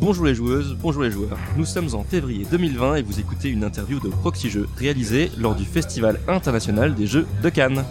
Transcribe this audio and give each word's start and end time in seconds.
Bonjour 0.00 0.26
les 0.26 0.34
joueuses, 0.34 0.76
bonjour 0.80 1.02
les 1.02 1.10
joueurs. 1.10 1.36
Nous 1.56 1.64
sommes 1.64 1.92
en 1.92 2.04
février 2.04 2.46
2020 2.48 2.96
et 2.96 3.02
vous 3.02 3.18
écoutez 3.18 3.48
une 3.48 3.64
interview 3.64 3.98
de 3.98 4.08
Proxy 4.08 4.48
Jeux 4.48 4.68
réalisée 4.76 5.28
lors 5.36 5.56
du 5.56 5.64
Festival 5.64 6.20
international 6.28 6.94
des 6.94 7.08
jeux 7.08 7.26
de 7.42 7.48
Cannes. 7.48 7.84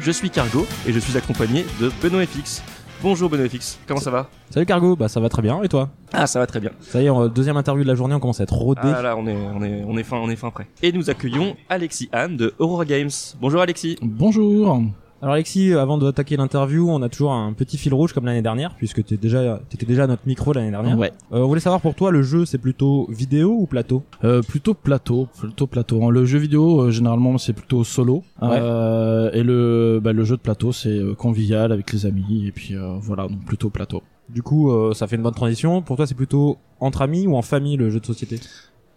Je 0.00 0.10
suis 0.10 0.30
Cargo 0.30 0.66
et 0.86 0.92
je 0.92 0.98
suis 0.98 1.16
accompagné 1.18 1.66
de 1.78 1.90
Benoît 2.02 2.24
FX. 2.26 2.62
Bonjour 3.04 3.28
Benoît 3.28 3.46
FX, 3.50 3.78
comment 3.86 4.00
ça 4.00 4.10
va 4.10 4.30
Salut 4.48 4.64
Cargo, 4.64 4.96
bah 4.96 5.08
ça 5.08 5.20
va 5.20 5.28
très 5.28 5.42
bien 5.42 5.62
et 5.62 5.68
toi 5.68 5.90
Ah 6.14 6.26
ça 6.26 6.38
va 6.38 6.46
très 6.46 6.58
bien. 6.58 6.70
Ça 6.80 7.02
y 7.02 7.06
est, 7.06 7.28
deuxième 7.34 7.58
interview 7.58 7.82
de 7.82 7.88
la 7.88 7.94
journée, 7.94 8.14
on 8.14 8.18
commence 8.18 8.40
à 8.40 8.44
être 8.44 8.54
rodé. 8.54 8.80
Ah 8.82 9.02
là 9.02 9.14
on 9.18 9.26
est 9.26 9.36
on 9.36 9.62
est 9.62 9.84
on 9.86 9.98
est 9.98 10.02
fin 10.02 10.16
on 10.16 10.30
est 10.30 10.36
fin 10.36 10.48
prêt. 10.48 10.66
Et 10.82 10.90
nous 10.90 11.10
accueillons 11.10 11.54
Alexis 11.68 12.08
Anne 12.12 12.38
de 12.38 12.54
Aurora 12.58 12.86
Games. 12.86 13.10
Bonjour 13.42 13.60
Alexis. 13.60 13.98
Bonjour. 14.00 14.80
Alors 15.24 15.36
Alexis, 15.36 15.72
euh, 15.72 15.80
avant 15.80 15.96
d'attaquer 15.96 16.36
l'interview, 16.36 16.86
on 16.90 17.00
a 17.00 17.08
toujours 17.08 17.32
un 17.32 17.54
petit 17.54 17.78
fil 17.78 17.94
rouge 17.94 18.12
comme 18.12 18.26
l'année 18.26 18.42
dernière, 18.42 18.74
puisque 18.74 19.02
t'es 19.02 19.16
déjà, 19.16 19.58
t'étais 19.70 19.86
déjà 19.86 20.04
à 20.04 20.06
notre 20.06 20.26
micro 20.26 20.52
l'année 20.52 20.70
dernière. 20.70 20.98
Ouais. 20.98 21.12
Euh, 21.32 21.38
on 21.38 21.46
voulait 21.46 21.62
savoir 21.62 21.80
pour 21.80 21.94
toi, 21.94 22.10
le 22.10 22.20
jeu 22.20 22.44
c'est 22.44 22.58
plutôt 22.58 23.06
vidéo 23.10 23.56
ou 23.58 23.64
plateau? 23.64 24.02
Euh, 24.22 24.42
plutôt 24.42 24.74
plateau, 24.74 25.26
plutôt 25.38 25.66
plateau. 25.66 26.10
Le 26.10 26.26
jeu 26.26 26.38
vidéo, 26.38 26.78
euh, 26.78 26.90
généralement, 26.90 27.38
c'est 27.38 27.54
plutôt 27.54 27.84
solo. 27.84 28.22
Ouais. 28.42 28.50
Euh, 28.52 29.30
et 29.32 29.42
le, 29.42 29.98
bah, 30.04 30.12
le 30.12 30.24
jeu 30.24 30.36
de 30.36 30.42
plateau, 30.42 30.72
c'est 30.72 31.00
convivial 31.16 31.72
avec 31.72 31.90
les 31.94 32.04
amis. 32.04 32.46
Et 32.46 32.52
puis 32.52 32.74
euh, 32.74 32.98
voilà, 33.00 33.26
donc 33.26 33.46
plutôt 33.46 33.70
plateau. 33.70 34.02
Du 34.28 34.42
coup, 34.42 34.70
euh, 34.70 34.92
ça 34.92 35.06
fait 35.06 35.16
une 35.16 35.22
bonne 35.22 35.32
transition. 35.32 35.80
Pour 35.80 35.96
toi, 35.96 36.06
c'est 36.06 36.14
plutôt 36.14 36.58
entre 36.80 37.00
amis 37.00 37.26
ou 37.26 37.34
en 37.34 37.42
famille 37.42 37.78
le 37.78 37.88
jeu 37.88 37.98
de 37.98 38.04
société? 38.04 38.40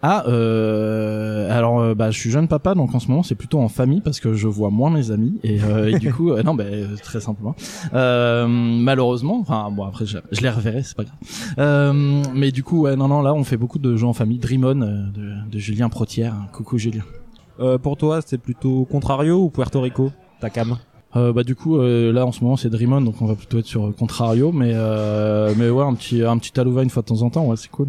Ah, 0.04 0.24
euh, 0.28 1.50
alors 1.52 1.80
euh, 1.80 1.96
bah, 1.96 2.12
je 2.12 2.20
suis 2.20 2.30
jeune 2.30 2.48
papa, 2.48 2.76
donc 2.76 2.94
en 2.94 3.00
ce 3.00 3.08
moment 3.08 3.24
c'est 3.24 3.34
plutôt 3.36 3.60
en 3.60 3.68
famille 3.68 4.02
parce 4.02 4.20
que 4.20 4.34
je 4.34 4.48
vois 4.48 4.70
moins 4.70 4.92
mes 4.92 5.10
amis 5.10 5.40
et, 5.44 5.60
euh, 5.64 5.90
et 5.90 5.98
du 5.98 6.14
coup 6.14 6.32
euh, 6.32 6.44
non, 6.46 6.54
bah, 6.54 6.66
très 7.02 7.20
simplement. 7.20 7.56
Euh, 7.96 8.46
malheureusement, 8.48 9.40
enfin 9.40 9.70
bon 9.72 9.86
après 9.86 10.06
je, 10.06 10.20
je 10.32 10.42
les 10.42 10.50
reverrai, 10.50 10.84
c'est 10.84 10.96
pas 10.96 11.04
grave. 11.04 11.16
Euh, 11.58 12.24
mais 12.36 12.52
du 12.52 12.64
coup 12.64 12.82
ouais 12.82 12.96
non 12.96 13.08
non 13.08 13.22
là 13.24 13.34
on 13.34 13.44
fait 13.44 13.58
beaucoup 13.58 13.80
de 13.80 13.96
jeux 13.96 14.06
en 14.08 14.14
famille. 14.14 14.38
Dream 14.38 14.66
On 14.66 14.76
de, 14.76 15.50
de 15.52 15.58
Julien 15.60 15.90
Protière. 15.90 16.36
Coucou 16.54 16.78
Julien. 16.78 17.04
euh, 17.60 17.80
Pour 17.80 17.98
toi, 17.98 18.20
c'est 18.24 18.38
plutôt 18.38 18.86
Contrario 18.86 19.40
ou 19.42 19.50
Puerto 19.50 19.82
Rico 19.82 20.12
Ta 20.40 20.52
cam? 20.52 20.78
Euh, 21.16 21.34
bah 21.34 21.44
du 21.44 21.56
coup 21.56 21.78
euh, 21.78 22.12
là 22.12 22.26
en 22.26 22.32
ce 22.32 22.44
moment 22.44 22.58
c'est 22.58 22.70
Dream 22.70 22.94
On 22.94 23.02
donc 23.02 23.22
on 23.22 23.26
va 23.26 23.34
plutôt 23.34 23.58
être 23.60 23.66
sur 23.66 23.96
Contrario 23.96 24.52
mais 24.52 24.74
euh, 24.76 25.54
mais 25.58 25.70
ouais 25.70 25.84
un 25.84 25.96
petit 25.96 26.22
un 26.22 26.38
petit 26.38 26.60
Alouva 26.60 26.84
une 26.84 26.90
fois 26.92 27.02
de 27.02 27.08
temps 27.08 27.22
en 27.24 27.30
temps 27.32 27.46
ouais 27.48 27.56
c'est 27.56 27.72
cool. 27.72 27.88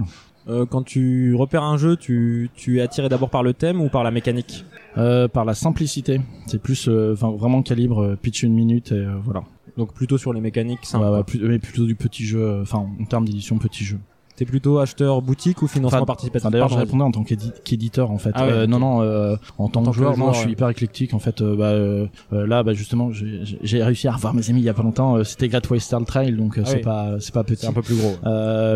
Euh, 0.49 0.67
Quand 0.67 0.83
tu 0.83 1.35
repères 1.35 1.63
un 1.65 1.77
jeu, 1.77 1.97
tu, 1.97 2.51
tu 2.55 2.79
es 2.79 2.81
attiré 2.81 3.09
d'abord 3.09 3.31
par 3.31 3.43
le 3.43 3.53
thème 3.55 3.81
ou 3.81 3.89
par 3.89 4.03
la 4.05 4.11
mécanique 4.11 4.65
Euh, 4.97 5.29
par 5.29 5.45
la 5.45 5.55
simplicité, 5.55 6.21
c'est 6.47 6.61
plus 6.61 6.89
euh, 6.89 7.13
vraiment 7.15 7.63
calibre 7.63 8.01
euh, 8.03 8.17
pitch 8.17 8.43
une 8.43 8.55
minute 8.55 8.91
et 8.93 8.97
euh, 8.97 9.15
voilà. 9.23 9.43
Donc 9.77 9.93
plutôt 9.95 10.19
sur 10.19 10.33
les 10.33 10.41
mécaniques 10.41 10.85
simples. 10.85 11.05
Ouais, 11.05 11.11
ouais, 11.19 11.23
plus- 11.25 11.41
mais 11.41 11.59
plutôt 11.61 11.85
du 11.87 11.95
petit 11.95 12.25
jeu 12.25 12.41
euh, 12.43 12.63
enfin 12.63 12.85
en 13.01 13.05
termes 13.05 13.25
d'édition 13.25 13.59
petit 13.59 13.85
jeu. 13.85 13.99
T'es 14.39 14.45
plutôt 14.45 14.79
acheteur 14.79 15.21
boutique 15.21 15.63
ou 15.63 15.67
financement 15.67 15.99
Enfin, 15.99 16.07
participatif 16.07 16.45
Enfin, 16.47 16.51
d'ailleurs 16.53 16.69
je 16.69 16.77
répondais 16.77 17.03
en 17.03 17.11
tant 17.11 17.25
qu'édi- 17.25 17.51
qu'éditeur 17.65 18.13
en 18.13 18.19
fait. 18.19 18.31
Ah 18.35 18.47
ouais, 18.47 18.53
Euh. 18.53 18.67
Non 18.69 18.79
non 18.79 19.03
euh, 19.03 19.35
en 19.59 19.69
tant, 19.69 19.83
tant 19.83 19.91
que 19.91 19.97
joueur, 19.97 20.17
non 20.17 20.33
je 20.33 20.39
suis 20.39 20.53
hyper 20.53 20.69
éclectique 20.69 21.13
en 21.13 21.19
fait. 21.19 21.41
euh, 21.43 22.07
bah, 22.31 22.45
là 22.47 22.63
bah 22.63 22.73
justement 22.73 23.11
j'ai 23.11 23.83
réussi 23.83 24.07
à 24.07 24.13
revoir 24.13 24.35
mes 24.35 24.49
amis 24.49 24.61
il 24.61 24.65
y 24.65 24.69
a 24.69 24.75
pas 24.75 24.85
longtemps. 24.85 25.25
C'était 25.25 25.49
Great 25.49 25.69
Western 25.69 26.05
Trail 26.05 26.33
donc 26.37 26.57
Ah 26.59 26.65
c'est 26.65 26.77
oui. 26.77 26.83
pas 26.83 27.17
c'est 27.19 27.35
pas 27.35 27.43
petit. 27.43 27.63
C'est 27.63 27.67
un 27.67 27.73
peu 27.73 27.83
plus 27.83 27.97
gros. 27.97 28.15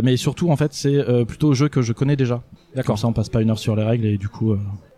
Mais 0.02 0.16
surtout 0.16 0.50
en 0.50 0.56
fait 0.56 0.74
c'est 0.74 0.98
plutôt 1.26 1.54
jeu 1.54 1.69
que 1.69 1.81
je 1.81 1.92
connais 1.92 2.16
déjà. 2.16 2.42
Comme 2.84 2.97
ça 2.97 3.06
on 3.06 3.12
passe 3.12 3.28
pas 3.28 3.41
une 3.41 3.50
heure 3.50 3.58
sur 3.60 3.76
les 3.76 3.84
règles 3.84 4.06
et 4.06 4.19
du 4.19 4.28
coup 4.28 4.56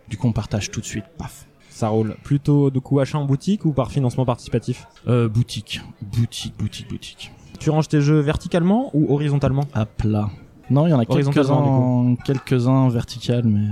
du 0.09 0.17
coup 0.17 0.27
on 0.27 0.31
partage 0.33 0.71
tout 0.71 0.81
de 0.81 0.85
suite. 0.85 1.05
Paf. 1.19 1.45
Ça 1.69 1.89
roule. 1.89 2.15
Plutôt 2.23 2.71
de 2.71 2.79
coup 2.79 2.99
achat 2.99 3.17
en 3.19 3.25
boutique 3.25 3.65
ou 3.65 3.71
par 3.71 3.91
financement 3.91 4.25
participatif 4.25 4.87
Euh, 5.07 5.27
boutique, 5.27 5.81
boutique, 6.01 6.55
boutique, 6.57 6.87
boutique. 6.89 7.31
Tu 7.59 7.69
ranges 7.69 7.87
tes 7.89 8.01
jeux 8.01 8.19
verticalement 8.19 8.89
ou 8.93 9.13
horizontalement? 9.13 9.63
À 9.73 9.85
plat. 9.85 10.29
Non, 10.69 10.87
il 10.87 10.89
y 10.89 10.93
en 10.93 10.99
a 10.99 11.05
quelques-uns, 11.05 12.15
quelques-uns 12.25 12.89
vertical, 12.89 13.43
mais 13.45 13.67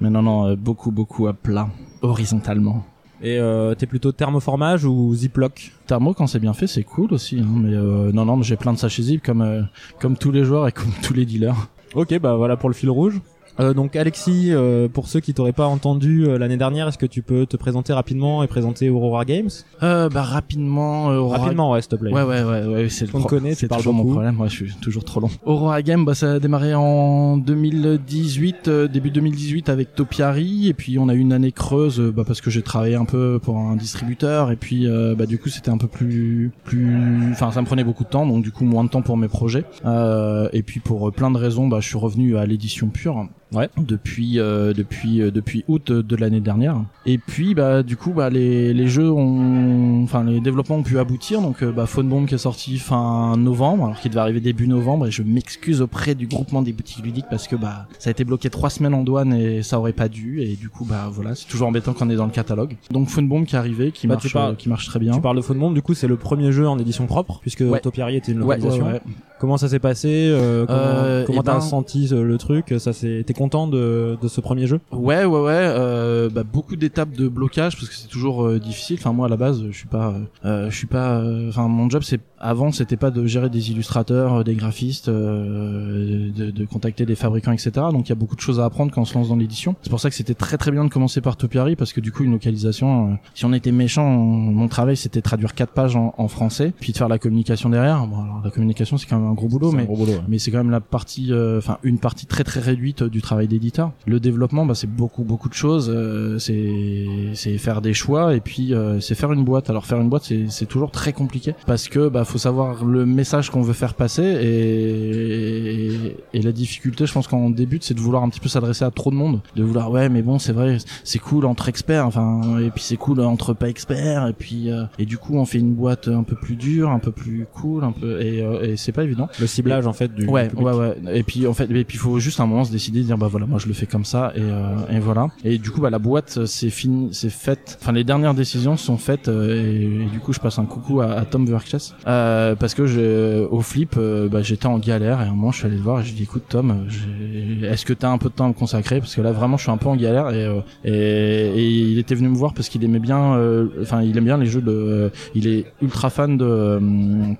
mais 0.00 0.10
non 0.10 0.22
non 0.22 0.46
euh, 0.46 0.56
beaucoup 0.56 0.90
beaucoup 0.92 1.26
à 1.26 1.32
plat, 1.32 1.68
horizontalement. 2.02 2.84
Et 3.22 3.38
euh, 3.38 3.74
t'es 3.74 3.86
plutôt 3.86 4.12
thermoformage 4.12 4.84
ou 4.84 5.14
ziploc? 5.14 5.72
Thermo 5.86 6.14
quand 6.14 6.26
c'est 6.26 6.38
bien 6.38 6.52
fait 6.52 6.66
c'est 6.66 6.84
cool 6.84 7.12
aussi, 7.14 7.40
hein, 7.40 7.46
mais 7.56 7.74
euh, 7.74 8.12
non 8.12 8.24
non 8.26 8.36
mais 8.36 8.44
j'ai 8.44 8.56
plein 8.56 8.72
de 8.72 8.78
sachets 8.78 9.02
zip 9.02 9.22
comme 9.24 9.40
euh, 9.40 9.62
comme 10.00 10.16
tous 10.16 10.30
les 10.30 10.44
joueurs 10.44 10.68
et 10.68 10.72
comme 10.72 10.92
tous 11.02 11.14
les 11.14 11.24
dealers. 11.24 11.68
Ok, 11.94 12.18
bah 12.20 12.34
voilà 12.36 12.56
pour 12.56 12.68
le 12.68 12.74
fil 12.74 12.90
rouge. 12.90 13.20
Euh, 13.58 13.72
donc 13.74 13.96
Alexis, 13.96 14.48
euh, 14.52 14.88
pour 14.88 15.08
ceux 15.08 15.20
qui 15.20 15.32
t'auraient 15.34 15.52
pas 15.52 15.66
entendu 15.66 16.26
euh, 16.26 16.38
l'année 16.38 16.56
dernière, 16.56 16.88
est-ce 16.88 16.98
que 16.98 17.06
tu 17.06 17.22
peux 17.22 17.46
te 17.46 17.56
présenter 17.56 17.92
rapidement 17.92 18.42
et 18.42 18.46
présenter 18.46 18.90
Aurora 18.90 19.24
Games 19.24 19.48
Euh, 19.82 20.08
bah 20.08 20.22
rapidement. 20.22 21.10
euh, 21.10 21.18
Aurora- 21.18 21.38
Rapidement, 21.38 21.70
ouais, 21.72 21.80
s'il 21.80 21.88
te 21.90 21.96
plaît. 21.96 22.12
Ouais 22.12 22.22
ouais 22.22 22.42
ouais 22.42 22.64
ouais 22.66 22.88
c'est 22.88 23.06
le 23.06 23.10
On 23.14 23.20
pro- 23.20 23.28
connaît, 23.28 23.54
c'est 23.54 23.68
toujours 23.68 23.94
mon 23.94 24.04
problème. 24.04 24.34
Moi 24.36 24.48
je 24.48 24.54
suis 24.54 24.74
toujours 24.82 25.04
trop 25.04 25.20
long. 25.20 25.30
Aurora 25.44 25.80
Game 25.82 26.04
bah 26.04 26.14
ça 26.14 26.34
a 26.34 26.38
démarré 26.38 26.74
en 26.74 27.36
2018 27.38 28.68
euh, 28.68 28.88
début 28.88 29.10
2018 29.10 29.68
avec 29.68 29.94
Topiary 29.94 30.68
et 30.68 30.74
puis 30.74 30.98
on 30.98 31.08
a 31.08 31.14
eu 31.14 31.18
une 31.18 31.32
année 31.32 31.52
creuse 31.52 32.00
bah 32.00 32.24
parce 32.26 32.40
que 32.40 32.50
j'ai 32.50 32.62
travaillé 32.62 32.94
un 32.96 33.04
peu 33.04 33.38
pour 33.42 33.56
un 33.58 33.76
distributeur 33.76 34.50
et 34.50 34.56
puis 34.56 34.86
euh, 34.86 35.14
bah 35.16 35.26
du 35.26 35.38
coup 35.38 35.48
c'était 35.48 35.70
un 35.70 35.78
peu 35.78 35.88
plus 35.88 36.50
plus 36.64 36.96
enfin 37.32 37.50
ça 37.52 37.60
me 37.60 37.66
prenait 37.66 37.84
beaucoup 37.84 38.04
de 38.04 38.08
temps 38.08 38.26
donc 38.26 38.42
du 38.42 38.52
coup 38.52 38.64
moins 38.64 38.84
de 38.84 38.88
temps 38.90 39.02
pour 39.02 39.16
mes 39.16 39.28
projets 39.28 39.64
Euh, 39.84 40.48
et 40.52 40.62
puis 40.62 40.80
pour 40.80 41.12
plein 41.12 41.30
de 41.30 41.38
raisons 41.38 41.68
bah 41.68 41.78
je 41.80 41.86
suis 41.88 41.98
revenu 41.98 42.36
à 42.36 42.46
l'édition 42.46 42.88
pure 42.88 43.26
Ouais. 43.54 43.68
depuis 43.78 44.40
euh, 44.40 44.72
depuis 44.72 45.22
euh, 45.22 45.30
depuis 45.30 45.64
août 45.68 45.92
de 45.92 46.16
l'année 46.16 46.40
dernière 46.40 46.76
et 47.06 47.16
puis 47.16 47.54
bah 47.54 47.84
du 47.84 47.96
coup 47.96 48.12
bah 48.12 48.28
les 48.28 48.74
les 48.74 48.88
jeux 48.88 49.08
ont 49.10 50.02
enfin 50.02 50.24
les 50.24 50.40
développements 50.40 50.76
ont 50.76 50.82
pu 50.82 50.98
aboutir 50.98 51.40
donc 51.40 51.62
euh, 51.62 51.70
bah 51.70 51.86
Phone 51.86 52.08
Bomb 52.08 52.26
qui 52.26 52.34
est 52.34 52.38
sorti 52.38 52.76
fin 52.78 53.36
novembre 53.36 53.84
alors 53.84 54.00
qu'il 54.00 54.10
devait 54.10 54.20
arriver 54.20 54.40
début 54.40 54.66
novembre 54.66 55.06
et 55.06 55.10
je 55.12 55.22
m'excuse 55.22 55.80
auprès 55.80 56.16
du 56.16 56.26
groupement 56.26 56.60
des 56.60 56.72
boutiques 56.72 57.04
ludiques 57.04 57.26
parce 57.30 57.46
que 57.46 57.54
bah 57.54 57.86
ça 58.00 58.10
a 58.10 58.12
été 58.12 58.24
bloqué 58.24 58.50
trois 58.50 58.68
semaines 58.68 58.94
en 58.94 59.04
douane 59.04 59.32
et 59.32 59.62
ça 59.62 59.78
aurait 59.78 59.92
pas 59.92 60.08
dû 60.08 60.40
et 60.42 60.56
du 60.56 60.68
coup 60.68 60.84
bah 60.84 61.08
voilà 61.12 61.36
c'est 61.36 61.46
toujours 61.46 61.68
embêtant 61.68 61.92
quand 61.92 62.06
on 62.06 62.10
est 62.10 62.16
dans 62.16 62.26
le 62.26 62.32
catalogue 62.32 62.74
donc 62.90 63.08
Phone 63.08 63.28
Bomb 63.28 63.44
qui 63.44 63.54
est 63.54 63.58
arrivé 63.58 63.92
qui 63.92 64.08
Bah, 64.08 64.14
marche 64.14 64.32
parles- 64.32 64.52
euh, 64.52 64.56
qui 64.56 64.68
marche 64.68 64.86
très 64.86 64.98
bien 64.98 65.12
Tu 65.14 65.20
parles 65.20 65.36
de 65.36 65.42
Phone 65.42 65.58
Bomb, 65.60 65.72
du 65.72 65.82
coup 65.82 65.94
c'est 65.94 66.08
le 66.08 66.16
premier 66.16 66.50
jeu 66.50 66.68
en 66.68 66.78
édition 66.80 67.06
propre, 67.06 67.38
puisque 67.40 67.60
Ouais. 67.60 67.78
Topiary 67.80 68.16
était 68.16 68.32
une 68.32 68.38
localisation. 68.40 68.86
ouais, 68.86 68.92
ouais. 68.94 69.00
Comment 69.38 69.58
ça 69.58 69.68
s'est 69.68 69.78
passé 69.78 70.08
euh, 70.30 70.64
Comment 70.66 70.78
Euh, 70.78 71.24
eh 71.28 71.34
t'as 71.36 71.42
ben- 71.54 71.60
senti 71.60 72.08
euh, 72.12 72.22
le 72.24 72.38
truc 72.38 72.74
Ça 72.78 72.92
s'est- 72.94 73.22
T'es 73.26 73.34
content 73.34 73.66
de, 73.66 74.16
de 74.20 74.28
ce 74.28 74.40
premier 74.40 74.66
jeu? 74.66 74.80
Ouais, 74.92 75.24
ouais, 75.24 75.40
ouais. 75.40 75.52
Euh, 75.52 76.30
bah, 76.30 76.42
beaucoup 76.42 76.74
d'étapes 76.76 77.12
de 77.12 77.28
blocage 77.28 77.76
parce 77.76 77.88
que 77.88 77.94
c'est 77.94 78.08
toujours 78.08 78.50
difficile. 78.58 78.96
Enfin, 78.98 79.12
moi 79.12 79.26
à 79.26 79.28
la 79.28 79.36
base, 79.36 79.62
je 79.70 79.76
suis 79.76 79.88
pas, 79.88 80.14
euh, 80.44 80.70
je 80.70 80.76
suis 80.76 80.86
pas. 80.86 81.18
euh, 81.20 81.48
Enfin, 81.50 81.68
mon 81.68 81.90
job, 81.90 82.02
c'est 82.02 82.20
avant, 82.38 82.72
c'était 82.72 82.96
pas 82.96 83.10
de 83.10 83.26
gérer 83.26 83.48
des 83.50 83.70
illustrateurs, 83.70 84.34
euh, 84.34 84.44
des 84.44 84.54
graphistes, 84.54 85.08
euh, 85.08 86.30
de, 86.34 86.50
de 86.50 86.64
contacter 86.64 87.06
des 87.06 87.14
fabricants, 87.14 87.52
etc. 87.52 87.70
Donc, 87.92 88.06
il 88.06 88.10
y 88.10 88.12
a 88.12 88.16
beaucoup 88.16 88.36
de 88.36 88.40
choses 88.40 88.60
à 88.60 88.64
apprendre 88.64 88.92
quand 88.92 89.02
on 89.02 89.04
se 89.04 89.14
lance 89.14 89.28
dans 89.28 89.36
l'édition. 89.36 89.74
C'est 89.82 89.90
pour 89.90 90.00
ça 90.00 90.10
que 90.10 90.16
c'était 90.16 90.34
très 90.34 90.56
très 90.58 90.70
bien 90.70 90.84
de 90.84 90.90
commencer 90.90 91.20
par 91.20 91.36
Topiary 91.36 91.76
parce 91.76 91.92
que 91.92 92.00
du 92.00 92.12
coup, 92.12 92.24
une 92.24 92.32
localisation. 92.32 93.12
euh, 93.12 93.14
si 93.34 93.44
on 93.44 93.52
était 93.52 93.72
méchant, 93.72 94.04
on- 94.06 94.16
mon 94.56 94.68
travail 94.68 94.96
c'était 94.96 95.22
traduire 95.22 95.54
quatre 95.54 95.72
pages 95.72 95.96
en, 95.96 96.14
en 96.18 96.28
français, 96.28 96.72
puis 96.80 96.92
de 96.92 96.98
faire 96.98 97.08
la 97.08 97.18
communication 97.18 97.68
derrière. 97.70 98.06
Bon, 98.06 98.16
alors 98.22 98.40
la 98.44 98.50
communication, 98.50 98.96
c'est 98.98 99.06
quand 99.06 99.18
même 99.18 99.28
un 99.30 99.34
gros 99.34 99.48
boulot, 99.48 99.72
mais 99.72 99.84
gros 99.84 99.96
boulot, 99.96 100.12
ouais. 100.12 100.20
mais 100.28 100.38
c'est 100.38 100.50
quand 100.50 100.58
même 100.58 100.70
la 100.70 100.80
partie 100.80 101.32
euh, 101.32 101.58
enfin 101.58 101.78
une 101.82 101.98
partie 101.98 102.26
très 102.26 102.44
très 102.44 102.60
réduite 102.60 103.02
du 103.02 103.22
travail 103.22 103.48
d'éditeur 103.48 103.92
le 104.06 104.20
développement 104.20 104.66
bah 104.66 104.74
c'est 104.74 104.86
beaucoup 104.90 105.24
beaucoup 105.24 105.48
de 105.48 105.54
choses 105.54 105.90
euh, 105.92 106.38
c'est 106.38 107.06
c'est 107.34 107.58
faire 107.58 107.80
des 107.80 107.94
choix 107.94 108.34
et 108.34 108.40
puis 108.40 108.74
euh, 108.74 109.00
c'est 109.00 109.14
faire 109.14 109.32
une 109.32 109.44
boîte 109.44 109.70
alors 109.70 109.86
faire 109.86 110.00
une 110.00 110.08
boîte 110.08 110.24
c'est 110.24 110.46
c'est 110.48 110.66
toujours 110.66 110.90
très 110.90 111.12
compliqué 111.12 111.54
parce 111.66 111.88
que 111.88 112.08
bah 112.08 112.24
faut 112.26 112.38
savoir 112.38 112.84
le 112.84 113.06
message 113.06 113.50
qu'on 113.50 113.62
veut 113.62 113.72
faire 113.72 113.94
passer 113.94 114.22
et 114.22 116.16
et 116.34 116.42
la 116.42 116.52
difficulté 116.52 117.06
je 117.06 117.12
pense 117.12 117.26
quand 117.28 117.38
on 117.38 117.50
débute 117.50 117.84
c'est 117.84 117.94
de 117.94 118.00
vouloir 118.00 118.22
un 118.22 118.28
petit 118.28 118.40
peu 118.40 118.48
s'adresser 118.48 118.84
à 118.84 118.90
trop 118.90 119.10
de 119.10 119.16
monde 119.16 119.40
de 119.54 119.62
vouloir 119.62 119.90
ouais 119.90 120.08
mais 120.08 120.22
bon 120.22 120.38
c'est 120.38 120.52
vrai 120.52 120.78
c'est 121.04 121.18
cool 121.18 121.44
entre 121.46 121.68
experts 121.68 122.06
enfin 122.06 122.58
et 122.58 122.70
puis 122.70 122.82
c'est 122.82 122.96
cool 122.96 123.20
entre 123.20 123.54
pas 123.54 123.68
experts 123.68 124.26
et 124.26 124.32
puis 124.32 124.70
euh, 124.70 124.84
et 124.98 125.06
du 125.06 125.18
coup 125.18 125.36
on 125.36 125.44
fait 125.44 125.58
une 125.58 125.74
boîte 125.74 126.08
un 126.08 126.22
peu 126.22 126.36
plus 126.36 126.56
dure 126.56 126.90
un 126.90 126.98
peu 126.98 127.12
plus 127.12 127.46
cool 127.54 127.84
un 127.84 127.92
peu 127.92 128.20
et, 128.20 128.42
euh, 128.42 128.62
et 128.72 128.76
c'est 128.76 128.92
pas 128.92 129.04
évident 129.04 129.28
Le 129.40 129.46
ciblage 129.46 129.86
en 129.86 129.92
fait 129.92 130.14
du 130.14 130.26
ouais, 130.26 130.48
public. 130.48 130.66
ouais, 130.66 130.72
ouais. 130.74 130.96
Et 131.14 131.22
puis 131.22 131.46
en 131.46 131.54
fait, 131.54 131.64
et 131.70 131.84
puis 131.84 131.96
il 131.96 132.00
faut 132.00 132.18
juste 132.18 132.40
un 132.40 132.46
moment 132.46 132.64
se 132.64 132.72
décider, 132.72 133.00
de 133.00 133.04
dire 133.06 133.18
bah 133.18 133.28
voilà, 133.30 133.46
moi 133.46 133.58
je 133.58 133.66
le 133.68 133.74
fais 133.74 133.86
comme 133.86 134.04
ça 134.04 134.32
et, 134.34 134.40
euh, 134.40 134.76
et 134.90 134.98
voilà. 134.98 135.28
Et 135.44 135.58
du 135.58 135.70
coup 135.70 135.80
bah 135.80 135.90
la 135.90 135.98
boîte 135.98 136.44
c'est 136.46 136.70
fini, 136.70 137.08
c'est 137.12 137.30
faite. 137.30 137.78
Enfin 137.80 137.92
les 137.92 138.04
dernières 138.04 138.34
décisions 138.34 138.76
sont 138.76 138.96
faites 138.96 139.28
euh, 139.28 139.54
et, 139.54 140.04
et 140.04 140.06
du 140.06 140.18
coup 140.20 140.32
je 140.32 140.40
passe 140.40 140.58
un 140.58 140.64
coucou 140.64 141.00
à, 141.00 141.12
à 141.12 141.24
Tom 141.24 141.46
Verkches 141.46 141.92
euh, 142.06 142.15
parce 142.58 142.74
que 142.74 142.86
je, 142.86 143.44
au 143.46 143.60
flip 143.60 143.94
euh, 143.96 144.28
bah, 144.28 144.42
j'étais 144.42 144.66
en 144.66 144.78
galère 144.78 145.20
et 145.20 145.24
à 145.24 145.28
un 145.28 145.34
moment 145.34 145.52
je 145.52 145.58
suis 145.58 145.66
allé 145.66 145.76
le 145.76 145.82
voir 145.82 146.00
et 146.00 146.04
j'ai 146.04 146.12
dit 146.12 146.24
écoute 146.24 146.44
Tom, 146.48 146.86
euh, 146.88 147.72
est-ce 147.72 147.84
que 147.84 147.92
t'as 147.92 148.10
un 148.10 148.18
peu 148.18 148.28
de 148.28 148.34
temps 148.34 148.46
à 148.46 148.48
me 148.48 148.54
consacrer? 148.54 149.00
Parce 149.00 149.14
que 149.14 149.20
là 149.20 149.32
vraiment 149.32 149.56
je 149.56 149.62
suis 149.62 149.72
un 149.72 149.76
peu 149.76 149.88
en 149.88 149.96
galère 149.96 150.30
et 150.30 150.44
euh, 150.44 150.60
et, 150.84 150.92
et 150.92 151.68
il 151.68 151.98
était 151.98 152.14
venu 152.14 152.28
me 152.28 152.36
voir 152.36 152.54
parce 152.54 152.68
qu'il 152.68 152.82
aimait 152.84 152.98
bien, 152.98 153.34
euh, 153.34 153.68
enfin 153.82 154.02
il 154.02 154.16
aime 154.16 154.24
bien 154.24 154.38
les 154.38 154.46
jeux 154.46 154.60
de, 154.60 155.10
il 155.34 155.46
est 155.46 155.66
ultra 155.82 156.10
fan 156.10 156.36
de 156.36 156.44
euh, 156.44 156.80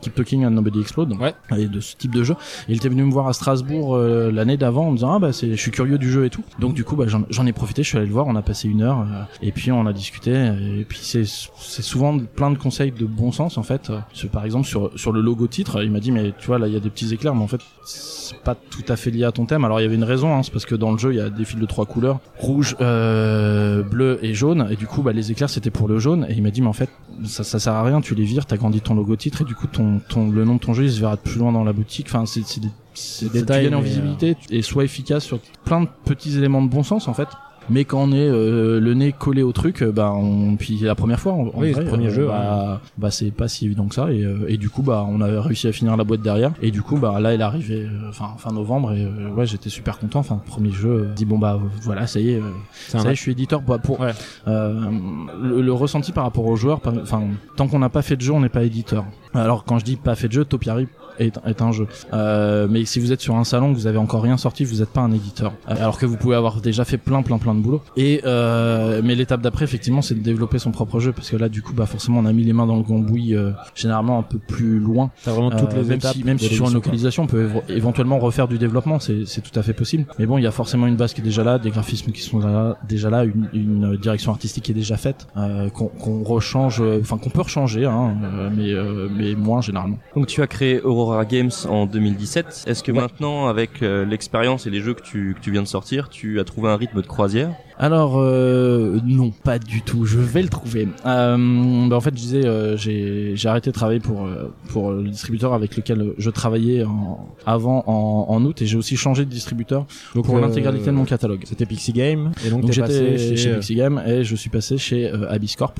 Keep 0.00 0.14
Talking 0.14 0.44
and 0.44 0.50
Nobody 0.50 0.80
Explode. 0.80 1.14
Ouais. 1.20 1.34
Et 1.56 1.66
de 1.66 1.80
ce 1.80 1.96
type 1.96 2.14
de 2.14 2.24
jeu. 2.24 2.34
Et 2.68 2.72
il 2.72 2.76
était 2.76 2.88
venu 2.88 3.02
me 3.04 3.12
voir 3.12 3.28
à 3.28 3.32
Strasbourg 3.32 3.94
euh, 3.94 4.30
l'année 4.30 4.56
d'avant 4.56 4.88
en 4.88 4.90
me 4.90 4.96
disant 4.96 5.14
ah 5.14 5.18
bah 5.18 5.32
c'est, 5.32 5.50
je 5.50 5.56
suis 5.56 5.70
curieux 5.70 5.98
du 5.98 6.10
jeu 6.10 6.24
et 6.24 6.30
tout. 6.30 6.44
Donc 6.58 6.74
du 6.74 6.84
coup 6.84 6.96
bah 6.96 7.06
j'en, 7.06 7.46
ai 7.46 7.52
profité, 7.52 7.82
je 7.82 7.88
suis 7.88 7.98
allé 7.98 8.06
le 8.06 8.12
voir, 8.12 8.26
on 8.26 8.36
a 8.36 8.42
passé 8.42 8.68
une 8.68 8.82
heure 8.82 9.00
euh, 9.00 9.22
et 9.42 9.52
puis 9.52 9.72
on 9.72 9.86
a 9.86 9.92
discuté 9.92 10.32
et 10.32 10.84
puis 10.84 10.98
c'est 11.02 11.24
c'est 11.24 11.82
souvent 11.82 12.18
plein 12.18 12.50
de 12.50 12.58
conseils 12.58 12.92
de 12.92 13.06
bon 13.06 13.32
sens 13.32 13.58
en 13.58 13.62
fait. 13.62 13.90
Euh, 13.90 13.98
par 14.32 14.44
exemple 14.44 14.65
sur 14.66 14.90
sur 14.96 15.12
le 15.12 15.20
logo 15.20 15.46
titre, 15.46 15.82
il 15.82 15.90
m'a 15.90 16.00
dit 16.00 16.12
mais 16.12 16.32
tu 16.38 16.46
vois 16.46 16.58
là 16.58 16.66
il 16.66 16.74
y 16.74 16.76
a 16.76 16.80
des 16.80 16.90
petits 16.90 17.12
éclairs 17.14 17.34
mais 17.34 17.42
en 17.42 17.48
fait 17.48 17.60
c'est 17.84 18.38
pas 18.40 18.54
tout 18.54 18.84
à 18.88 18.96
fait 18.96 19.10
lié 19.10 19.24
à 19.24 19.32
ton 19.32 19.46
thème. 19.46 19.64
Alors 19.64 19.80
il 19.80 19.84
y 19.84 19.86
avait 19.86 19.94
une 19.94 20.04
raison, 20.04 20.34
hein, 20.34 20.42
c'est 20.42 20.52
parce 20.52 20.66
que 20.66 20.74
dans 20.74 20.92
le 20.92 20.98
jeu 20.98 21.12
il 21.12 21.16
y 21.16 21.20
a 21.20 21.30
des 21.30 21.44
fils 21.44 21.58
de 21.58 21.66
trois 21.66 21.86
couleurs, 21.86 22.20
rouge, 22.38 22.76
euh, 22.80 23.82
bleu 23.82 24.18
et 24.22 24.34
jaune, 24.34 24.68
et 24.70 24.76
du 24.76 24.86
coup 24.86 25.02
bah 25.02 25.12
les 25.12 25.30
éclairs 25.30 25.48
c'était 25.48 25.70
pour 25.70 25.88
le 25.88 25.98
jaune. 25.98 26.26
Et 26.28 26.34
il 26.34 26.42
m'a 26.42 26.50
dit 26.50 26.60
mais 26.60 26.68
en 26.68 26.74
fait 26.74 26.90
ça, 27.24 27.44
ça 27.44 27.58
sert 27.58 27.72
à 27.72 27.82
rien, 27.82 28.00
tu 28.00 28.14
les 28.14 28.24
vires, 28.24 28.46
t'as 28.46 28.56
grandi 28.56 28.80
ton 28.80 28.94
logo 28.94 29.16
titre 29.16 29.42
et 29.42 29.44
du 29.44 29.54
coup 29.54 29.68
ton, 29.68 30.00
ton 30.08 30.30
le 30.30 30.44
nom 30.44 30.56
de 30.56 30.60
ton 30.60 30.74
jeu 30.74 30.84
il 30.84 30.92
se 30.92 31.00
verra 31.00 31.16
plus 31.16 31.38
loin 31.38 31.52
dans 31.52 31.64
la 31.64 31.72
boutique. 31.72 32.06
Enfin 32.08 32.26
c'est 32.26 32.40
des 32.60 32.68
c'est 32.94 33.30
des 33.30 33.40
détails 33.40 33.74
en 33.74 33.80
visibilité 33.80 34.36
et 34.50 34.62
soit 34.62 34.84
efficace 34.84 35.24
sur 35.24 35.38
plein 35.64 35.82
de 35.82 35.88
petits 36.04 36.36
éléments 36.36 36.62
de 36.62 36.68
bon 36.68 36.82
sens 36.82 37.08
en 37.08 37.14
fait 37.14 37.28
mais 37.70 37.84
quand 37.84 38.02
on 38.02 38.12
est 38.12 38.28
euh, 38.28 38.80
le 38.80 38.94
nez 38.94 39.12
collé 39.12 39.42
au 39.42 39.52
truc 39.52 39.82
bah 39.82 40.12
on 40.12 40.56
puis 40.56 40.78
la 40.78 40.94
première 40.94 41.20
fois 41.20 41.32
en, 41.32 41.50
oui, 41.54 41.72
vrai, 41.72 41.84
le 41.84 41.88
premier 41.88 42.06
euh, 42.08 42.14
jeu 42.14 42.26
bah, 42.26 42.80
bah 42.98 43.10
c'est 43.10 43.30
pas 43.30 43.48
si 43.48 43.66
évident 43.66 43.86
que 43.86 43.94
ça. 43.94 44.10
Et, 44.12 44.22
euh, 44.22 44.46
et 44.48 44.56
du 44.56 44.70
coup 44.70 44.82
bah 44.82 45.06
on 45.08 45.20
a 45.20 45.40
réussi 45.40 45.68
à 45.68 45.72
finir 45.72 45.96
la 45.96 46.04
boîte 46.04 46.22
derrière. 46.22 46.52
Et 46.62 46.70
du 46.70 46.82
coup 46.82 46.96
bah 46.96 47.18
là 47.20 47.34
elle 47.34 47.40
est 47.40 47.44
arrivée 47.44 47.88
fin 48.12 48.34
fin 48.38 48.52
novembre. 48.52 48.92
Et 48.92 49.06
ouais 49.36 49.46
j'étais 49.46 49.70
super 49.70 49.98
content. 49.98 50.20
Enfin 50.20 50.40
premier 50.46 50.70
jeu 50.70 51.08
dit 51.14 51.24
bon 51.24 51.38
bah 51.38 51.60
voilà 51.82 52.06
ça 52.06 52.20
y 52.20 52.30
est 52.30 52.42
ça 52.88 52.98
y 52.98 53.06
est 53.06 53.14
je 53.14 53.20
suis 53.20 53.32
éditeur. 53.32 53.62
Bah, 53.62 53.78
pour 53.78 54.00
ouais. 54.00 54.12
le, 54.46 55.60
le, 55.60 55.72
ressenti 55.72 56.12
par 56.12 56.24
rapport 56.24 56.46
aux 56.46 56.56
joueurs 56.56 56.80
enfin 56.84 57.22
tant 57.56 57.68
qu'on 57.68 57.78
n'a 57.78 57.88
pas 57.88 58.02
fait 58.02 58.16
de 58.16 58.22
jeu 58.22 58.32
on 58.32 58.40
n'est 58.40 58.48
pas 58.48 58.64
éditeur. 58.64 59.04
Alors 59.34 59.64
quand 59.64 59.78
je 59.78 59.84
dis 59.84 59.96
pas 59.96 60.14
fait 60.14 60.28
de 60.28 60.32
jeu 60.32 60.44
Topiary 60.44 60.86
est, 61.18 61.38
est 61.44 61.62
un 61.62 61.72
jeu. 61.72 61.86
Euh, 62.12 62.66
mais 62.70 62.84
si 62.84 63.00
vous 63.00 63.12
êtes 63.12 63.20
sur 63.20 63.36
un 63.36 63.44
salon, 63.44 63.72
que 63.72 63.78
vous 63.78 63.86
avez 63.86 63.98
encore 63.98 64.22
rien 64.22 64.36
sorti, 64.36 64.64
vous 64.64 64.76
n'êtes 64.76 64.90
pas 64.90 65.00
un 65.00 65.12
éditeur. 65.12 65.52
Alors 65.66 65.98
que 65.98 66.06
vous 66.06 66.16
pouvez 66.16 66.36
avoir 66.36 66.60
déjà 66.60 66.84
fait 66.84 66.98
plein, 66.98 67.22
plein, 67.22 67.38
plein 67.38 67.54
de 67.56 67.62
boulot. 67.62 67.82
Et 67.96 68.20
euh, 68.24 69.00
mais 69.04 69.14
l'étape 69.14 69.40
d'après, 69.40 69.64
effectivement, 69.64 70.02
c'est 70.02 70.14
de 70.14 70.20
développer 70.20 70.58
son 70.58 70.70
propre 70.70 71.00
jeu, 71.00 71.12
parce 71.12 71.30
que 71.30 71.36
là, 71.36 71.48
du 71.48 71.62
coup, 71.62 71.72
bah 71.72 71.86
forcément, 71.86 72.20
on 72.20 72.24
a 72.26 72.32
mis 72.32 72.44
les 72.44 72.52
mains 72.52 72.66
dans 72.66 72.76
le 72.76 72.82
cambouis, 72.82 73.34
euh, 73.34 73.50
généralement 73.74 74.18
un 74.18 74.22
peu 74.22 74.38
plus 74.38 74.78
loin. 74.78 75.10
T'as 75.24 75.32
vraiment 75.32 75.50
toutes 75.50 75.72
les 75.74 75.82
même 75.82 75.92
étapes. 75.98 76.14
Si, 76.14 76.24
même 76.24 76.38
si 76.38 76.54
sur 76.54 76.66
une 76.68 76.74
localisation, 76.74 77.24
on 77.24 77.26
peut 77.26 77.48
éventuellement 77.68 78.18
refaire 78.18 78.48
du 78.48 78.58
développement, 78.58 78.98
c'est 79.00 79.24
tout 79.42 79.58
à 79.58 79.62
fait 79.62 79.72
possible. 79.72 80.04
Mais 80.18 80.26
bon, 80.26 80.38
il 80.38 80.42
y 80.44 80.46
a 80.46 80.50
forcément 80.50 80.86
une 80.86 80.96
base 80.96 81.14
qui 81.14 81.20
est 81.20 81.24
déjà 81.24 81.44
là, 81.44 81.58
des 81.58 81.70
graphismes 81.70 82.12
qui 82.12 82.22
sont 82.22 82.38
là, 82.38 82.78
déjà 82.88 83.10
là, 83.10 83.24
une, 83.24 83.48
une 83.52 83.96
direction 83.96 84.32
artistique 84.32 84.64
qui 84.64 84.72
est 84.72 84.74
déjà 84.74 84.96
faite, 84.96 85.26
euh, 85.36 85.68
qu'on 85.70 85.86
qu'on 85.86 86.22
rechange, 86.24 86.82
enfin 87.00 87.18
qu'on 87.18 87.30
peut 87.30 87.42
rechanger, 87.42 87.84
hein, 87.86 88.14
mais 88.56 88.72
mais 89.16 89.34
moins 89.34 89.60
généralement. 89.60 89.98
Donc 90.14 90.26
tu 90.26 90.42
as 90.42 90.46
créé 90.46 90.80
Aurora 90.82 91.24
Games 91.24 91.50
en 91.68 91.86
2017. 91.86 92.64
Est-ce 92.66 92.82
que 92.82 92.92
Ouais. 92.92 93.00
maintenant, 93.00 93.46
avec 93.48 93.82
euh, 93.82 94.04
l'expérience 94.06 94.66
et 94.66 94.70
les 94.70 94.80
jeux 94.80 94.94
que 94.94 95.02
tu, 95.02 95.34
que 95.36 95.40
tu 95.40 95.50
viens 95.50 95.62
de 95.62 95.66
sortir, 95.68 96.08
tu 96.08 96.40
as 96.40 96.44
trouvé 96.44 96.70
un 96.70 96.76
rythme 96.76 97.00
de 97.02 97.06
croisière 97.06 97.45
Alors 97.78 98.14
euh, 98.16 98.98
non, 99.04 99.30
pas 99.30 99.58
du 99.58 99.82
tout. 99.82 100.06
Je 100.06 100.18
vais 100.18 100.40
le 100.40 100.48
trouver. 100.48 100.88
Euh, 101.04 101.88
bah, 101.88 101.96
en 101.96 102.00
fait, 102.00 102.10
je 102.14 102.20
disais, 102.20 102.46
euh, 102.46 102.74
j'ai 102.78 103.36
arrêté 103.48 103.68
de 103.70 103.74
travailler 103.74 104.00
pour 104.00 104.26
pour 104.68 104.92
le 104.92 105.06
distributeur 105.08 105.52
avec 105.52 105.76
lequel 105.76 106.14
je 106.16 106.30
travaillais 106.30 106.84
en, 106.84 107.28
avant 107.44 107.84
en, 107.86 108.26
en 108.34 108.44
août 108.46 108.62
et 108.62 108.66
j'ai 108.66 108.78
aussi 108.78 108.96
changé 108.96 109.26
de 109.26 109.30
distributeur 109.30 109.84
Donc, 110.14 110.24
pour 110.24 110.38
l'intégralité 110.38 110.86
de 110.86 110.92
mon 110.92 111.04
catalogue. 111.04 111.42
C'était 111.44 111.66
Pixie 111.66 111.92
Game 111.92 112.32
et 112.46 112.50
donc, 112.50 112.70
j'étais 112.72 113.18
chez, 113.18 113.36
chez, 113.36 113.54
Pixie 113.56 113.74
Game 113.74 114.02
et 114.06 114.24
je 114.24 114.34
suis 114.36 114.48
passé 114.50 114.78
chez 114.78 115.10
Abyss 115.28 115.54
Corp. 115.56 115.78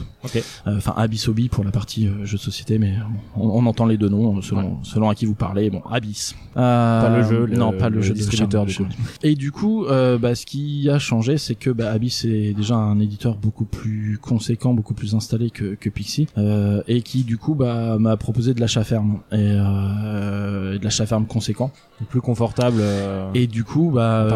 Enfin 0.67 0.93
Abyss 0.99 1.29
Hobby 1.29 1.49
pour 1.49 1.65
la 1.65 1.71
partie 1.71 2.09
jeu 2.25 2.37
de 2.37 2.43
société, 2.43 2.79
mais 2.79 2.93
on, 3.37 3.49
on 3.49 3.65
entend 3.67 3.87
les 3.87 3.97
deux 3.97 4.11
noms 4.11 4.43
selon 4.43 4.85
selon 4.85 5.09
à 5.09 5.15
qui 5.15 5.25
vous 5.25 5.35
parlez. 5.35 5.71
Bon, 5.71 5.81
Abyss. 5.91 6.35
Pas 6.55 7.17
le 7.17 7.23
jeu, 7.23 7.47
le- 7.47 7.57
non, 7.57 7.73
pas 7.73 7.89
le, 7.89 7.97
le 7.97 8.03
jeu 8.03 8.13
distributeur, 8.13 8.67
du 8.67 8.75
coup. 8.77 8.87
et 9.23 9.35
du 9.35 9.51
coup, 9.51 9.87
bah, 9.89 10.35
ce 10.35 10.45
qui 10.45 10.91
a 10.91 10.99
changé, 10.99 11.39
c'est 11.39 11.55
que 11.59 11.71
bah, 11.71 11.91
Abyss 11.93 12.25
est 12.25 12.53
déjà 12.55 12.77
un 12.77 12.99
éditeur 13.01 13.37
beaucoup 13.37 13.65
plus 13.65 14.19
conséquent, 14.21 14.75
beaucoup 14.75 14.95
plus 14.95 15.15
installé 15.15 15.51
que, 15.51 15.75
que 15.75 15.89
Pixie, 15.91 16.27
euh, 16.39 16.83
et 16.89 17.03
qui 17.03 17.25
du 17.25 17.39
coup 17.39 17.55
bah, 17.55 17.99
m'a 17.99 18.17
proposé 18.17 18.55
de 18.55 18.61
l'achat 18.61 18.85
ferme 18.85 19.21
et, 19.33 19.37
euh, 19.37 20.75
et 20.75 20.79
de 20.79 20.85
l'achat 20.85 21.07
ferme 21.07 21.27
conséquent. 21.27 21.71
plus 22.09 22.21
confortable. 22.21 22.79
euh, 22.81 23.31
Et 23.35 23.47
du 23.47 23.65
coup, 23.65 23.91
bah, 23.95 24.29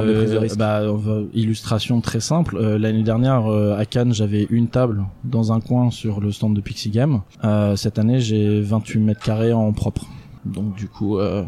bah, 0.59 0.83
illustration 1.35 2.01
très 2.01 2.21
simple. 2.21 2.59
L'année 2.61 3.03
dernière, 3.03 3.47
à 3.47 3.85
Cannes, 3.85 4.13
j'avais 4.15 4.47
une 4.51 4.69
table 4.69 5.05
dans 5.25 5.53
un 5.53 5.61
coin 5.61 5.91
sur 5.91 6.21
le 6.21 6.33
stand 6.33 6.55
de 6.55 6.61
Pixie 6.61 6.91
Game. 6.91 7.21
Cette 7.77 7.99
année, 7.99 8.21
j'ai 8.21 8.61
28 8.61 9.01
mètres 9.01 9.23
carrés 9.23 9.53
en 9.53 9.73
propre. 9.73 10.07
Donc 10.45 10.75
du 10.75 10.89
coup, 10.89 11.19
euh, 11.19 11.45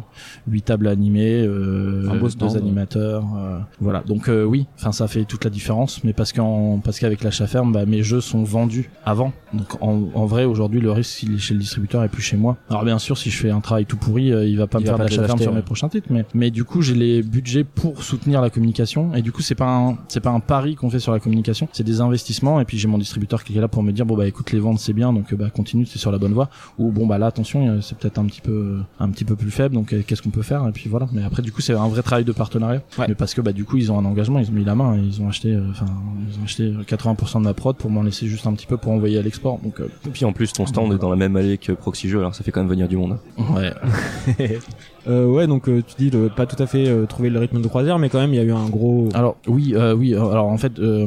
8 0.48 0.62
tables 0.62 0.88
animées, 0.88 1.42
euh, 1.46 2.08
Un 2.10 2.16
beau 2.16 2.26
deux 2.26 2.30
stand. 2.30 2.56
animateurs, 2.56 3.24
euh, 3.36 3.58
voilà. 3.80 4.00
Donc 4.06 4.28
euh, 4.28 4.44
oui, 4.44 4.66
enfin 4.78 4.92
ça 4.92 5.08
fait 5.08 5.24
toute 5.24 5.44
la 5.44 5.50
différence, 5.50 6.04
mais 6.04 6.12
parce 6.12 6.32
qu'en 6.32 6.78
parce 6.78 6.98
qu'avec 6.98 7.22
l'achat 7.24 7.46
ferme, 7.46 7.72
bah, 7.72 7.86
mes 7.86 8.02
jeux 8.02 8.20
sont 8.20 8.42
vendus 8.44 8.90
avant. 9.04 9.32
Donc 9.54 9.80
en, 9.82 10.02
en 10.14 10.26
vrai, 10.26 10.44
aujourd'hui, 10.44 10.80
le 10.80 10.90
risque 10.92 11.22
il 11.22 11.34
est 11.34 11.38
chez 11.38 11.54
le 11.54 11.60
distributeur 11.60 12.04
et 12.04 12.08
plus 12.08 12.22
chez 12.22 12.36
moi. 12.36 12.56
Alors 12.68 12.84
bien 12.84 12.98
sûr, 12.98 13.16
si 13.16 13.30
je 13.30 13.38
fais 13.38 13.50
un 13.50 13.60
travail 13.60 13.86
tout 13.86 13.96
pourri, 13.96 14.32
euh, 14.32 14.46
il 14.46 14.58
va 14.58 14.66
pas 14.66 14.78
Il 14.78 14.84
me 14.86 14.90
va 14.90 14.96
faire 14.96 15.06
de 15.06 15.10
l'achat 15.10 15.26
ferme 15.26 15.38
sur 15.38 15.50
ouais. 15.50 15.56
mes 15.56 15.62
prochains 15.62 15.88
titres, 15.88 16.08
mais 16.10 16.24
mais 16.34 16.50
du 16.50 16.64
coup, 16.64 16.82
j'ai 16.82 16.94
les 16.94 17.22
budgets 17.22 17.64
pour 17.64 18.02
soutenir 18.02 18.40
la 18.40 18.50
communication 18.50 19.14
et 19.14 19.22
du 19.22 19.32
coup, 19.32 19.42
c'est 19.42 19.54
pas 19.54 19.74
un 19.74 19.96
c'est 20.08 20.20
pas 20.20 20.30
un 20.30 20.40
pari 20.40 20.74
qu'on 20.74 20.90
fait 20.90 21.00
sur 21.00 21.12
la 21.12 21.18
communication, 21.20 21.68
c'est 21.72 21.84
des 21.84 22.00
investissements 22.00 22.60
et 22.60 22.64
puis 22.64 22.78
j'ai 22.78 22.88
mon 22.88 22.98
distributeur 22.98 23.42
qui 23.44 23.56
est 23.56 23.60
là 23.60 23.68
pour 23.68 23.82
me 23.82 23.92
dire 23.92 24.04
bon 24.06 24.16
bah 24.16 24.26
écoute 24.26 24.52
les 24.52 24.58
ventes 24.60 24.78
c'est 24.78 24.92
bien 24.92 25.12
donc 25.12 25.34
bah 25.34 25.50
continue, 25.50 25.86
c'est 25.86 25.98
sur 25.98 26.12
la 26.12 26.18
bonne 26.18 26.32
voie 26.32 26.50
ou 26.78 26.90
bon 26.90 27.06
bah 27.06 27.18
là 27.18 27.26
attention, 27.26 27.80
c'est 27.80 27.96
peut-être 27.96 28.18
un 28.18 28.24
petit 28.26 28.40
peu 28.40 28.80
un 29.00 29.10
petit 29.10 29.24
peu 29.24 29.36
plus 29.36 29.50
faible 29.50 29.74
donc 29.74 29.92
euh, 29.92 30.02
qu'est-ce 30.06 30.22
qu'on 30.22 30.30
peut 30.30 30.42
faire 30.42 30.66
et 30.68 30.72
puis 30.72 30.88
voilà. 30.88 31.06
Mais 31.12 31.22
après 31.24 31.42
du 31.42 31.52
coup, 31.52 31.60
c'est 31.60 31.72
un 31.74 31.88
vrai 31.88 32.02
travail 32.02 32.24
de 32.24 32.32
partenariat 32.32 32.82
Ouais. 32.98 33.06
mais 33.08 33.14
parce 33.14 33.34
que 33.34 33.40
bah 33.40 33.52
du 33.52 33.64
coup, 33.64 33.76
ils 33.76 33.90
ont 33.92 33.98
un 33.98 34.04
engagement, 34.04 34.38
ils 34.38 34.48
ont 34.48 34.52
mis 34.52 34.64
la 34.64 34.74
main, 34.74 34.96
et 34.96 35.00
ils 35.00 35.20
ont 35.22 35.28
acheté 35.28 35.52
euh, 35.54 35.62
enfin 35.70 35.86
ils 36.30 36.40
ont 36.40 36.44
acheté 36.44 36.62
euh, 36.64 36.82
80% 36.82 37.38
de 37.38 37.44
ma 37.44 37.54
prod 37.54 37.76
pour 37.76 37.90
m'en 37.90 38.02
laisser 38.02 38.26
juste 38.26 38.46
un 38.46 38.52
petit 38.54 38.66
peu 38.66 38.76
pour 38.76 38.92
envoyer 38.92 39.18
à 39.18 39.22
l'export. 39.22 39.58
Donc 39.62 39.80
euh, 39.80 39.88
Et 40.06 40.10
puis 40.10 40.24
en 40.24 40.32
plus, 40.32 40.52
ton 40.52 40.66
stand 40.66 40.92
est 40.92 40.98
dans 40.98 41.10
la 41.10 41.16
même 41.16 41.36
allée 41.36 41.58
que 41.58 41.72
Proxy 41.72 42.08
Jeux, 42.08 42.18
alors 42.20 42.34
ça 42.34 42.44
fait 42.44 42.50
quand 42.50 42.60
même 42.60 42.70
venir 42.70 42.88
du 42.88 42.96
monde. 42.96 43.18
ouais. 43.38 43.72
euh, 45.08 45.26
ouais, 45.26 45.46
donc 45.46 45.68
euh, 45.68 45.82
tu 45.86 45.94
dis 45.96 46.10
de 46.10 46.28
pas 46.28 46.46
tout 46.46 46.60
à 46.62 46.66
fait 46.66 46.86
euh, 46.88 47.06
trouver 47.06 47.30
le 47.30 47.38
rythme 47.38 47.60
de 47.60 47.68
croisière, 47.68 47.98
mais 47.98 48.08
quand 48.08 48.18
même 48.20 48.32
il 48.32 48.36
y 48.36 48.40
a 48.40 48.44
eu 48.44 48.52
un 48.52 48.68
gros. 48.68 49.08
Alors 49.14 49.36
oui, 49.46 49.72
euh, 49.74 49.94
oui. 49.94 50.14
euh, 50.14 50.30
Alors 50.30 50.46
en 50.46 50.58
fait, 50.58 50.78
euh, 50.78 51.06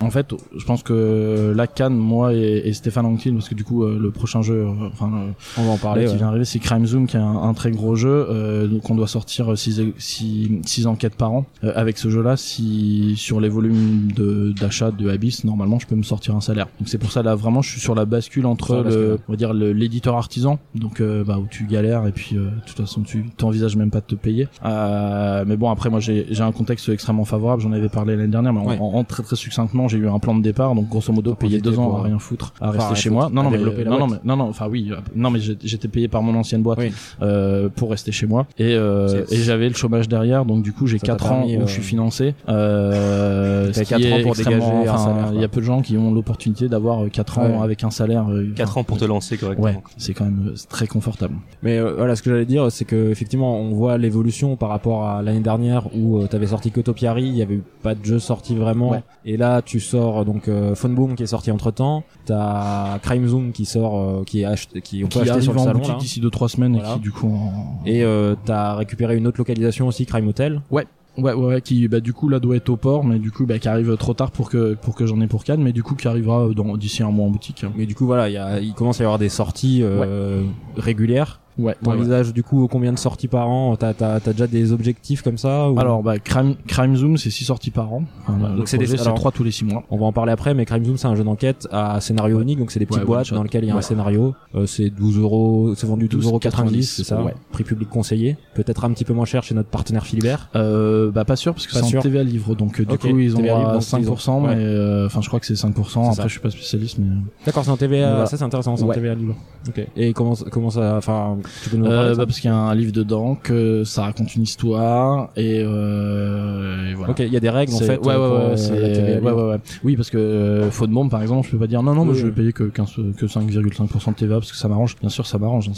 en 0.00 0.10
fait, 0.10 0.34
je 0.56 0.64
pense 0.64 0.82
que 0.82 1.52
la 1.54 1.66
Cannes, 1.66 1.96
moi 1.96 2.34
et, 2.34 2.62
et 2.64 2.72
Stéphane 2.72 3.06
Anquetil, 3.06 3.32
parce 3.34 3.48
que 3.48 3.54
du 3.54 3.64
coup 3.64 3.84
euh, 3.84 3.98
le 4.00 4.10
prochain 4.10 4.42
jeu, 4.42 4.66
enfin 4.92 5.10
euh, 5.14 5.30
On 5.58 5.64
va 5.64 5.70
en 5.72 5.76
parler. 5.78 6.02
là, 6.02 6.06
qui 6.08 6.12
ouais. 6.12 6.18
vient 6.18 6.26
d'arriver, 6.26 6.44
c'est 6.44 6.58
Crime 6.58 6.86
Zoom, 6.86 7.06
qui 7.06 7.16
est 7.16 7.20
un, 7.20 7.36
un 7.42 7.54
très 7.54 7.70
gros 7.70 7.94
jeu 7.94 8.26
euh, 8.28 8.66
donc 8.66 8.88
on 8.90 8.94
doit 8.94 9.06
sortir 9.08 9.52
6 9.56 10.86
enquêtes 10.86 11.16
par 11.16 11.32
an. 11.32 11.46
Euh, 11.64 11.72
avec 11.74 11.98
ce 11.98 12.08
jeu-là, 12.10 12.36
si 12.36 13.14
sur 13.16 13.40
les 13.40 13.48
volumes 13.48 14.10
de 14.14 14.52
d'achat 14.52 14.90
de 14.90 15.08
Abyss, 15.08 15.44
normalement, 15.44 15.78
je 15.78 15.86
peux 15.86 15.94
me 15.96 16.02
sortir 16.02 16.34
un 16.36 16.40
salaire. 16.40 16.66
Donc 16.78 16.88
c'est 16.88 16.98
pour 16.98 17.12
ça 17.12 17.22
là 17.22 17.34
vraiment, 17.34 17.62
je 17.62 17.70
suis 17.70 17.80
sur 17.80 17.94
la 17.94 18.04
bascule 18.04 18.46
entre 18.46 18.66
Sur 18.66 18.76
la 18.76 18.82
bascule, 18.84 19.02
le, 19.02 19.12
ouais. 19.14 19.18
on 19.28 19.32
va 19.32 19.36
dire 19.36 19.52
l'éditeur 19.54 20.16
artisan, 20.16 20.58
donc 20.74 21.00
euh, 21.00 21.24
bah, 21.24 21.38
où 21.38 21.46
tu 21.50 21.64
galères 21.66 22.06
et 22.06 22.12
puis 22.12 22.36
euh, 22.36 22.46
de 22.46 22.60
toute 22.66 22.76
façon 22.76 23.02
tu 23.02 23.21
t'envisages 23.36 23.76
même 23.76 23.90
pas 23.90 24.00
de 24.00 24.06
te 24.06 24.14
payer. 24.14 24.48
Euh, 24.64 25.44
mais 25.46 25.56
bon 25.56 25.70
après 25.70 25.90
moi 25.90 26.00
j'ai 26.00 26.26
j'ai 26.30 26.42
un 26.42 26.52
contexte 26.52 26.88
extrêmement 26.88 27.24
favorable, 27.24 27.62
j'en 27.62 27.72
avais 27.72 27.88
parlé 27.88 28.16
l'année 28.16 28.28
dernière, 28.28 28.52
mais 28.52 28.60
en- 28.60 28.66
Ouais. 28.66 28.78
en, 28.80 28.84
en 28.98 29.04
très 29.04 29.22
très 29.22 29.36
succinctement, 29.36 29.88
j'ai 29.88 29.98
eu 29.98 30.08
un 30.08 30.18
plan 30.18 30.34
de 30.34 30.42
départ, 30.42 30.74
donc 30.74 30.88
grosso 30.88 31.12
modo 31.12 31.34
payer 31.34 31.60
deux 31.60 31.78
ans 31.78 31.88
pour, 31.90 31.98
à 32.00 32.02
rien 32.02 32.18
foutre, 32.18 32.52
à 32.60 32.68
enfin, 32.68 32.78
rester 32.78 32.92
à 32.92 32.94
chez 32.94 33.08
foutre, 33.08 33.20
moi. 33.20 33.30
Non 33.32 33.42
non 33.44 33.50
mais 33.50 33.58
développer 33.58 33.84
la 33.84 33.90
non 33.90 33.98
non 33.98 34.06
mais 34.08 34.16
non 34.24 34.36
non 34.36 34.48
enfin 34.48 34.66
oui 34.70 34.88
euh, 34.92 34.96
non 35.14 35.30
mais 35.30 35.40
j'ai- 35.40 35.58
j'étais 35.62 35.88
payé 35.88 36.08
par 36.08 36.22
mon 36.22 36.34
ancienne 36.34 36.62
boîte 36.62 36.78
Oui. 36.78 36.92
euh, 37.22 37.68
pour 37.74 37.90
rester 37.90 38.12
chez 38.12 38.26
moi 38.26 38.46
et 38.58 38.74
euh, 38.74 39.24
et 39.30 39.36
j'avais 39.36 39.68
le 39.68 39.74
chômage 39.74 40.08
derrière 40.08 40.44
donc 40.44 40.62
du 40.62 40.72
coup 40.72 40.86
j'ai 40.86 40.98
4 40.98 41.32
ans 41.32 41.44
où 41.46 41.50
euh, 41.50 41.66
je 41.66 41.72
suis 41.72 41.82
financé 41.82 42.34
euh, 42.48 43.72
ce 43.72 43.80
qui 43.80 43.86
quatre 43.88 44.00
est 44.02 44.12
ans 44.12 44.22
pour 44.22 44.32
extrêmement- 44.32 44.80
dégager 44.80 44.88
un 44.88 44.98
salaire, 44.98 45.30
il 45.34 45.40
y 45.40 45.44
a 45.44 45.48
peu 45.48 45.60
de 45.60 45.66
gens 45.66 45.82
qui 45.82 45.96
ont 45.96 46.12
l'opportunité 46.12 46.68
d'avoir 46.68 47.08
4 47.10 47.38
ans 47.38 47.62
avec 47.62 47.84
un 47.84 47.90
salaire 47.90 48.26
euh, 48.30 48.48
4 48.54 48.78
ans 48.78 48.84
pour 48.84 48.98
te 48.98 49.04
lancer 49.04 49.36
correctement. 49.36 49.66
ouais 49.68 49.78
c'est 49.96 50.14
quand 50.14 50.24
même 50.24 50.48
euh, 50.48 50.54
très 50.68 50.86
confortable 50.86 51.34
Mais 51.62 51.78
euh, 51.78 51.94
voilà, 51.96 52.16
ce 52.16 52.22
que 52.22 52.30
j'allais 52.30 52.44
dire, 52.46 52.70
c'est 52.70 52.84
que 52.84 53.11
effectivement, 53.12 53.56
on 53.58 53.70
voit 53.74 53.98
l'évolution 53.98 54.56
par 54.56 54.68
rapport 54.70 55.04
à 55.06 55.22
l'année 55.22 55.40
dernière 55.40 55.94
où 55.94 56.18
euh, 56.18 56.26
t'avais 56.26 56.48
sorti 56.48 56.70
que 56.70 56.80
Topiary, 56.80 57.24
il 57.24 57.36
y 57.36 57.42
avait 57.42 57.54
eu 57.56 57.62
pas 57.82 57.94
de 57.94 58.04
jeu 58.04 58.18
sorti 58.18 58.56
vraiment. 58.56 58.90
Ouais. 58.90 59.02
Et 59.24 59.36
là, 59.36 59.62
tu 59.62 59.78
sors 59.80 60.24
donc 60.24 60.48
euh, 60.48 60.74
Phone 60.74 60.94
Boom 60.94 61.14
qui 61.14 61.22
est 61.22 61.26
sorti 61.26 61.50
entre 61.50 61.70
temps. 61.70 62.02
T'as 62.24 62.98
Crime 63.00 63.26
Zoom 63.28 63.52
qui 63.52 63.64
sort, 63.64 63.98
euh, 64.00 64.24
qui 64.24 64.40
est 64.40 64.44
acheté, 64.44 64.80
qui 64.80 65.04
on 65.04 65.08
peut 65.08 65.20
qui 65.20 65.30
acheter 65.30 65.42
sur 65.42 65.52
le 65.52 65.60
en 65.60 65.64
salon. 65.64 65.98
d'ici 65.98 66.20
2-3 66.20 66.48
semaines 66.48 66.72
Voilà. 66.74 66.90
et 66.90 66.94
qui 66.94 67.00
du 67.00 67.12
coup. 67.12 67.38
Et 67.86 68.02
euh, 68.04 68.34
t'as 68.44 68.74
récupéré 68.74 69.16
une 69.16 69.26
autre 69.26 69.38
localisation 69.38 69.86
aussi, 69.86 70.06
Crime 70.06 70.28
Hotel. 70.28 70.60
Ouais, 70.70 70.86
ouais, 71.18 71.32
ouais, 71.34 71.60
qui 71.60 71.86
bah 71.88 72.00
du 72.00 72.12
coup 72.12 72.28
là 72.28 72.40
doit 72.40 72.56
être 72.56 72.68
au 72.70 72.76
port, 72.76 73.04
mais 73.04 73.18
du 73.18 73.30
coup 73.30 73.44
bah 73.44 73.58
qui 73.58 73.68
arrive 73.68 73.96
trop 73.96 74.14
tard 74.14 74.30
pour 74.30 74.48
que 74.48 74.74
pour 74.74 74.94
que 74.94 75.04
j'en 75.06 75.20
ai 75.20 75.26
pour 75.26 75.44
Cannes, 75.44 75.62
mais 75.62 75.72
du 75.72 75.82
coup 75.82 75.94
qui 75.94 76.08
arrivera 76.08 76.48
dans 76.54 76.76
d'ici 76.76 77.02
un 77.02 77.10
mois 77.10 77.26
en 77.26 77.30
boutique. 77.30 77.64
Mais 77.76 77.86
du 77.86 77.94
coup, 77.94 78.06
voilà, 78.06 78.28
il, 78.28 78.32
y 78.32 78.38
a, 78.38 78.60
il 78.60 78.72
commence 78.74 79.00
à 79.00 79.04
y 79.04 79.06
avoir 79.06 79.18
des 79.18 79.28
sorties 79.28 79.80
euh, 79.82 80.44
régulières. 80.76 81.40
Ouais. 81.58 81.76
T'envisages 81.84 82.32
du 82.32 82.42
coup 82.42 82.66
combien 82.70 82.92
de 82.92 82.98
sorties 82.98 83.28
par 83.28 83.48
an 83.48 83.76
T'as 83.76 83.92
as, 84.00 84.20
déjà 84.32 84.46
des 84.46 84.72
objectifs 84.72 85.22
comme 85.22 85.36
ça 85.38 85.70
ou... 85.70 85.78
Alors 85.78 86.02
bah 86.02 86.18
Crime, 86.18 86.54
Crime 86.66 86.96
Zoom 86.96 87.16
c'est 87.18 87.30
6 87.30 87.44
sorties 87.44 87.70
par 87.70 87.92
an. 87.92 88.04
Enfin, 88.26 88.54
donc 88.56 88.68
c'est 88.68 88.78
des- 88.78 89.00
alors- 89.00 89.14
3 89.14 89.32
tous 89.32 89.44
les 89.44 89.50
6 89.50 89.64
mois. 89.66 89.82
On 89.90 89.98
va 89.98 90.06
en 90.06 90.12
parler 90.12 90.32
après, 90.32 90.54
mais 90.54 90.64
Crime 90.64 90.84
Zoom 90.84 90.96
c'est 90.96 91.08
un 91.08 91.14
jeu 91.14 91.24
d'enquête 91.24 91.68
à 91.70 92.00
scénario 92.00 92.40
unique, 92.40 92.58
donc 92.58 92.70
c'est 92.70 92.78
des 92.80 92.86
petites 92.86 93.00
Ouais, 93.02 93.06
boîtes 93.06 93.32
dans 93.32 93.42
lesquelles 93.42 93.64
il 93.64 93.68
y 93.68 93.70
a 93.70 93.74
un 93.74 93.76
Ouais. 93.76 93.82
scénario. 93.82 94.34
Euh, 94.54 94.66
c'est 94.66 94.88
12 94.90 95.18
euros, 95.18 95.74
c'est 95.76 95.86
vendu 95.86 96.08
12 96.08 96.26
euros 96.26 96.38
90, 96.38 96.82
c'est 96.96 97.04
ça. 97.04 97.22
ouais. 97.22 97.34
Prix 97.52 97.64
public 97.64 97.88
conseillé. 97.88 98.36
Peut-être 98.54 98.84
un 98.84 98.90
petit 98.92 99.04
peu 99.04 99.12
moins 99.12 99.24
cher 99.26 99.42
chez 99.42 99.54
notre 99.54 99.68
partenaire 99.68 100.06
Philibert. 100.06 100.48
Euh, 100.56 101.10
bah 101.10 101.24
pas 101.24 101.36
sûr 101.36 101.52
parce 101.54 101.66
que 101.66 101.72
c'est 101.74 101.96
en 101.96 102.00
TVA 102.00 102.22
livre 102.22 102.54
donc 102.54 102.80
euh, 102.80 102.84
du 102.84 102.96
coup 102.98 103.06
ils 103.18 103.36
ont 103.36 103.40
livre, 103.42 103.68
à 103.68 103.72
donc 103.74 103.82
5% 103.82 104.00
ils 104.00 104.10
ont- 104.30 104.42
ouais. 104.46 104.54
mais 104.56 104.64
euh, 104.64 105.06
enfin 105.06 105.20
je 105.20 105.28
crois 105.28 105.40
que 105.40 105.46
c'est 105.46 105.54
5% 105.54 105.74
C'est 105.84 105.98
après 106.00 106.14
ça. 106.14 106.22
je 106.26 106.32
suis 106.32 106.40
pas 106.40 106.50
spécialiste 106.50 106.98
mais 106.98 107.06
D'accord, 107.44 107.64
c'est 107.64 107.70
en 107.70 107.76
TVA, 107.76 108.10
Voilà. 108.10 108.26
ça 108.26 108.36
c'est 108.36 108.44
intéressant, 108.44 108.76
c'est 108.76 108.84
en 108.84 108.88
Ouais. 108.88 108.94
TVA 108.94 109.14
libre. 109.14 109.34
Ok. 109.68 109.86
Et 109.96 110.12
comment 110.12 110.34
comment 110.50 110.70
ça, 110.70 110.96
enfin, 110.96 111.36
tu 111.62 111.70
peux 111.70 111.76
nous 111.76 111.86
en 111.86 111.88
parler 111.90 112.10
euh, 112.10 112.14
bah, 112.16 112.26
parce 112.26 112.40
qu'il 112.40 112.50
y 112.50 112.52
a 112.52 112.56
un 112.56 112.74
livre 112.74 112.92
dedans 112.92 113.34
que 113.34 113.84
ça 113.84 114.02
raconte 114.02 114.34
une 114.34 114.42
histoire 114.42 115.30
et, 115.36 115.62
euh, 115.64 116.90
et 116.90 116.94
voilà. 116.94 117.12
Ok, 117.12 117.20
il 117.20 117.32
y 117.32 117.36
a 117.36 117.40
des 117.40 117.50
règles 117.50 117.74
en 117.74 117.78
fait. 117.78 117.98
ouais, 117.98 118.16
ouais, 118.16 118.16
ouais, 118.16 119.20
ouais, 119.20 119.32
ouais, 119.32 119.42
ouais. 119.50 119.56
Oui, 119.84 119.96
parce 119.96 120.10
que 120.10 120.18
euh, 120.18 120.70
faute 120.70 120.90
de 120.90 120.94
bombe, 120.94 121.10
par 121.10 121.22
exemple, 121.22 121.46
je 121.46 121.52
peux 121.52 121.58
pas 121.58 121.66
dire 121.66 121.82
non, 121.82 121.94
non, 121.94 122.06
Oui, 122.06 122.14
je 122.16 122.26
vais 122.26 122.32
payer 122.32 122.52
que 122.52 122.64
15, 122.64 122.90
que 123.16 123.26
5,5% 123.26 124.10
de 124.10 124.14
TVA 124.14 124.34
parce 124.36 124.50
que 124.52 124.56
ça 124.58 124.68
m'arrange. 124.68 124.96
Bien 125.00 125.08
sûr, 125.08 125.26
ça 125.26 125.38
m'arrange, 125.38 125.68
hein, 125.68 125.72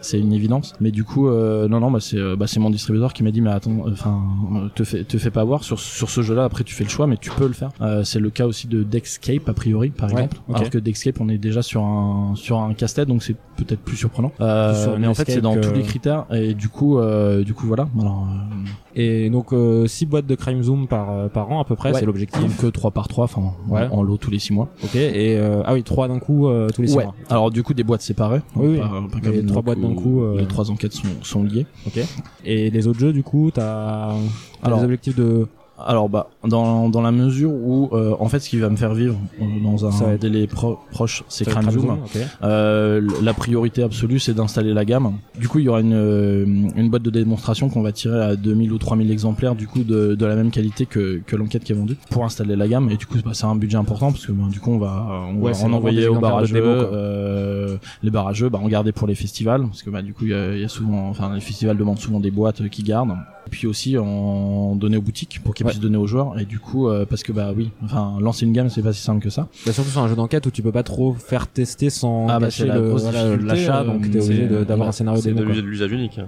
c'est- 0.00 0.16
une 0.18 0.32
évidence. 0.32 0.72
Mais 0.80 0.90
du 0.90 1.04
coup, 1.04 1.28
euh, 1.28 1.68
non, 1.68 1.80
non, 1.80 1.90
bah 1.90 1.98
c'est 2.00 2.16
bah, 2.36 2.46
c'est 2.46 2.58
mon 2.60 2.70
distributeur 2.70 3.12
qui 3.12 3.22
m'a 3.22 3.30
dit 3.30 3.40
mais 3.40 3.50
attends, 3.50 3.84
enfin, 3.90 4.22
euh, 4.54 4.68
te 4.74 4.82
fais 4.84 5.04
te 5.04 5.18
fais 5.18 5.30
pas 5.30 5.42
avoir 5.42 5.62
sur 5.62 5.78
sur 5.78 6.08
ce 6.10 6.22
jeu-là. 6.22 6.44
Après, 6.44 6.64
tu 6.64 6.74
fais 6.74 6.84
le 6.84 6.90
choix, 6.90 7.06
mais 7.06 7.16
tu 7.16 7.30
peux 7.30 7.46
le 7.46 7.52
faire. 7.52 7.70
Euh, 7.80 8.02
c'est 8.04 8.18
le 8.20 8.30
cas 8.30 8.46
aussi 8.46 8.66
de 8.66 8.82
Dexcape 8.82 9.48
a 9.48 9.52
priori, 9.52 9.90
par 9.90 10.08
Ouais, 10.12 10.22
exemple. 10.22 10.36
Alors 10.54 10.70
que 10.70 10.78
Dexcape, 10.78 11.20
on 11.20 11.28
est 11.28 11.38
déjà 11.38 11.62
sur 11.62 11.82
un 11.84 12.32
sur 12.34 12.58
un 12.60 12.72
casse-tête, 12.74 13.08
donc 13.08 13.22
c'est 13.22 13.36
peut-être 13.56 13.80
plus 13.80 13.96
surprenant. 13.96 14.32
Euh, 14.40 14.96
mais 15.06 15.10
en 15.10 15.14
fait, 15.14 15.30
c'est 15.30 15.40
dans 15.40 15.56
tous 15.60 15.72
les 15.72 15.82
critères 15.82 16.26
et 16.32 16.54
du 16.54 16.68
coup, 16.68 16.98
euh, 16.98 17.42
du 17.44 17.54
coup, 17.54 17.66
voilà. 17.66 17.88
Alors, 17.98 18.26
euh, 18.28 18.98
Et 18.98 19.28
donc 19.30 19.52
6 19.86 20.06
boîtes 20.06 20.26
de 20.26 20.34
Crime 20.34 20.62
Zoom 20.62 20.86
par 20.88 21.10
euh, 21.10 21.28
par 21.28 21.50
an 21.50 21.60
à 21.60 21.64
peu 21.64 21.76
près, 21.76 21.92
Ouais. 21.92 21.98
c'est 22.00 22.06
l'objectif. 22.06 22.40
donc 22.40 22.56
que 22.56 22.66
3 22.66 22.90
par 22.92 23.08
3 23.08 23.24
enfin, 23.24 23.52
Ouais. 23.68 23.86
en, 23.90 24.02
lot 24.02 24.16
tous 24.16 24.30
les 24.30 24.38
6 24.38 24.52
mois. 24.54 24.68
Ok. 24.82 24.96
Et 24.96 25.36
euh, 25.36 25.62
ah 25.66 25.74
oui, 25.74 25.82
trois 25.82 26.08
d'un 26.08 26.18
coup 26.18 26.48
euh, 26.48 26.68
tous 26.70 26.82
les 26.82 26.88
6 26.88 26.96
Ouais. 26.96 27.04
mois. 27.04 27.14
Alors 27.28 27.50
du 27.50 27.62
coup 27.62 27.74
des 27.74 27.84
boîtes 27.84 28.00
séparées. 28.02 28.40
Oui, 28.54 28.68
oui. 28.68 28.78
Pas- 28.78 28.88
pas 28.88 29.30
Les 29.30 29.36
comme 29.38 29.46
trois 29.46 29.56
donc, 29.56 29.64
boîtes 29.64 29.80
d'un 29.80 29.94
coup, 29.94 30.22
euh, 30.22 30.38
Les 30.38 30.46
trois 30.46 30.70
enquêtes 30.70 30.92
sont, 30.94 31.08
sont 31.22 31.42
liées. 31.42 31.66
Ok. 31.86 32.00
Et 32.44 32.70
les 32.70 32.86
autres 32.86 32.98
jeux 33.00 33.12
du 33.12 33.22
coup, 33.22 33.50
t'as 33.52 34.14
Alors- 34.62 34.78
des 34.78 34.84
objectifs 34.84 35.16
de 35.16 35.46
Alors 35.84 36.08
bah 36.08 36.30
dans 36.46 36.88
dans 36.88 37.02
la 37.02 37.12
mesure 37.12 37.50
où 37.52 37.90
euh, 37.92 38.14
en 38.18 38.28
fait 38.28 38.38
ce 38.38 38.48
qui 38.48 38.58
va 38.58 38.70
me 38.70 38.76
faire 38.76 38.94
vivre 38.94 39.16
euh, 39.40 39.44
dans 39.62 39.84
un 39.86 39.90
Ça 39.92 40.16
délai 40.16 40.46
pro- 40.46 40.78
proche 40.90 41.22
c'est 41.28 41.44
Crime 41.44 41.70
Zoom. 41.70 41.98
Euh, 42.42 43.02
la 43.22 43.34
priorité 43.34 43.82
absolue 43.82 44.18
c'est 44.18 44.32
d'installer 44.34 44.72
la 44.72 44.84
gamme. 44.86 45.12
Du 45.38 45.48
coup 45.48 45.58
il 45.58 45.66
y 45.66 45.68
aura 45.68 45.80
une 45.80 45.92
euh, 45.92 46.44
une 46.76 46.88
boîte 46.88 47.02
de 47.02 47.10
démonstration 47.10 47.68
qu'on 47.68 47.82
va 47.82 47.92
tirer 47.92 48.22
à 48.22 48.36
2000 48.36 48.72
ou 48.72 48.78
3000 48.78 49.10
exemplaires 49.10 49.54
du 49.54 49.66
coup 49.66 49.82
de, 49.84 50.14
de 50.14 50.26
la 50.26 50.34
même 50.36 50.50
qualité 50.50 50.86
que 50.86 51.20
que 51.26 51.36
l'enquête 51.36 51.62
qui 51.64 51.72
est 51.72 51.76
vendue 51.76 51.96
pour 52.10 52.24
installer 52.24 52.56
la 52.56 52.68
gamme 52.68 52.88
et 52.90 52.96
du 52.96 53.04
coup 53.06 53.18
bah, 53.24 53.32
c'est 53.34 53.44
un 53.46 53.56
budget 53.56 53.76
important 53.76 54.12
parce 54.12 54.24
que 54.26 54.32
ben, 54.32 54.48
du 54.48 54.60
coup 54.60 54.70
on 54.72 54.78
va 54.78 55.06
on 55.30 55.36
Ouais, 55.40 55.52
va 55.52 55.64
en 55.64 55.72
envoyer 55.74 56.08
aux 56.08 56.18
barrageux 56.18 56.54
démo, 56.54 56.66
euh, 56.68 57.76
les 58.02 58.10
barrageux 58.10 58.48
bah 58.48 58.60
on 58.62 58.68
gardait 58.68 58.92
pour 58.92 59.06
les 59.06 59.14
festivals 59.14 59.62
parce 59.66 59.82
que 59.82 59.90
bah 59.90 60.02
du 60.02 60.14
coup 60.14 60.24
il 60.24 60.30
y 60.30 60.34
a, 60.34 60.56
y 60.56 60.64
a 60.64 60.68
souvent 60.68 61.08
enfin 61.08 61.34
les 61.34 61.40
festivals 61.40 61.76
demandent 61.76 61.98
souvent 61.98 62.20
des 62.20 62.30
boîtes 62.30 62.68
qui 62.70 62.82
gardent 62.82 63.16
et 63.46 63.50
puis 63.50 63.66
aussi 63.68 63.96
en 63.98 64.74
donner 64.74 64.96
aux 64.96 65.02
boutiques 65.02 65.40
pour 65.44 65.54
qu'ils 65.54 65.65
Ouais. 65.66 65.74
donner 65.80 65.96
aux 65.96 66.06
joueurs 66.06 66.38
et 66.38 66.44
du 66.44 66.58
coup 66.58 66.88
euh, 66.88 67.04
parce 67.08 67.22
que 67.22 67.32
bah 67.32 67.52
oui 67.56 67.70
enfin 67.84 68.16
lancer 68.20 68.46
une 68.46 68.52
gamme 68.52 68.68
c'est 68.68 68.82
pas 68.82 68.92
si 68.92 69.02
simple 69.02 69.20
que 69.22 69.30
ça 69.30 69.48
Bah, 69.66 69.72
surtout 69.72 69.90
sur 69.90 70.00
un 70.02 70.08
jeu 70.08 70.14
d'enquête 70.16 70.46
où 70.46 70.50
tu 70.50 70.62
peux 70.62 70.72
pas 70.72 70.82
trop 70.82 71.14
faire 71.14 71.46
tester 71.48 71.90
sans 71.90 72.28
Ah, 72.28 72.38
bah, 72.38 72.50
c'est 72.50 72.66
la 72.66 72.78
le- 72.78 72.88
grosse 72.90 73.02
voilà, 73.02 73.36
l'achat, 73.36 73.80
euh, 73.80 73.84
donc 73.84 74.10
t'es 74.10 74.20
obligé 74.22 74.42
c'est- 74.48 74.54
de- 74.54 74.64
d'avoir 74.64 74.88
un 74.88 74.92
scénario 74.92 75.20
C'est 75.20 75.32
démo. 75.32 75.52
de 75.52 75.60
l'usage 75.60 75.92
unique. 75.92 76.20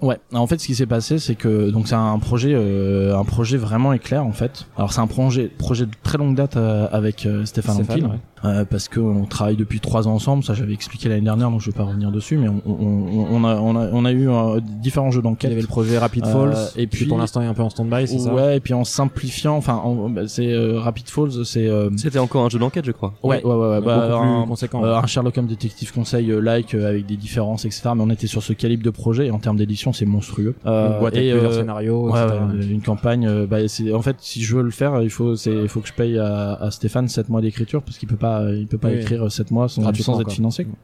Ouais, 0.00 0.18
en 0.32 0.48
fait, 0.48 0.58
ce 0.60 0.66
qui 0.66 0.74
s'est 0.74 0.86
passé, 0.86 1.20
c'est 1.20 1.36
que 1.36 1.70
donc 1.70 1.86
c'est 1.86 1.94
un 1.94 2.18
projet, 2.18 2.52
euh, 2.54 3.16
un 3.16 3.24
projet 3.24 3.56
vraiment 3.56 3.92
éclair 3.92 4.26
en 4.26 4.32
fait. 4.32 4.66
Alors 4.76 4.92
c'est 4.92 5.00
un 5.00 5.06
projet, 5.06 5.44
projet 5.46 5.86
de 5.86 5.92
très 6.02 6.18
longue 6.18 6.34
date 6.34 6.56
euh, 6.56 6.88
avec 6.90 7.24
euh, 7.24 7.44
Stéphane 7.44 7.76
Stéphane, 7.84 8.06
ouais. 8.06 8.18
Euh, 8.44 8.64
parce 8.64 8.88
que 8.88 9.00
on 9.00 9.24
travaille 9.24 9.56
depuis 9.56 9.80
trois 9.80 10.08
ans 10.08 10.14
ensemble. 10.14 10.42
Ça, 10.44 10.54
j'avais 10.54 10.72
expliqué 10.74 11.08
l'année 11.08 11.20
dernière, 11.22 11.50
donc 11.50 11.60
je 11.60 11.66
vais 11.70 11.76
pas 11.76 11.84
revenir 11.84 12.10
dessus. 12.10 12.36
Mais 12.38 12.48
on, 12.48 12.60
on, 12.66 13.26
on 13.30 13.44
a, 13.44 13.56
on 13.56 13.76
a, 13.76 13.88
on 13.92 14.04
a 14.04 14.12
eu 14.12 14.28
euh, 14.28 14.60
différents 14.80 15.10
jeux 15.10 15.20
Il 15.20 15.24
d'enquête. 15.24 15.50
y 15.50 15.52
avait 15.52 15.62
le 15.62 15.68
projet 15.68 15.98
Rapid 15.98 16.24
Euh, 16.26 16.32
Falls, 16.32 16.56
et 16.76 16.82
et 16.82 16.86
puis 16.86 17.06
pour 17.06 17.18
l'instant 17.18 17.40
il 17.40 17.44
est 17.44 17.48
un 17.48 17.54
peu 17.54 17.62
en 17.62 17.70
stand-by, 17.70 18.06
c'est 18.08 18.18
ça? 18.18 18.34
Ouais, 18.34 18.56
et 18.56 18.60
puis 18.60 18.74
en 18.74 18.84
simplifiant, 18.84 19.56
enfin, 19.56 19.74
en- 19.76 20.08
bah, 20.10 20.22
c'est 20.26 20.52
euh, 20.52 20.78
Rapid 20.80 21.08
Falls, 21.08 21.44
c'est 21.44 21.68
euh, 21.68 21.90
C'était 21.96 22.18
encore 22.18 22.44
un 22.44 22.48
jeu 22.48 22.58
d'enquête, 22.58 22.84
je 22.84 22.92
crois. 22.92 23.14
ouais, 23.22 23.42
ouais, 23.44 23.54
ouais, 23.54 23.68
ouais, 23.68 23.80
bah, 23.80 24.08
Beaucoup 24.08 24.22
plus 24.22 24.28
un- 24.30 24.46
conséquent. 24.46 24.84
euh, 24.84 24.96
un 24.96 25.06
Sherlock 25.06 25.38
Holmes 25.38 25.46
détective 25.46 25.92
conseil 25.92 26.30
euh, 26.30 26.40
like 26.40 26.74
euh, 26.74 26.88
avec 26.88 27.06
des 27.06 27.16
différences 27.16 27.64
etc 27.64 27.90
mais 27.94 28.02
on 28.02 28.10
était 28.10 28.26
sur 28.26 28.42
ce 28.42 28.52
calibre 28.52 28.82
de 28.82 28.90
projet 28.90 29.26
et 29.26 29.30
en 29.30 29.38
termes 29.38 29.56
d'édition 29.56 29.92
c'est 29.92 30.06
monstrueux 30.06 30.54
euh, 30.66 30.92
Une 30.94 30.98
boîte 31.00 31.14
et, 31.16 31.18
avec 31.30 31.32
plusieurs 31.32 31.52
euh, 31.52 31.60
scénarios, 31.60 32.10
Ouais, 32.10 32.20
ouais, 32.20 32.66
une 32.70 32.80
campagne. 32.82 33.26
euh, 33.26 33.46
bah, 33.46 33.66
c'est 33.68 33.92
en 33.92 34.02
fait 34.02 34.16
si 34.20 34.42
je 34.42 34.56
veux 34.56 34.62
le 34.62 34.70
faire, 34.70 35.00
il 35.02 35.10
faut 35.10 35.36
c'est 35.36 35.54
il 35.54 35.68
faut 35.68 35.80
que 35.80 35.88
je 35.88 35.92
paye 35.92 36.18
à, 36.18 36.54
à 36.54 36.70
Stéphane 36.70 37.08
7 37.08 37.28
mois 37.28 37.40
d'écriture 37.40 37.82
parce 37.82 37.98
qu'il 37.98 38.08
peut 38.08 38.16
pas 38.16 38.31
il 38.58 38.66
peut 38.66 38.78
pas 38.78 38.88
Oui, 38.88 38.96
écrire 38.96 39.30
7 39.30 39.50
mois 39.50 39.68
sans, 39.68 39.88
être 39.88 40.22
quoi. 40.22 40.32
financé. 40.32 40.64
quoi. 40.64 40.74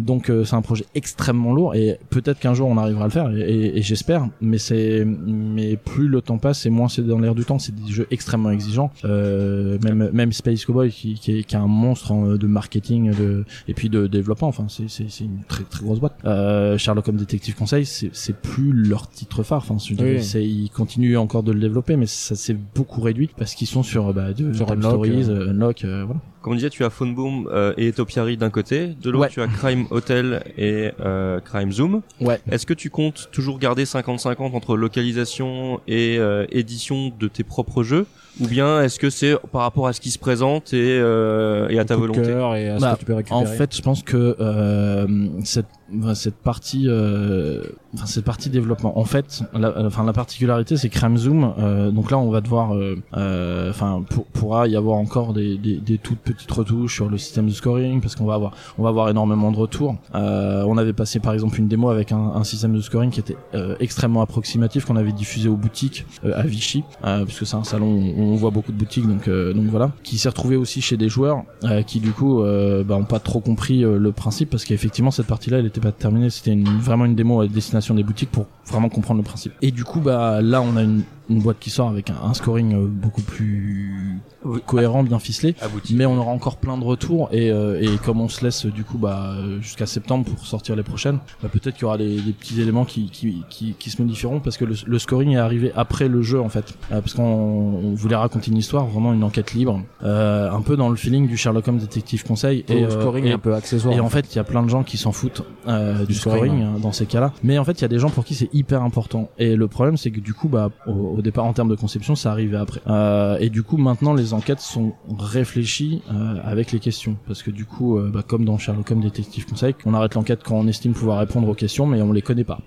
Donc 0.00 0.30
euh, 0.30 0.44
c'est 0.44 0.54
un 0.56 0.62
projet 0.62 0.84
extrêmement 0.94 1.52
lourd 1.52 1.74
et 1.74 1.98
peut-être 2.10 2.38
qu'un 2.38 2.54
jour 2.54 2.68
on 2.68 2.76
arrivera 2.76 3.04
à 3.04 3.06
le 3.06 3.12
faire 3.12 3.30
et, 3.30 3.40
et- 3.40 3.78
et 3.78 3.82
j'espère. 3.82 4.28
Mais 4.40 4.58
c'est 4.58 5.04
mais 5.06 5.76
plus 5.76 6.08
le 6.08 6.20
temps 6.20 6.38
passe 6.38 6.66
et 6.66 6.70
moins 6.70 6.88
c'est 6.88 7.02
dans 7.02 7.18
l'air 7.18 7.34
du 7.34 7.44
temps. 7.44 7.58
C'est 7.58 7.74
des 7.74 7.90
jeux 7.92 8.06
extrêmement 8.10 8.50
exigeants. 8.50 8.90
Euh, 9.04 9.78
même 9.84 10.10
même 10.12 10.32
Space 10.32 10.64
Cowboy 10.64 10.90
qui, 10.90 11.14
qui, 11.14 11.38
est, 11.38 11.42
qui 11.44 11.54
est 11.54 11.58
un 11.58 11.66
monstre 11.66 12.12
en- 12.12 12.36
de 12.36 12.46
marketing 12.46 13.12
de 13.14 13.44
et 13.68 13.74
puis 13.74 13.88
de 13.88 14.06
développement. 14.06 14.48
Enfin 14.48 14.66
c'est 14.68 14.88
c'est 14.88 15.06
c'est 15.10 15.24
une 15.24 15.42
très 15.48 15.64
très 15.64 15.84
grosse 15.84 16.00
boîte. 16.00 16.16
Euh, 16.24 16.76
Sherlock 16.78 17.08
Holmes 17.08 17.16
Détective 17.18 17.54
Conseil 17.54 17.86
c'est 17.86 18.10
c'est 18.12 18.36
plus 18.36 18.72
leur 18.72 19.08
titre 19.10 19.42
phare. 19.42 19.58
Enfin 19.58 19.76
je 19.78 19.94
Oui. 20.02 20.22
c'est 20.22 20.44
ils 20.44 20.70
continuent 20.70 21.16
encore 21.16 21.42
de 21.42 21.52
le 21.52 21.60
développer 21.60 21.96
mais 21.96 22.06
ça 22.06 22.34
s'est 22.34 22.56
beaucoup 22.74 23.00
réduit 23.00 23.30
parce 23.36 23.54
qu'ils 23.54 23.66
sont 23.66 23.82
sur 23.82 24.12
bah, 24.12 24.32
de, 24.32 24.52
Sur 24.52 24.66
Time 24.66 24.76
Unlock, 24.78 25.06
Stories, 25.06 25.24
euh. 25.30 25.46
euh, 25.46 25.50
Unlock, 25.50 25.84
euh, 25.84 26.04
voilà. 26.04 26.20
Comme 26.42 26.52
on 26.52 26.56
disait, 26.56 26.70
tu 26.76 26.84
as 26.84 26.90
Phone 26.90 27.14
Boom 27.14 27.48
euh, 27.50 27.72
et 27.78 27.90
Topiary 27.90 28.36
d'un 28.36 28.50
côté, 28.50 28.88
de 28.88 29.10
l'autre 29.10 29.22
Ouais. 29.24 29.30
tu 29.30 29.40
as 29.40 29.46
Crime 29.46 29.86
Hotel 29.90 30.44
et 30.58 30.90
euh, 31.00 31.40
Crime 31.40 31.72
Zoom. 31.72 32.02
Ouais. 32.20 32.38
Est-ce 32.50 32.66
que 32.66 32.74
tu 32.74 32.90
comptes 32.90 33.30
toujours 33.32 33.58
garder 33.58 33.84
50-50 33.84 34.54
entre 34.54 34.76
localisation 34.76 35.80
et 35.88 36.18
euh, 36.18 36.44
édition 36.50 37.10
de 37.18 37.28
tes 37.28 37.44
propres 37.44 37.82
jeux? 37.82 38.06
Ou 38.40 38.46
bien 38.46 38.82
est-ce 38.82 38.98
que 38.98 39.10
c'est 39.10 39.36
par 39.52 39.62
rapport 39.62 39.86
à 39.86 39.92
ce 39.92 40.00
qui 40.00 40.10
se 40.10 40.18
présente 40.18 40.72
et, 40.72 40.98
euh, 41.00 41.68
et 41.68 41.78
à 41.78 41.84
ta 41.84 41.96
volonté 41.96 42.30
et 42.30 42.68
à 42.68 42.76
ce 42.76 42.80
Bah, 42.82 42.94
que 42.94 42.98
tu 43.00 43.04
peux 43.06 43.14
récupérer. 43.14 43.40
En 43.40 43.46
fait, 43.46 43.74
je 43.74 43.82
pense 43.82 44.02
que 44.02 44.36
euh, 44.40 45.06
cette 45.44 45.66
cette 46.14 46.34
partie, 46.34 46.86
euh, 46.88 47.62
enfin 47.94 48.06
cette 48.06 48.24
partie 48.24 48.50
développement. 48.50 48.98
En 48.98 49.04
fait, 49.04 49.42
la, 49.54 49.72
enfin 49.86 50.02
la 50.04 50.12
particularité, 50.12 50.76
c'est 50.76 50.88
Crime 50.88 51.16
Zoom. 51.16 51.54
euh, 51.60 51.92
donc 51.92 52.10
là, 52.10 52.18
on 52.18 52.28
va 52.28 52.40
devoir, 52.40 52.74
euh, 52.74 52.96
euh, 53.16 53.70
enfin, 53.70 54.02
pour, 54.10 54.24
pourra 54.24 54.66
y 54.66 54.74
avoir 54.74 54.96
encore 54.96 55.32
des, 55.32 55.56
des, 55.56 55.76
des 55.76 55.98
toutes 55.98 56.18
petites 56.18 56.50
retouches 56.50 56.92
sur 56.96 57.08
le 57.08 57.18
système 57.18 57.46
de 57.46 57.52
scoring 57.52 58.00
parce 58.00 58.16
qu'on 58.16 58.24
va 58.24 58.34
avoir, 58.34 58.50
on 58.78 58.82
va 58.82 58.88
avoir 58.88 59.08
énormément 59.10 59.52
de 59.52 59.58
retours. 59.58 59.94
Euh, 60.16 60.64
on 60.66 60.76
avait 60.76 60.92
passé 60.92 61.20
par 61.20 61.32
exemple 61.34 61.60
une 61.60 61.68
démo 61.68 61.88
avec 61.88 62.10
un, 62.10 62.32
un 62.34 62.42
système 62.42 62.74
de 62.74 62.80
scoring 62.80 63.10
qui 63.12 63.20
était 63.20 63.36
euh, 63.54 63.76
extrêmement 63.78 64.22
approximatif 64.22 64.86
qu'on 64.86 64.96
avait 64.96 65.12
diffusé 65.12 65.48
aux 65.48 65.56
boutiques 65.56 66.04
euh, 66.24 66.32
à 66.34 66.42
Vichy, 66.42 66.82
euh, 67.04 67.24
parce 67.24 67.38
que 67.38 67.44
c'est 67.44 67.56
un 67.56 67.62
salon 67.62 68.12
où 68.16 68.25
on 68.26 68.36
voit 68.36 68.50
beaucoup 68.50 68.72
de 68.72 68.76
boutiques, 68.76 69.06
donc 69.06 69.28
euh, 69.28 69.52
donc 69.52 69.66
voilà, 69.66 69.92
qui 70.02 70.18
s'est 70.18 70.28
retrouvé 70.28 70.56
aussi 70.56 70.80
chez 70.80 70.96
des 70.96 71.08
joueurs 71.08 71.44
euh, 71.64 71.82
qui 71.82 72.00
du 72.00 72.12
coup 72.12 72.42
euh, 72.42 72.84
bah, 72.84 72.96
ont 72.96 73.04
pas 73.04 73.18
trop 73.18 73.40
compris 73.40 73.80
le 73.80 74.12
principe 74.12 74.50
parce 74.50 74.64
qu'effectivement 74.64 75.10
cette 75.10 75.26
partie-là 75.26 75.58
elle 75.58 75.66
était 75.66 75.80
pas 75.80 75.92
terminée, 75.92 76.30
c'était 76.30 76.56
vraiment 76.80 77.04
une 77.04 77.14
démo 77.14 77.40
à 77.40 77.46
destination 77.46 77.94
des 77.94 78.02
boutiques 78.02 78.30
pour 78.30 78.46
vraiment 78.66 78.88
comprendre 78.88 79.18
le 79.18 79.24
principe. 79.24 79.52
Et 79.62 79.70
du 79.70 79.84
coup 79.84 80.00
bah 80.00 80.40
là 80.42 80.60
on 80.62 80.76
a 80.76 80.82
une, 80.82 81.02
une 81.28 81.40
boîte 81.40 81.58
qui 81.60 81.70
sort 81.70 81.88
avec 81.88 82.10
un, 82.10 82.16
un 82.22 82.34
scoring 82.34 82.74
euh, 82.74 82.86
beaucoup 82.86 83.22
plus 83.22 84.20
cohérent, 84.64 85.02
bien 85.02 85.18
ficelé. 85.18 85.54
Abouti. 85.60 85.94
Mais 85.94 86.06
on 86.06 86.16
aura 86.18 86.30
encore 86.30 86.56
plein 86.56 86.78
de 86.78 86.84
retours 86.84 87.28
et, 87.32 87.50
euh, 87.50 87.80
et 87.80 87.96
comme 87.98 88.20
on 88.20 88.28
se 88.28 88.44
laisse 88.44 88.66
du 88.66 88.84
coup 88.84 88.98
bah, 88.98 89.32
euh, 89.36 89.60
jusqu'à 89.60 89.86
septembre 89.86 90.24
pour 90.24 90.46
sortir 90.46 90.76
les 90.76 90.82
prochaines, 90.82 91.18
bah, 91.42 91.48
peut-être 91.50 91.74
qu'il 91.74 91.82
y 91.82 91.84
aura 91.84 91.98
des, 91.98 92.20
des 92.20 92.32
petits 92.32 92.60
éléments 92.60 92.84
qui, 92.84 93.10
qui, 93.10 93.42
qui, 93.50 93.74
qui 93.78 93.90
se 93.90 94.00
modifieront 94.00 94.40
parce 94.40 94.56
que 94.56 94.64
le, 94.64 94.76
le 94.86 94.98
scoring 94.98 95.32
est 95.32 95.36
arrivé 95.38 95.72
après 95.74 96.08
le 96.08 96.22
jeu 96.22 96.40
en 96.40 96.48
fait. 96.48 96.74
Euh, 96.92 97.00
parce 97.00 97.14
qu'on 97.14 97.22
on 97.24 97.94
voulait 97.94 98.16
raconter 98.16 98.50
une 98.50 98.56
histoire, 98.58 98.86
vraiment 98.86 99.12
une 99.12 99.24
enquête 99.24 99.52
libre, 99.52 99.82
euh, 100.04 100.50
un 100.50 100.60
peu 100.62 100.76
dans 100.76 100.88
le 100.90 100.96
feeling 100.96 101.26
du 101.26 101.36
Sherlock 101.36 101.66
Holmes 101.66 101.78
détective 101.78 102.24
conseil. 102.24 102.64
et 102.68 102.80
le 102.80 102.86
euh, 102.86 102.90
scoring 103.00 103.26
est 103.26 103.32
un 103.32 103.38
peu 103.38 103.54
accessoire. 103.54 103.94
et 103.94 104.00
en 104.00 104.08
fait, 104.08 104.32
il 104.32 104.36
y 104.36 104.38
a 104.38 104.44
plein 104.44 104.62
de 104.62 104.68
gens 104.68 104.84
qui 104.84 104.96
s'en 104.96 105.12
foutent 105.12 105.42
euh, 105.66 106.00
du, 106.00 106.06
Du 106.06 106.14
scoring, 106.14 106.52
scoring, 106.52 106.62
euh, 106.76 106.78
dans 106.78 106.92
ces 106.92 107.06
cas-là. 107.06 107.32
Mais 107.42 107.58
en 107.58 107.64
fait, 107.64 107.72
il 107.80 107.82
y 107.82 107.84
a 107.84 107.88
des 107.88 107.98
gens 107.98 108.10
pour 108.10 108.24
qui 108.24 108.34
c'est 108.34 108.48
hyper 108.56 108.82
important. 108.82 109.30
Et 109.38 109.56
le 109.56 109.68
problème, 109.68 109.96
c'est 109.96 110.10
que 110.10 110.20
du 110.20 110.34
coup, 110.34 110.48
bah, 110.48 110.70
au, 110.86 111.16
au 111.18 111.22
départ, 111.22 111.44
en 111.44 111.52
termes 111.52 111.68
de 111.68 111.74
conception, 111.74 112.14
ça 112.14 112.30
arrivait 112.30 112.56
après. 112.56 112.80
Euh, 112.86 113.36
et 113.40 113.50
du 113.50 113.62
coup, 113.62 113.76
maintenant, 113.76 114.14
les 114.14 114.32
enquêtes 114.34 114.60
sont 114.60 114.92
réfléchies 115.18 116.02
euh, 116.10 116.36
avec 116.44 116.72
les 116.72 116.78
questions, 116.78 117.16
parce 117.26 117.42
que 117.42 117.50
du 117.50 117.64
coup, 117.64 117.98
euh, 117.98 118.10
bah, 118.12 118.22
comme 118.26 118.44
dans 118.44 118.58
Sherlock 118.58 118.90
Holmes 118.90 119.02
Détective 119.02 119.46
Conseil, 119.46 119.74
on 119.84 119.94
arrête 119.94 120.14
l'enquête 120.14 120.42
quand 120.42 120.56
on 120.56 120.66
estime 120.66 120.92
pouvoir 120.92 121.18
répondre 121.18 121.48
aux 121.48 121.54
questions, 121.54 121.86
mais 121.86 122.00
on 122.02 122.12
les 122.12 122.22
connaît 122.22 122.44
pas. 122.44 122.60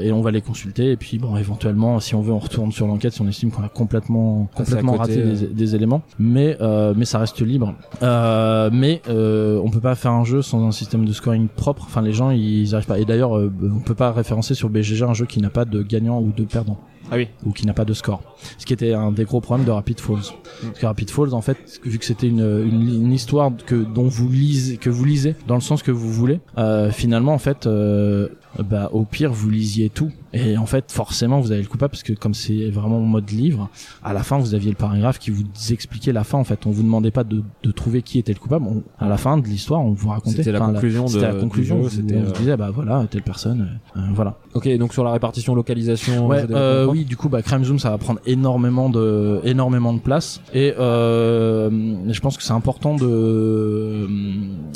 Et 0.00 0.12
on 0.12 0.20
va 0.20 0.30
les 0.30 0.42
consulter. 0.42 0.92
Et 0.92 0.96
puis, 0.96 1.18
bon, 1.18 1.36
éventuellement, 1.36 2.00
si 2.00 2.14
on 2.14 2.22
veut, 2.22 2.32
on 2.32 2.38
retourne 2.38 2.72
sur 2.72 2.86
l'enquête 2.86 3.12
si 3.12 3.20
on 3.20 3.28
estime 3.28 3.50
qu'on 3.50 3.62
a 3.62 3.68
complètement, 3.68 4.48
complètement 4.54 4.96
côté, 4.96 5.22
raté 5.22 5.22
des, 5.22 5.46
des 5.46 5.74
éléments, 5.76 6.02
mais 6.18 6.56
mais 6.96 7.04
ça 7.04 7.18
reste 7.18 7.40
libre. 7.40 7.74
Mais 8.00 9.02
on 9.08 9.70
peut 9.70 9.80
pas 9.80 9.94
faire 9.94 10.12
un 10.12 10.24
jeu 10.24 10.42
sans 10.42 10.66
un 10.66 10.72
système 10.72 11.04
de 11.04 11.12
scoring 11.12 11.48
propre. 11.48 11.84
Enfin, 11.86 12.02
les 12.02 12.12
gens 12.12 12.30
ils 12.30 12.74
arrivent 12.74 12.86
pas. 12.86 12.98
Et 12.98 13.04
d'ailleurs, 13.04 13.32
on 13.32 13.80
peut 13.80 13.94
pas 13.94 14.12
référencer 14.12 14.54
sur 14.54 14.68
BGG 14.68 15.02
un 15.12 15.14
jeu 15.14 15.26
qui 15.26 15.40
n'a 15.40 15.50
pas 15.50 15.64
de 15.64 15.82
gagnant 15.82 16.20
ou 16.20 16.32
de 16.32 16.44
perdant 16.44 16.78
Ah 17.10 17.16
oui. 17.16 17.28
ou 17.46 17.52
qui 17.52 17.66
n'a 17.66 17.72
pas 17.74 17.84
de 17.84 17.92
score. 17.92 18.22
Ce 18.58 18.66
qui 18.66 18.72
était 18.72 18.92
un 18.94 19.12
des 19.12 19.24
gros 19.24 19.40
problèmes 19.40 19.66
de 19.66 19.70
Rapid 19.70 20.00
Falls. 20.00 20.32
Parce 20.62 20.78
que 20.80 20.86
Rapid 20.86 21.10
Falls, 21.10 21.34
en 21.34 21.40
fait, 21.42 21.80
vu 21.84 21.98
que 21.98 22.04
c'était 22.04 22.28
une, 22.28 22.40
une, 22.40 23.04
une 23.06 23.12
histoire 23.12 23.50
que 23.66 23.74
dont 23.76 24.08
vous 24.08 24.28
lisez, 24.30 24.76
que 24.78 24.90
vous 24.90 25.04
lisez 25.04 25.36
dans 25.46 25.54
le 25.54 25.60
sens 25.60 25.82
que 25.82 25.90
vous 25.92 26.12
voulez, 26.12 26.40
euh, 26.58 26.90
finalement, 26.90 27.32
en 27.34 27.38
fait, 27.38 27.66
euh, 27.66 28.28
bah, 28.58 28.90
au 28.92 29.04
pire, 29.04 29.32
vous 29.32 29.50
lisiez 29.50 29.88
tout. 29.90 30.10
Et 30.34 30.56
en 30.56 30.64
fait, 30.64 30.90
forcément, 30.90 31.40
vous 31.40 31.52
avez 31.52 31.60
le 31.60 31.68
coupable 31.68 31.90
parce 31.90 32.02
que 32.02 32.14
comme 32.14 32.32
c'est 32.32 32.70
vraiment 32.70 32.96
en 32.96 33.00
mode 33.02 33.30
livre, 33.30 33.68
à 34.02 34.14
la 34.14 34.22
fin, 34.22 34.38
vous 34.38 34.54
aviez 34.54 34.70
le 34.70 34.76
paragraphe 34.76 35.18
qui 35.18 35.30
vous 35.30 35.44
expliquait 35.70 36.12
la 36.12 36.24
fin. 36.24 36.38
En 36.38 36.44
fait, 36.44 36.64
on 36.64 36.70
vous 36.70 36.82
demandait 36.82 37.10
pas 37.10 37.22
de, 37.24 37.42
de 37.62 37.70
trouver 37.70 38.00
qui 38.02 38.18
était 38.18 38.32
le 38.32 38.38
coupable. 38.38 38.64
On- 38.66 38.82
à 38.98 39.08
la 39.08 39.18
fin 39.18 39.36
de 39.36 39.46
l'histoire, 39.46 39.80
on 39.80 39.92
vous 39.92 40.08
racontait. 40.08 40.36
C'était 40.38 40.52
la 40.52 40.62
enfin, 40.62 40.72
conclusion 40.72 41.04
de- 41.04 41.10
C'était 41.10 41.26
la 41.26 41.34
conclusion. 41.34 41.88
c'était, 41.90 42.16
on 42.16 42.20
vous 42.22 42.30
euh, 42.30 42.32
disait, 42.32 42.56
bah 42.56 42.70
voilà, 42.70 43.06
telle 43.10 43.22
personne, 43.22 43.68
euh, 43.96 44.00
euh, 44.00 44.04
voilà. 44.14 44.38
Ok, 44.54 44.68
donc 44.78 44.94
sur 44.94 45.04
la 45.04 45.12
répartition 45.12 45.54
localisation. 45.54 46.26
Ouais, 46.28 46.44
euh, 46.50 46.86
oui, 46.86 47.04
du 47.04 47.16
coup, 47.18 47.28
bah, 47.28 47.42
Crime 47.42 47.64
Zoom, 47.64 47.78
ça 47.78 47.90
va 47.90 47.98
prendre 47.98 48.20
énormément 48.24 48.88
de, 48.88 49.40
énormément 49.44 49.92
de 49.92 49.98
place. 50.00 50.40
Et 50.54 50.72
euh, 50.78 51.70
je 52.10 52.20
pense 52.20 52.38
que 52.38 52.42
c'est 52.42 52.52
important 52.54 52.96
de, 52.96 54.08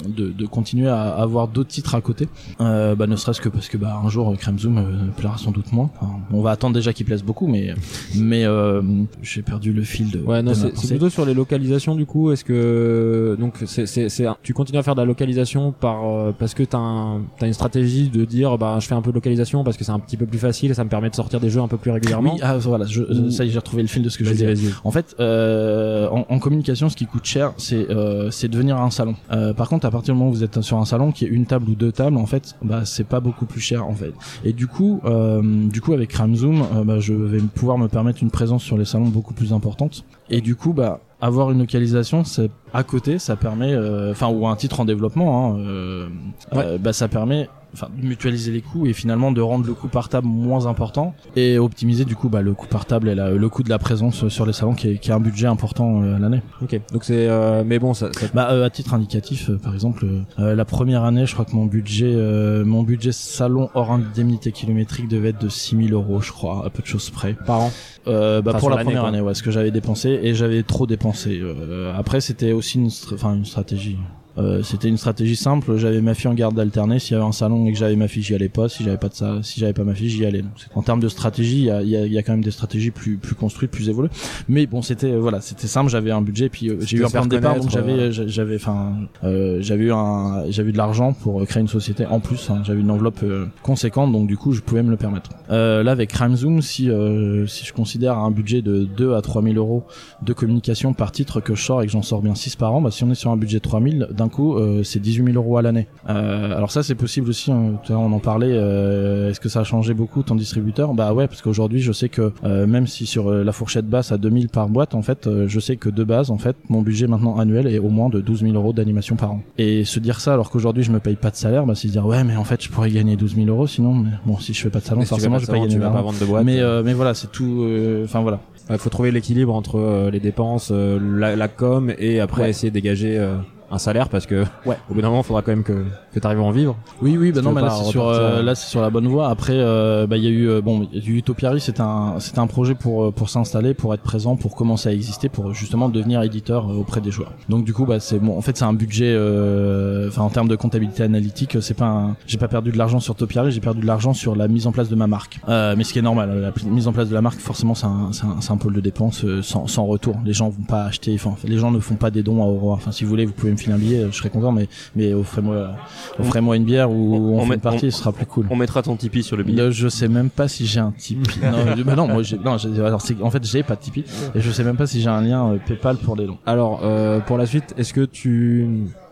de, 0.09 0.33
de 0.33 0.47
continuer 0.47 0.89
à 0.89 1.03
avoir 1.15 1.49
d'autres 1.49 1.71
titres 1.71 1.95
à 1.95 2.01
côté. 2.01 2.29
Euh, 2.61 2.95
bah, 2.95 3.07
ne 3.07 3.17
serait-ce 3.17 3.41
que 3.41 3.49
parce 3.49 3.66
que 3.69 3.77
bah, 3.77 4.01
un 4.05 4.09
jour, 4.09 4.35
Crime 4.39 4.59
Zoom 4.59 4.79
euh, 4.79 4.83
plaira 5.17 5.39
sans 5.39 5.51
doute 5.51 5.73
moins. 5.73 5.91
Enfin, 6.01 6.13
on 6.33 6.41
va 6.43 6.51
attendre 6.51 6.75
déjà 6.75 6.93
qu'il 6.93 7.07
plaise 7.07 7.23
beaucoup, 7.23 7.47
mais, 7.47 7.75
mais 8.15 8.45
euh, 8.45 8.83
j'ai 9.23 9.43
perdu 9.43 9.73
le 9.73 9.83
fil 9.83 10.11
de. 10.11 10.21
Ouais, 10.21 10.43
non, 10.43 10.53
c'est 10.55 10.89
plutôt 10.89 11.11
sur 11.11 11.25
les 11.27 11.35
localisations 11.35 11.95
du 11.95 12.07
coup. 12.07 12.31
Est-ce 12.33 12.45
que 12.45 13.37
donc 13.39 13.55
c'est 13.67 13.87
c'est 13.87 14.27
tu 14.43 14.55
continues 14.55 14.79
à 14.79 14.83
faire 14.83 14.95
de 14.95 15.01
la 15.01 15.07
localisation 15.07 15.73
par 15.73 16.05
euh, 16.05 16.33
parce 16.39 16.55
que 16.55 16.63
t'as 16.63 16.79
un 16.79 17.23
t'as 17.39 17.47
une 17.47 17.53
stratégie 17.53 18.09
de 18.09 18.25
dire 18.25 18.57
bah 18.59 18.79
je 18.81 18.87
fais 18.87 18.95
un 18.95 19.03
peu 19.03 19.11
de 19.11 19.15
localisation 19.15 19.65
parce 19.65 19.77
que 19.77 19.85
c'est 19.85 19.93
un 19.93 19.99
petit 19.99 20.17
peu 20.17 20.27
plus 20.27 20.39
facile 20.39 20.71
et 20.71 20.75
ça 20.75 20.85
me 20.85 20.89
permet 20.89 21.11
de 21.11 21.15
sortir 21.15 21.41
des 21.41 21.51
jeux 21.51 21.61
un 21.61 21.69
peu 21.69 21.77
plus 21.77 21.91
régulièrement. 21.91 22.35
Oui, 22.35 22.41
ah, 22.43 22.57
voilà, 22.59 22.85
je, 22.87 23.03
Ou- 23.03 23.31
ça 23.31 23.45
y 23.45 23.49
est, 23.49 23.51
j'ai 23.51 23.59
retrouvé 23.59 23.83
le 23.83 23.89
fil 23.89 24.03
de 24.03 24.09
ce 24.09 24.19
que 24.19 24.25
je 24.25 24.31
disais. 24.33 24.55
En 24.85 24.91
fait, 24.91 25.15
euh, 25.21 26.09
en, 26.09 26.27
en 26.29 26.39
communication, 26.39 26.89
ce 26.89 26.97
qui 26.97 27.07
coûte 27.07 27.25
cher, 27.25 27.53
c'est 27.57 27.91
euh, 27.91 28.31
c'est 28.31 28.49
de 28.49 28.57
venir 28.57 28.77
à 28.77 28.83
un 28.83 28.91
salon. 28.91 29.15
Euh, 29.33 29.53
par 29.53 29.69
contre, 29.69 29.87
à 29.87 29.91
partir 29.91 30.15
du 30.15 30.19
moment 30.19 30.31
où 30.31 30.35
vous 30.35 30.45
êtes 30.45 30.61
sur 30.63 30.79
un 30.79 30.85
salon 30.85 31.13
qui 31.13 31.25
est 31.25 31.29
une 31.29 31.47
table 31.47 31.71
ou 31.71 31.75
deux 31.75 31.93
tables, 31.93 32.17
en 32.17 32.27
fait, 32.27 32.55
bah 32.63 32.85
c'est 32.85 33.05
pas 33.07 33.21
beaucoup 33.21 33.47
plus 33.47 33.56
cher 33.61 33.87
en 33.87 33.95
fait. 33.95 34.13
Et 34.45 34.53
du 34.53 34.67
coup, 34.67 35.01
euh, 35.05 35.43
du 35.69 35.81
coup, 35.81 35.93
avec 35.93 36.13
Ramzoom, 36.13 36.63
euh, 36.63 36.85
bah, 36.85 37.01
je 37.01 37.15
vais 37.15 37.41
pouvoir 37.41 37.79
me 37.79 37.89
permettre 37.89 38.23
une 38.23 38.31
présence 38.31 38.63
sur 38.63 38.79
les 38.79 38.85
salons 38.85 39.09
beaucoup 39.09 39.35
plus 39.35 39.53
importante. 39.53 40.05
Et 40.31 40.41
du 40.41 40.57
coup, 40.57 40.73
bah 40.73 41.01
avoir 41.21 41.51
une 41.51 41.59
localisation, 41.61 42.25
c'est 42.25 42.51
à 42.77 42.83
côté, 42.85 43.19
ça 43.19 43.37
permet, 43.37 43.73
euh, 43.73 44.11
enfin 44.13 44.29
ou 44.29 44.47
un 44.47 44.57
titre 44.57 44.81
en 44.81 44.85
développement, 44.85 45.55
hein, 45.55 45.59
euh, 45.61 46.09
euh, 46.55 46.79
bah 46.79 46.93
ça 46.93 47.09
permet 47.09 47.49
enfin 47.75 47.89
de 48.01 48.07
mutualiser 48.07 48.53
les 48.53 48.63
coûts 48.63 48.87
et 48.87 48.95
finalement 48.95 49.33
de 49.33 49.41
rendre 49.43 49.67
le 49.67 49.75
coût 49.75 49.89
par 49.89 50.09
table 50.09 50.27
moins 50.29 50.67
important 50.67 51.15
et 51.35 51.59
optimiser 51.59 52.07
du 52.07 52.17
coup 52.17 52.31
bah, 52.31 52.41
le 52.41 52.55
coût 52.55 52.67
par 52.69 52.87
table 52.87 53.09
et 53.11 53.15
la- 53.15 53.31
le 53.33 53.49
coût 53.51 53.63
de 53.63 53.69
la 53.69 53.79
présence 53.79 54.29
sur 54.29 54.47
les 54.47 54.55
salons 54.55 54.73
qui 54.75 54.89
est, 54.89 54.99
qui 54.99 55.11
est 55.11 55.13
un 55.13 55.21
budget 55.21 55.47
important 55.47 56.01
euh, 56.03 56.17
à 56.17 56.19
l'année. 56.19 56.41
Ok, 56.63 56.81
donc 56.93 57.05
c'est 57.05 57.27
euh, 57.29 57.65
mais 57.67 57.79
bon 57.79 57.93
ça, 57.93 58.09
ça- 58.15 58.29
Bah 58.33 58.49
euh, 58.53 58.65
à 58.65 58.71
titre 58.71 58.95
indicatif 58.95 59.51
par 59.63 59.75
exemple 59.75 60.07
la 60.39 60.65
première 60.65 61.05
année 61.05 61.27
je 61.27 61.35
crois 61.35 61.45
que 61.45 61.55
mon 61.55 61.67
budget 61.67 62.13
euh, 62.15 62.65
mon 62.65 62.83
budget 62.83 63.13
salon 63.13 63.69
hors 63.75 63.91
indemnité 63.93 64.53
kilométrique 64.53 65.09
devait 65.09 65.31
être 65.31 65.43
de 65.43 65.51
6000 65.51 65.93
euros 65.93 66.23
je 66.23 66.33
crois 66.33 66.65
à 66.65 66.71
peu 66.71 66.81
de 66.83 66.87
choses 66.87 67.11
près. 67.11 67.35
par 67.47 67.61
an. 67.61 67.73
Euh, 68.09 68.41
bah 68.41 68.53
Enfin, 68.53 68.61
pour 68.61 68.71
la 68.71 68.77
première 68.85 69.05
année 69.05 69.21
ouais 69.21 69.35
ce 69.35 69.43
que 69.43 69.51
j'avais 69.51 69.73
dépensé 69.73 70.19
et 70.23 70.33
j'avais 70.35 70.63
trop 70.63 70.87
dépensé. 70.87 71.41
Euh, 71.43 71.93
après 71.95 72.21
c'était 72.23 72.53
aussi 72.53 72.66
une 72.75 72.89
str- 72.89 73.15
enfin 73.15 73.35
une 73.35 73.45
stratégie. 73.45 73.99
Euh, 74.39 74.63
c'était 74.63 74.89
une 74.89 74.97
stratégie 74.99 75.37
simple. 75.37 75.77
J'avais 75.79 76.01
ma 76.01 76.15
fille 76.15 76.29
en 76.29 76.35
garde 76.35 76.59
alternée. 76.59 76.99
S'il 76.99 77.13
y 77.15 77.17
avait 77.17 77.25
un 77.27 77.33
salon 77.33 77.67
et 77.67 77.73
que 77.73 77.79
j'avais 77.79 77.97
ma 77.97 78.09
fille, 78.09 78.23
j'y 78.23 78.35
allais 78.35 78.49
pas. 78.49 78.69
Si 78.69 78.85
j'avais 78.85 78.99
pas 78.99 79.09
de 79.09 79.15
ça, 79.15 79.39
si 79.43 79.61
j'avais 79.61 79.73
pas 79.73 79.85
ma 79.85 79.95
fille, 79.95 80.11
j'y 80.11 80.25
allais. 80.27 80.43
Donc, 80.43 80.51
en 80.75 80.83
termes 80.83 81.01
de 81.01 81.09
stratégie, 81.09 81.59
il 81.61 81.65
y 81.65 81.71
a, 81.71 81.83
y, 81.83 81.97
a, 81.97 82.07
y 82.07 82.19
a 82.19 82.23
quand 82.23 82.33
même 82.33 82.45
des 82.45 82.51
stratégies 82.51 82.91
plus 82.91 83.17
plus 83.17 83.35
construites, 83.35 83.71
plus 83.71 83.89
évoluées. 83.89 84.11
Mais 84.49 84.67
bon, 84.67 84.83
c'était 84.83 85.13
euh, 85.13 85.19
voilà, 85.19 85.41
c'était 85.41 85.67
simple. 85.67 85.91
J'avais 85.91 86.11
un 86.11 86.21
budget, 86.23 86.49
puis 86.49 86.69
euh, 86.69 86.77
j'ai 86.81 86.99
eu 86.99 87.05
un 87.05 87.09
plan 87.11 87.25
de 87.25 87.31
départ, 87.31 87.55
donc 87.63 87.71
j'avais 87.71 88.13
j'a- 88.13 88.27
j'avais 88.27 88.57
enfin 88.57 88.95
euh, 89.25 89.59
j'avais 89.61 89.85
eu 89.85 89.93
un 89.93 90.45
j'avais 90.51 90.69
eu 90.69 90.73
de 90.73 90.79
l'argent 90.79 91.13
pour 91.13 91.45
créer 91.47 91.61
une 91.63 91.69
société 91.69 92.05
en 92.07 92.21
plus. 92.21 92.51
hein. 92.51 92.63
j'avais 92.65 92.81
une 92.81 92.91
enveloppe 92.91 93.25
conséquente, 93.63 94.13
donc 94.13 94.27
du 94.27 94.37
coup, 94.37 94.53
je 94.53 94.61
pouvais 94.61 94.83
me 94.83 94.91
le 94.91 94.97
permettre. 94.97 95.31
Euh, 95.51 95.83
là, 95.83 95.93
avec 95.93 96.11
Crime 96.11 96.37
Zoom, 96.37 96.63
si 96.63 96.91
euh, 96.91 97.47
si 97.47 97.65
je 97.65 97.73
considère 97.73 98.19
un 98.19 98.31
budget 98.31 98.63
de 98.63 98.85
2 98.85 99.15
à 99.15 99.23
3 99.23 99.43
000 99.43 99.55
euros 99.57 99.85
de 100.23 100.33
communication 100.33 100.93
par 100.93 101.13
titre 101.13 101.41
que 101.41 101.55
je 101.55 101.63
sors 101.63 101.83
et 101.83 101.87
que 101.87 101.93
j'en 101.93 102.03
sors 102.03 102.21
bien 102.23 102.35
6 102.35 102.57
par 102.57 102.73
an, 102.75 102.81
bah, 102.81 102.91
si 102.91 103.05
on 103.05 103.11
est 103.11 103.15
sur 103.15 103.31
un 103.31 103.37
budget 103.37 103.59
de 103.59 103.63
3 103.63 103.81
000, 103.81 104.13
d'un 104.13 104.26
coup, 104.29 104.57
euh, 104.57 104.83
c'est 104.83 104.99
18 105.01 105.33
000 105.33 105.37
euros 105.37 105.57
à 105.59 105.63
l'année. 105.63 105.87
Euh, 106.09 106.57
alors 106.57 106.71
ça, 106.71 106.83
c'est 106.83 106.95
possible 106.95 107.29
aussi. 107.31 107.51
hein. 107.53 107.75
On 107.91 108.13
en 108.13 108.19
parlait. 108.19 108.51
euh, 108.53 109.31
Est-ce 109.31 109.41
que 109.41 109.49
ça 109.49 109.61
a 109.61 109.65
changé 109.65 109.95
beaucoup 109.95 110.23
ton 110.23 110.35
distributeur? 110.35 110.95
Bah 110.95 111.13
ouais, 111.15 111.27
parce 111.29 111.43
qu'aujourd'hui, 111.43 111.81
je 111.81 111.93
sais 111.93 112.09
que 112.09 112.33
euh, 112.45 112.67
même 112.67 112.87
si 112.87 113.07
sur 113.07 113.31
la 113.31 113.53
fourchette 113.53 113.87
basse 113.87 114.13
à 114.13 114.19
2000 114.19 114.49
par 114.49 114.69
boîte, 114.69 114.95
en 114.95 115.03
fait, 115.03 115.27
euh, 115.27 115.47
je 115.49 115.61
sais 115.61 115.77
que 115.77 115.89
de 115.89 116.05
base, 116.05 116.31
en 116.31 116.39
fait, 116.39 116.57
mon 116.69 116.83
budget 116.83 117.07
maintenant 117.07 117.39
annuel 117.39 117.67
est 117.67 117.79
au 117.79 117.89
moins 117.89 118.09
de 118.09 118.21
12 118.21 118.43
000 118.43 118.55
euros 118.55 118.73
d'animation 118.73 119.17
par 119.17 119.33
an. 119.33 119.41
Et 119.59 119.85
se 119.85 119.99
dire 120.01 120.21
ça 120.21 120.33
alors 120.35 120.51
qu'aujourd'hui, 120.51 120.83
je 120.83 120.91
me 120.93 121.01
paye 121.01 121.17
pas 121.17 121.31
de 121.31 121.37
salaire, 121.37 121.67
bah 121.67 121.75
c'est 121.75 121.89
se 121.89 121.93
dire 121.93 122.07
ouais, 122.07 122.25
mais 122.25 122.37
en 122.37 122.45
fait, 122.45 122.63
je 122.63 122.69
pourrais 122.71 122.91
gagner 122.91 123.17
12 123.17 123.37
000 123.37 123.49
euros 123.49 123.67
sinon. 123.67 123.95
Mais 123.95 124.11
bon, 124.25 124.39
si 124.39 124.53
je 124.55 124.61
fais 124.63 124.71
pas 124.71 124.81
de 124.81 124.85
salon, 124.85 125.01
Mais 125.01 125.07
forcément, 125.07 125.39
je 125.39 125.47
vais 125.47 125.53
pas 125.53 125.59
gagner 125.59 125.69
tu 125.69 125.79
vas 125.79 125.87
pas 125.89 125.93
d'argent. 125.95 126.07
vendre 126.09 126.21
de 126.21 126.25
boîte. 126.27 126.45
Mais 126.45 126.61
euh, 126.61 126.83
mais 126.85 126.93
voilà, 126.95 127.15
c'est 127.15 127.31
tout. 127.31 127.63
euh, 127.63 128.05
Enfin 128.05 128.21
voilà. 128.21 128.41
Il 128.71 128.79
faut 128.79 128.91
trouver 128.91 129.13
l'équilibre 129.13 129.55
entre 129.55 129.79
euh, 129.79 130.11
les 130.11 130.19
dépenses, 130.19 130.71
euh, 130.73 130.99
la, 131.01 131.37
la 131.37 131.47
com 131.49 131.93
et 131.99 132.19
après 132.21 132.43
Ouais. 132.43 132.51
essayer 132.51 132.71
de 132.71 132.75
dégager 132.75 133.17
euh, 133.17 133.37
un 133.71 133.79
salaire 133.79 134.09
parce 134.09 134.27
que 134.27 134.45
Ouais. 134.67 134.77
au 134.91 134.95
bout 134.95 135.01
d'un 135.03 135.09
moment, 135.09 135.21
il 135.23 135.25
faudra 135.27 135.43
quand 135.43 135.53
même 135.53 135.63
que 135.65 135.85
que 136.15 136.21
tu 136.21 136.27
arrives 136.27 136.39
à 136.41 136.43
en 136.43 136.51
vivre. 136.51 136.77
Oui, 137.03 137.17
oui, 137.19 137.31
bah 137.33 137.43
non, 137.43 137.53
mais 137.53 137.61
là 137.61 137.71
c'est 137.71 137.85
sur, 137.91 138.07
euh, 138.09 138.39
euh, 138.39 138.43
là 138.43 138.55
c'est 138.55 138.69
sur 138.69 138.81
la 138.81 138.89
bonne 138.91 139.07
voie. 139.07 139.29
Après, 139.29 139.53
euh, 139.55 140.07
bah 140.07 140.17
il 140.17 140.25
y 140.25 140.27
a 140.27 140.31
eu, 140.31 140.63
bon, 140.63 140.87
Utopiary, 140.95 141.61
c'était 141.61 141.83
un, 141.83 142.15
c'était 142.21 142.39
un 142.39 142.47
projet 142.47 142.75
pour 142.75 143.13
pour 143.13 143.29
s'installer, 143.29 143.75
pour 143.75 143.93
être 143.95 144.03
présent, 144.03 144.37
pour 144.37 144.55
commencer 144.57 144.89
à 144.89 144.93
exister, 144.93 145.29
pour 145.29 145.53
justement 145.53 145.89
devenir 145.89 146.23
éditeur 146.23 146.69
auprès 146.71 147.01
des 147.01 147.11
joueurs. 147.11 147.33
Donc 147.49 147.65
du 147.65 147.73
coup, 147.75 147.85
bah 147.85 148.01
c'est 148.01 148.19
bon. 148.19 148.37
En 148.39 148.41
fait, 148.41 148.57
c'est 148.57 148.65
un 148.65 148.73
budget, 148.73 149.13
euh, 149.15 150.09
enfin 150.09 150.23
en 150.23 150.31
termes 150.31 150.49
de 150.49 150.57
comptabilité 150.57 151.03
analytique, 151.03 151.59
c'est 151.61 151.75
pas, 151.75 151.87
un- 151.87 152.17
j'ai 152.27 152.39
pas 152.39 152.49
perdu 152.49 152.71
de 152.73 152.79
l'argent 152.79 153.01
sur 153.01 153.15
Topiary, 153.15 153.51
j'ai 153.53 153.61
perdu 153.61 153.81
de 153.81 153.87
l'argent 153.87 154.15
sur 154.15 154.37
la 154.37 154.49
mise 154.49 154.67
en 154.67 154.73
place 154.73 154.89
de 154.89 154.95
ma 154.97 155.07
marque. 155.07 155.39
Euh, 155.49 155.75
mais 155.77 155.85
ce 155.85 155.93
qui 155.93 155.99
est 155.99 156.03
normal, 156.03 156.41
la 156.41 156.53
pl- 156.53 156.67
mise 156.69 156.89
en 156.89 156.93
place 156.93 157.09
de 157.09 157.15
la 157.15 157.23
marque, 157.23 157.39
forcément, 157.41 157.75
c'est 157.75 157.87
un, 157.87 158.09
c'est 158.13 158.25
un, 158.25 158.41
c'est 158.41 158.53
un 158.53 158.57
pôle 158.57 158.73
de 158.75 158.81
dépenses 158.81 159.25
sans, 159.43 159.67
sans 159.67 159.85
retour. 159.87 160.17
Les 160.25 160.33
gens 160.33 160.49
vont 160.49 160.65
pas 160.65 160.85
acheter, 160.85 161.13
enfin, 161.15 161.35
les 161.45 161.59
gens 161.59 161.71
ne 161.71 161.79
font 161.81 161.97
pas 161.97 162.11
des 162.11 162.23
dons 162.23 162.43
à 162.43 162.47
Aurora. 162.47 162.75
Enfin, 162.75 162.93
si 162.93 163.05
vous 163.05 163.11
voulez, 163.11 163.27
vous 163.27 163.33
pouvez 163.33 163.53
me 163.57 163.61
filer 163.61 163.75
un 163.75 163.79
billet, 163.79 164.07
je 164.11 164.17
serais 164.17 164.31
content, 164.31 164.53
mais 164.53 164.69
mais 164.95 165.13
offrez-moi, 165.15 165.71
offrez-moi 166.19 166.57
une 166.57 166.65
bière 166.65 166.91
ou 166.91 167.15
On- 167.17 167.39
on, 167.39 167.41
fait 167.43 167.49
met- 167.49 167.55
une 167.57 167.61
partie, 167.61 167.87
on- 167.87 167.91
ce 167.91 167.99
sera 167.99 168.13
plus 168.13 168.27
cool. 168.27 168.47
On 168.51 168.57
mettra 168.57 168.83
ton 168.83 168.97
Tipeee 168.97 169.23
sur 169.23 169.37
le 169.37 169.43
billet. 169.45 169.73
Je 169.73 169.89
sais 169.89 170.09
même 170.09 170.31
pas 170.31 170.49
si 170.49 170.67
j'ai 170.67 170.81
un 170.81 170.93
Tipeee. 170.97 171.41
non, 171.43 171.77
je- 171.77 171.83
bah 171.83 171.97
non, 171.97 172.07
moi 172.09 172.23
j'ai, 172.23 172.39
non, 172.39 172.59
j'ai- 172.59 172.69
alors 172.85 173.01
c'est, 173.03 173.21
en 173.23 173.31
fait 173.31 173.45
j'ai 173.45 173.63
pas 173.63 173.75
de 173.77 173.81
Tipeee 173.81 174.05
et 174.35 174.41
je 174.41 174.51
sais 174.51 174.65
même 174.65 174.77
pas 174.77 174.87
si 174.87 175.01
j'ai 175.01 175.09
un 175.09 175.21
lien 175.21 175.53
euh, 175.53 175.57
PayPal 175.67 175.97
pour 175.97 176.17
les 176.17 176.27
dons. 176.27 176.39
Alors 176.47 176.81
euh, 176.85 177.21
pour 177.21 177.39
la 177.39 177.47
suite, 177.47 177.75
est-ce 177.77 177.93
que 177.93 178.05
tu 178.05 178.67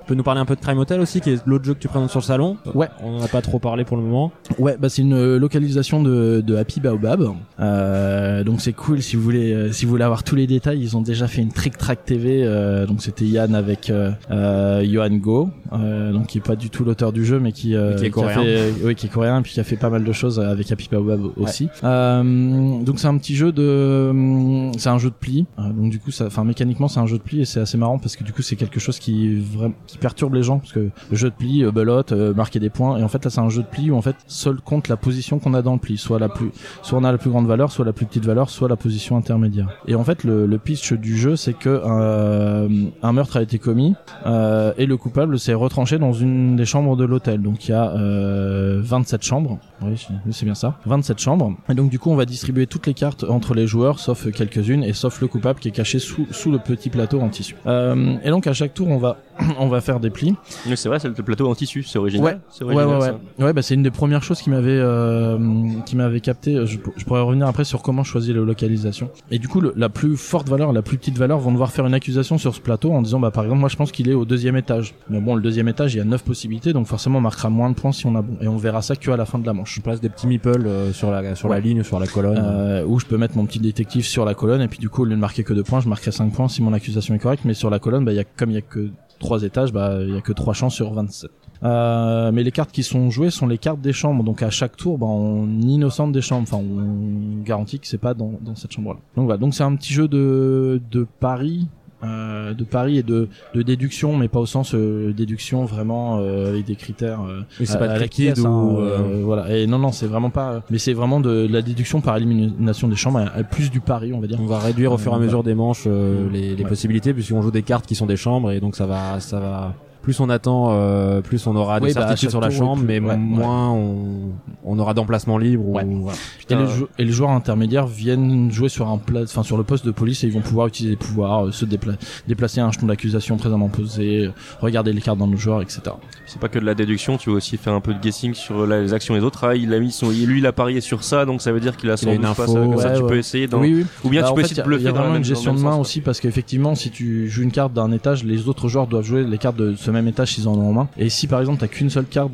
peux 0.06 0.14
nous 0.14 0.22
parler 0.22 0.40
un 0.40 0.44
peu 0.44 0.54
de 0.56 0.60
Crime 0.60 0.78
Hotel 0.78 1.00
aussi, 1.00 1.20
qui 1.20 1.30
est 1.30 1.46
l'autre 1.46 1.64
jeu 1.64 1.74
que 1.74 1.78
tu 1.78 1.88
présentes 1.88 2.10
sur 2.10 2.20
le 2.20 2.24
salon 2.24 2.56
Ouais. 2.74 2.88
On 3.02 3.18
en 3.18 3.22
a 3.22 3.28
pas 3.28 3.42
trop 3.42 3.58
parlé 3.58 3.84
pour 3.84 3.96
le 3.96 4.02
moment. 4.02 4.32
Ouais, 4.58 4.76
bah 4.78 4.88
c'est 4.88 5.02
une 5.02 5.14
euh, 5.14 5.38
localisation 5.38 6.02
de, 6.02 6.42
de 6.46 6.56
Happy 6.56 6.80
Baobab. 6.80 7.28
Euh, 7.60 8.44
donc 8.44 8.60
c'est 8.60 8.72
cool 8.72 9.00
si 9.02 9.16
vous 9.16 9.22
voulez 9.22 9.52
euh, 9.52 9.72
si 9.72 9.84
vous 9.84 9.90
voulez 9.92 10.04
avoir 10.04 10.22
tous 10.22 10.34
les 10.36 10.46
détails. 10.46 10.80
Ils 10.80 10.96
ont 10.96 11.00
déjà 11.02 11.26
fait 11.28 11.42
une 11.42 11.52
Trick 11.52 11.76
Track 11.78 12.04
TV. 12.04 12.42
euh, 12.44 12.86
donc 12.86 13.02
c'était 13.02 13.24
Yann 13.24 13.54
avec 13.54 13.90
euh, 13.90 14.10
euh, 14.30 14.84
Johan 14.84 15.10
Go, 15.16 15.50
euh, 15.72 16.12
donc 16.12 16.26
qui 16.28 16.38
est 16.38 16.40
pas 16.46 16.56
du 16.56 16.70
tout 16.70 16.84
l'auteur 16.84 17.12
du 17.12 17.24
jeu, 17.24 17.38
mais 17.40 17.52
qui, 17.52 17.74
euh, 17.74 17.94
qui 17.96 18.04
est 18.04 18.08
a 18.08 18.10
coréen. 18.10 18.42
fait, 18.42 18.72
oui, 18.84 18.94
qui 18.94 19.06
est 19.06 19.10
coréen, 19.10 19.42
puis 19.42 19.52
qui 19.52 19.60
a 19.60 19.64
fait 19.64 19.76
pas 19.76 19.90
mal 19.90 20.04
de 20.04 20.12
choses 20.12 20.40
avec 20.40 20.70
Happy 20.70 20.88
Baobab 20.90 21.20
aussi. 21.36 21.68
Euh, 21.82 22.82
donc 22.82 22.98
c'est 22.98 23.06
un 23.06 23.16
petit 23.18 23.34
jeu 23.36 23.52
de, 23.52 24.70
c'est 24.78 24.88
un 24.88 24.98
jeu 24.98 25.10
de 25.10 25.14
pli. 25.14 25.46
Donc 25.58 25.90
du 25.90 25.98
coup, 25.98 26.10
ça, 26.10 26.26
enfin 26.26 26.44
mécaniquement 26.44 26.88
c'est 26.88 27.00
un 27.00 27.06
jeu 27.06 27.18
de 27.18 27.22
pli 27.22 27.40
et 27.40 27.44
c'est 27.44 27.60
assez 27.60 27.78
marrant 27.78 27.98
parce 27.98 28.16
que 28.16 28.24
du 28.24 28.32
coup 28.32 28.42
c'est 28.42 28.56
quelque 28.56 28.80
chose 28.80 28.98
qui 28.98 29.34
vraiment 29.40 29.74
perturbe 29.98 30.34
les 30.34 30.42
gens 30.42 30.58
parce 30.58 30.72
que 30.72 30.90
jeu 31.12 31.30
de 31.30 31.34
pli, 31.34 31.64
euh, 31.64 31.70
belote, 31.70 32.12
euh, 32.12 32.34
marquer 32.34 32.60
des 32.60 32.70
points 32.70 32.98
et 32.98 33.02
en 33.02 33.08
fait 33.08 33.24
là 33.24 33.30
c'est 33.30 33.40
un 33.40 33.48
jeu 33.48 33.62
de 33.62 33.68
pli 33.68 33.90
où 33.90 33.96
en 33.96 34.02
fait 34.02 34.16
seul 34.26 34.56
compte 34.60 34.88
la 34.88 34.96
position 34.96 35.38
qu'on 35.38 35.54
a 35.54 35.62
dans 35.62 35.74
le 35.74 35.78
pli, 35.78 35.96
soit 35.96 36.18
la 36.18 36.28
plus, 36.28 36.50
soit 36.82 36.98
on 36.98 37.04
a 37.04 37.12
la 37.12 37.18
plus 37.18 37.30
grande 37.30 37.46
valeur, 37.46 37.70
soit 37.70 37.84
la 37.84 37.92
plus 37.92 38.06
petite 38.06 38.26
valeur, 38.26 38.50
soit 38.50 38.68
la 38.68 38.76
position 38.76 39.16
intermédiaire. 39.16 39.68
Et 39.86 39.94
en 39.94 40.04
fait 40.04 40.24
le, 40.24 40.58
pitch 40.64 40.92
du 40.94 41.16
jeu 41.16 41.36
c'est 41.36 41.52
que 41.52 41.68
euh, 41.68 42.68
un 43.02 43.12
meurtre 43.12 43.36
a 43.36 43.42
été 43.42 43.58
commis 43.58 43.94
et 44.24 44.86
le 44.86 44.96
coupable 44.96 45.38
s'est 45.38 45.54
retranché 45.54 45.98
dans 45.98 46.12
une 46.12 46.56
des 46.56 46.64
chambres 46.64 46.96
de 46.96 47.04
l'hôtel. 47.04 47.42
Donc 47.42 47.68
il 47.68 47.72
y 47.72 47.74
a 47.74 47.90
euh, 47.90 48.80
27 48.82 49.22
chambres. 49.22 49.58
Oui, 49.82 50.02
c'est- 50.30 50.44
bien 50.44 50.54
ça. 50.54 50.78
27 50.86 51.18
chambres. 51.18 51.54
Et 51.68 51.74
donc 51.74 51.90
du 51.90 51.98
coup, 51.98 52.10
on 52.10 52.16
va 52.16 52.24
distribuer 52.24 52.66
toutes 52.66 52.86
les 52.86 52.94
cartes 52.94 53.24
entre 53.24 53.54
les 53.54 53.66
joueurs, 53.66 53.98
sauf 53.98 54.30
quelques-unes, 54.30 54.84
et 54.84 54.92
sauf 54.92 55.20
le 55.20 55.26
coupable 55.26 55.60
qui 55.60 55.68
est 55.68 55.72
caché 55.72 55.98
sous, 55.98 56.26
le 56.50 56.58
petit 56.58 56.90
plateau 56.90 57.20
en 57.20 57.28
tissu. 57.28 57.56
Et 57.66 58.30
donc 58.30 58.46
à 58.46 58.52
chaque 58.52 58.74
tour, 58.74 58.88
on 58.88 58.98
va 58.98 59.18
on 59.58 59.68
va 59.68 59.80
faire 59.80 60.00
des 60.00 60.10
plis. 60.10 60.34
Mais 60.68 60.76
c'est 60.76 60.88
vrai, 60.88 60.98
c'est 60.98 61.08
le 61.08 61.14
plateau 61.14 61.48
en 61.48 61.54
tissu, 61.54 61.82
c'est 61.82 61.98
original. 61.98 62.24
Ouais, 62.24 62.38
c'est 62.50 62.64
Ouais, 62.64 62.74
original, 62.74 62.98
ouais, 62.98 63.04
ouais. 63.06 63.18
ça. 63.38 63.44
Ouais, 63.44 63.52
bah 63.52 63.62
c'est 63.62 63.74
une 63.74 63.82
des 63.82 63.90
premières 63.90 64.22
choses 64.22 64.40
qui 64.40 64.50
m'avait 64.50 64.70
euh, 64.78 65.38
qui 65.86 65.96
m'avait 65.96 66.20
capté. 66.20 66.54
Je, 66.66 66.78
je 66.96 67.04
pourrais 67.04 67.20
revenir 67.20 67.46
après 67.46 67.64
sur 67.64 67.82
comment 67.82 68.04
choisir 68.04 68.34
la 68.36 68.42
localisation. 68.42 69.10
Et 69.30 69.38
du 69.38 69.48
coup, 69.48 69.60
le- 69.60 69.72
la 69.76 69.88
plus 69.88 70.16
forte 70.16 70.48
valeur, 70.48 70.72
la 70.72 70.82
plus 70.82 70.98
petite 70.98 71.18
valeur 71.18 71.38
vont 71.38 71.52
devoir 71.52 71.72
faire 71.72 71.86
une 71.86 71.94
accusation 71.94 72.38
sur 72.38 72.54
ce 72.54 72.60
plateau 72.60 72.92
en 72.92 73.02
disant, 73.02 73.20
bah 73.20 73.30
par 73.30 73.44
exemple, 73.44 73.60
moi 73.60 73.68
je 73.68 73.76
pense 73.76 73.92
qu'il 73.92 74.08
est 74.08 74.14
au 74.14 74.24
deuxième 74.24 74.56
étage. 74.56 74.94
Mais 75.10 75.20
bon, 75.20 75.34
le 75.34 75.42
deuxième 75.42 75.68
étage, 75.68 75.94
il 75.94 75.98
y 75.98 76.00
a 76.00 76.04
neuf 76.04 76.22
possibilités, 76.24 76.72
donc 76.72 76.86
forcément 76.86 77.18
on 77.18 77.22
marquera 77.22 77.50
moins 77.50 77.70
de 77.70 77.74
points 77.74 77.92
si 77.92 78.06
on 78.06 78.14
a 78.16 78.22
bon. 78.22 78.36
Et 78.40 78.48
on 78.48 78.56
verra 78.56 78.82
ça 78.82 78.96
que 78.96 79.10
à 79.10 79.16
la 79.16 79.24
fin 79.26 79.38
de 79.38 79.46
la 79.46 79.52
manche. 79.52 79.74
Je 79.76 79.80
place 79.80 80.00
des 80.00 80.08
petits 80.08 80.26
meeples 80.26 80.66
euh, 80.66 80.92
sur 80.92 81.10
la 81.10 81.34
sur 81.34 81.48
la 81.48 81.56
Ouais. 81.56 81.60
ligne 81.60 81.80
ou 81.80 81.84
sur 81.84 81.98
la 82.00 82.06
colonne. 82.06 82.38
Euh, 82.42 82.84
où 82.84 82.98
je 83.00 83.06
peux 83.06 83.16
mettre 83.16 83.36
mon 83.36 83.46
petit 83.46 83.58
détective 83.58 84.04
sur 84.04 84.24
la 84.24 84.34
colonne 84.34 84.60
et 84.62 84.68
puis 84.68 84.78
du 84.78 84.88
coup 84.88 85.02
au 85.02 85.04
lieu 85.04 85.14
de 85.14 85.20
marquer 85.20 85.44
que 85.44 85.52
deux 85.52 85.62
points 85.62 85.80
je 85.80 85.88
marquerai 85.88 86.10
5 86.12 86.32
points 86.32 86.48
si 86.48 86.62
mon 86.62 86.72
accusation 86.72 87.14
est 87.14 87.18
correcte 87.18 87.44
mais 87.44 87.54
sur 87.54 87.70
la 87.70 87.78
colonne 87.78 88.04
bah, 88.04 88.12
il 88.12 88.16
y 88.16 88.20
a, 88.20 88.24
comme 88.24 88.50
il 88.50 88.54
y 88.54 88.58
a 88.58 88.60
que 88.60 88.88
trois 89.18 89.42
étages 89.42 89.72
bah 89.72 89.98
il 90.00 90.14
y 90.14 90.16
a 90.16 90.20
que 90.20 90.32
trois 90.32 90.54
chances 90.54 90.74
sur 90.74 90.92
27 90.92 91.30
euh, 91.62 92.30
mais 92.30 92.42
les 92.42 92.52
cartes 92.52 92.72
qui 92.72 92.82
sont 92.82 93.10
jouées 93.10 93.30
sont 93.30 93.46
les 93.46 93.56
cartes 93.56 93.80
des 93.80 93.92
chambres. 93.92 94.22
Donc 94.22 94.42
à 94.42 94.50
chaque 94.50 94.76
tour 94.76 94.98
bah, 94.98 95.06
on 95.06 95.46
innocente 95.60 96.12
des 96.12 96.20
chambres. 96.20 96.46
Enfin 96.50 96.62
on 96.62 97.42
garantit 97.42 97.78
que 97.78 97.86
c'est 97.86 97.98
pas 97.98 98.12
dans, 98.12 98.32
dans 98.42 98.54
cette 98.54 98.72
chambre 98.72 98.94
là 98.94 99.00
donc 99.16 99.24
voilà. 99.26 99.38
Donc 99.38 99.54
c'est 99.54 99.62
un 99.62 99.74
petit 99.76 99.92
jeu 99.92 100.08
de 100.08 100.80
de 100.90 101.06
paris 101.20 101.68
euh, 102.02 102.52
de 102.54 102.64
paris 102.64 102.98
et 102.98 103.02
de, 103.02 103.28
de 103.54 103.62
déduction 103.62 104.16
mais 104.16 104.28
pas 104.28 104.40
au 104.40 104.46
sens 104.46 104.74
euh, 104.74 105.12
déduction 105.12 105.64
vraiment 105.64 106.18
euh, 106.20 106.50
avec 106.50 106.64
des 106.66 106.74
critères 106.76 107.20
euh, 107.22 107.40
Oui, 107.60 107.66
c'est 107.66 107.78
pas 107.78 107.88
de 107.88 107.92
ou, 108.40 108.46
hein, 108.46 108.80
euh, 108.80 108.98
euh, 108.98 109.22
voilà. 109.24 109.56
Et 109.56 109.66
non 109.66 109.78
non 109.78 109.92
c'est 109.92 110.06
vraiment 110.06 110.30
pas 110.30 110.62
mais 110.70 110.78
c'est 110.78 110.92
vraiment 110.92 111.20
de, 111.20 111.46
de 111.46 111.52
la 111.52 111.62
déduction 111.62 112.00
par 112.00 112.16
élimination 112.16 112.88
des 112.88 112.96
chambres 112.96 113.18
à- 113.20 113.28
à 113.38 113.42
plus 113.44 113.70
du 113.70 113.80
pari 113.80 114.12
on 114.12 114.20
va 114.20 114.26
dire. 114.26 114.38
On 114.40 114.46
va 114.46 114.58
réduire 114.58 114.92
au 114.92 114.98
fur 114.98 115.12
et 115.12 115.14
à 115.14 115.18
Euh, 115.18 115.20
mesure 115.22 115.42
des 115.42 115.54
manches 115.54 115.84
euh, 115.86 116.28
les, 116.30 116.54
les 116.56 116.62
Ouais. 116.64 116.68
possibilités 116.68 117.14
puisqu'on 117.14 117.42
joue 117.42 117.50
des 117.50 117.62
cartes 117.62 117.86
qui 117.86 117.94
sont 117.94 118.06
des 118.06 118.16
chambres 118.16 118.50
et 118.50 118.60
donc 118.60 118.76
ça 118.76 118.86
va 118.86 119.20
ça 119.20 119.38
va 119.40 119.74
plus 120.04 120.20
on 120.20 120.28
attend 120.30 120.68
euh, 120.70 121.20
plus 121.22 121.44
on 121.46 121.56
aura 121.56 121.80
des 121.80 121.86
Oui, 121.86 121.92
bah, 121.94 122.02
certitudes 122.02 122.30
sur 122.30 122.40
la 122.40 122.50
chambre 122.50 122.82
mais 122.86 123.00
ouais, 123.00 123.16
moins 123.16 123.70
On, 123.70 124.32
on 124.64 124.78
aura 124.78 124.94
d'emplacement 124.94 125.38
libre 125.38 125.66
Ouais. 125.66 125.82
ou, 125.84 126.02
voilà. 126.02 126.18
et, 126.50 126.54
les 126.54 126.84
et 126.98 127.04
les 127.04 127.10
joueurs 127.12 127.30
intermédiaires 127.30 127.86
viennent 127.86 128.50
jouer 128.52 128.68
sur 128.68 128.88
un 128.88 128.98
pla- 128.98 129.22
enfin 129.22 129.42
sur 129.42 129.56
le 129.56 129.64
poste 129.64 129.84
de 129.86 129.90
police 129.90 130.22
et 130.22 130.26
ils 130.26 130.32
vont 130.32 130.40
pouvoir 130.42 130.66
utiliser 130.68 130.94
des 130.94 130.98
pouvoirs 131.04 131.46
euh, 131.46 131.50
se 131.52 131.64
dépla- 131.64 131.96
déplacer 132.28 132.60
un 132.60 132.70
jeton 132.70 132.86
d'accusation 132.86 133.36
présentement 133.38 133.68
posé 133.68 134.26
euh, 134.26 134.30
regarder 134.60 134.92
les 134.92 135.00
cartes 135.00 135.18
dans 135.18 135.26
nos 135.26 135.36
joueurs 135.38 135.62
etc 135.62 135.80
C'est 136.26 136.38
pas 136.40 136.48
que 136.48 136.58
de 136.58 136.64
la 136.66 136.74
déduction, 136.74 137.16
tu 137.16 137.30
veux 137.30 137.36
aussi 137.36 137.56
faire 137.56 137.72
un 137.72 137.80
peu 137.80 137.94
de 137.94 137.98
guessing 137.98 138.34
sur 138.34 138.66
la- 138.66 138.82
les 138.82 138.92
actions 138.92 139.14
des 139.14 139.22
autres. 139.22 139.44
Ah, 139.44 139.54
il 139.56 139.72
a 139.72 139.80
mis 139.80 139.90
son, 139.90 140.10
lui, 140.10 140.38
il 140.38 140.46
a 140.46 140.52
parié 140.52 140.80
sur 140.80 141.02
ça, 141.04 141.24
donc 141.24 141.40
ça 141.42 141.50
veut 141.52 141.60
dire 141.60 141.76
qu'il 141.76 141.90
a 141.90 141.94
Qu'il 141.96 142.08
a 142.08 142.12
sans 142.12 142.16
une. 142.16 142.22
Comme 142.34 142.78
ça, 142.78 142.92
ouais, 142.92 142.98
tu 142.98 143.06
peux 143.06 143.16
essayer 143.16 143.46
dans, 143.46 143.60
oui 143.60 143.74
oui 143.74 143.86
ou 144.04 144.08
bien 144.10 144.22
Bah, 144.22 144.28
tu 144.28 144.34
peux 144.34 144.40
fait, 144.40 144.46
essayer 144.46 144.60
a- 144.60 144.64
de 144.64 144.68
bluffer 144.68 144.84
y 144.84 144.88
a 144.88 144.92
vraiment 144.92 145.08
même 145.08 145.18
une 145.18 145.24
gestion 145.24 145.52
de 145.54 145.58
le 145.58 145.64
main 145.64 145.76
aussi 145.76 146.00
parce 146.02 146.20
qu'effectivement 146.20 146.74
si 146.74 146.90
tu 146.90 147.28
joues 147.28 147.42
une 147.42 147.52
carte 147.52 147.72
d'un 147.72 147.90
étage 147.92 148.24
les 148.24 148.48
autres 148.48 148.68
joueurs 148.68 148.86
doivent 148.86 149.04
jouer 149.04 149.24
les 149.24 149.38
cartes 149.38 149.56
de 149.56 149.74
ce 149.76 149.90
même 149.94 150.08
étage 150.08 150.34
s'ils 150.34 150.48
en 150.48 150.54
ont 150.54 150.68
en 150.68 150.72
main. 150.72 150.88
Et 150.98 151.08
si 151.08 151.26
par 151.26 151.40
exemple 151.40 151.60
t'as 151.60 151.68
qu'une 151.68 151.90
seule 151.90 152.06
carte 152.06 152.32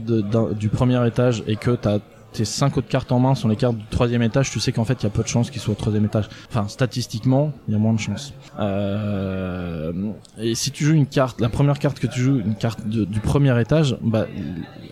du 0.58 0.68
premier 0.68 1.06
étage 1.06 1.44
et 1.46 1.56
que 1.56 1.70
t'as 1.70 1.98
tes 2.32 2.44
cinq 2.44 2.76
autres 2.76 2.88
cartes 2.88 3.12
en 3.12 3.18
main 3.18 3.34
sont 3.34 3.48
les 3.48 3.56
cartes 3.56 3.76
du 3.76 3.86
troisième 3.86 4.22
étage, 4.22 4.50
tu 4.50 4.60
sais 4.60 4.72
qu'en 4.72 4.84
fait 4.84 5.02
il 5.02 5.04
y 5.04 5.06
a 5.06 5.10
peu 5.10 5.22
de 5.22 5.28
chances 5.28 5.50
qu'ils 5.50 5.60
soient 5.60 5.72
au 5.72 5.76
troisième 5.76 6.04
étage. 6.04 6.28
Enfin 6.48 6.68
statistiquement, 6.68 7.52
il 7.68 7.72
y 7.72 7.74
a 7.74 7.78
moins 7.78 7.92
de 7.92 8.00
chances. 8.00 8.32
Euh, 8.58 9.92
et 10.38 10.54
si 10.54 10.70
tu 10.70 10.84
joues 10.84 10.94
une 10.94 11.06
carte, 11.06 11.40
la 11.40 11.48
première 11.48 11.78
carte 11.78 11.98
que 11.98 12.06
tu 12.06 12.20
joues, 12.20 12.38
une 12.38 12.54
carte 12.54 12.86
du 12.86 13.20
premier 13.20 13.58
étage, 13.60 13.96
bah 14.02 14.26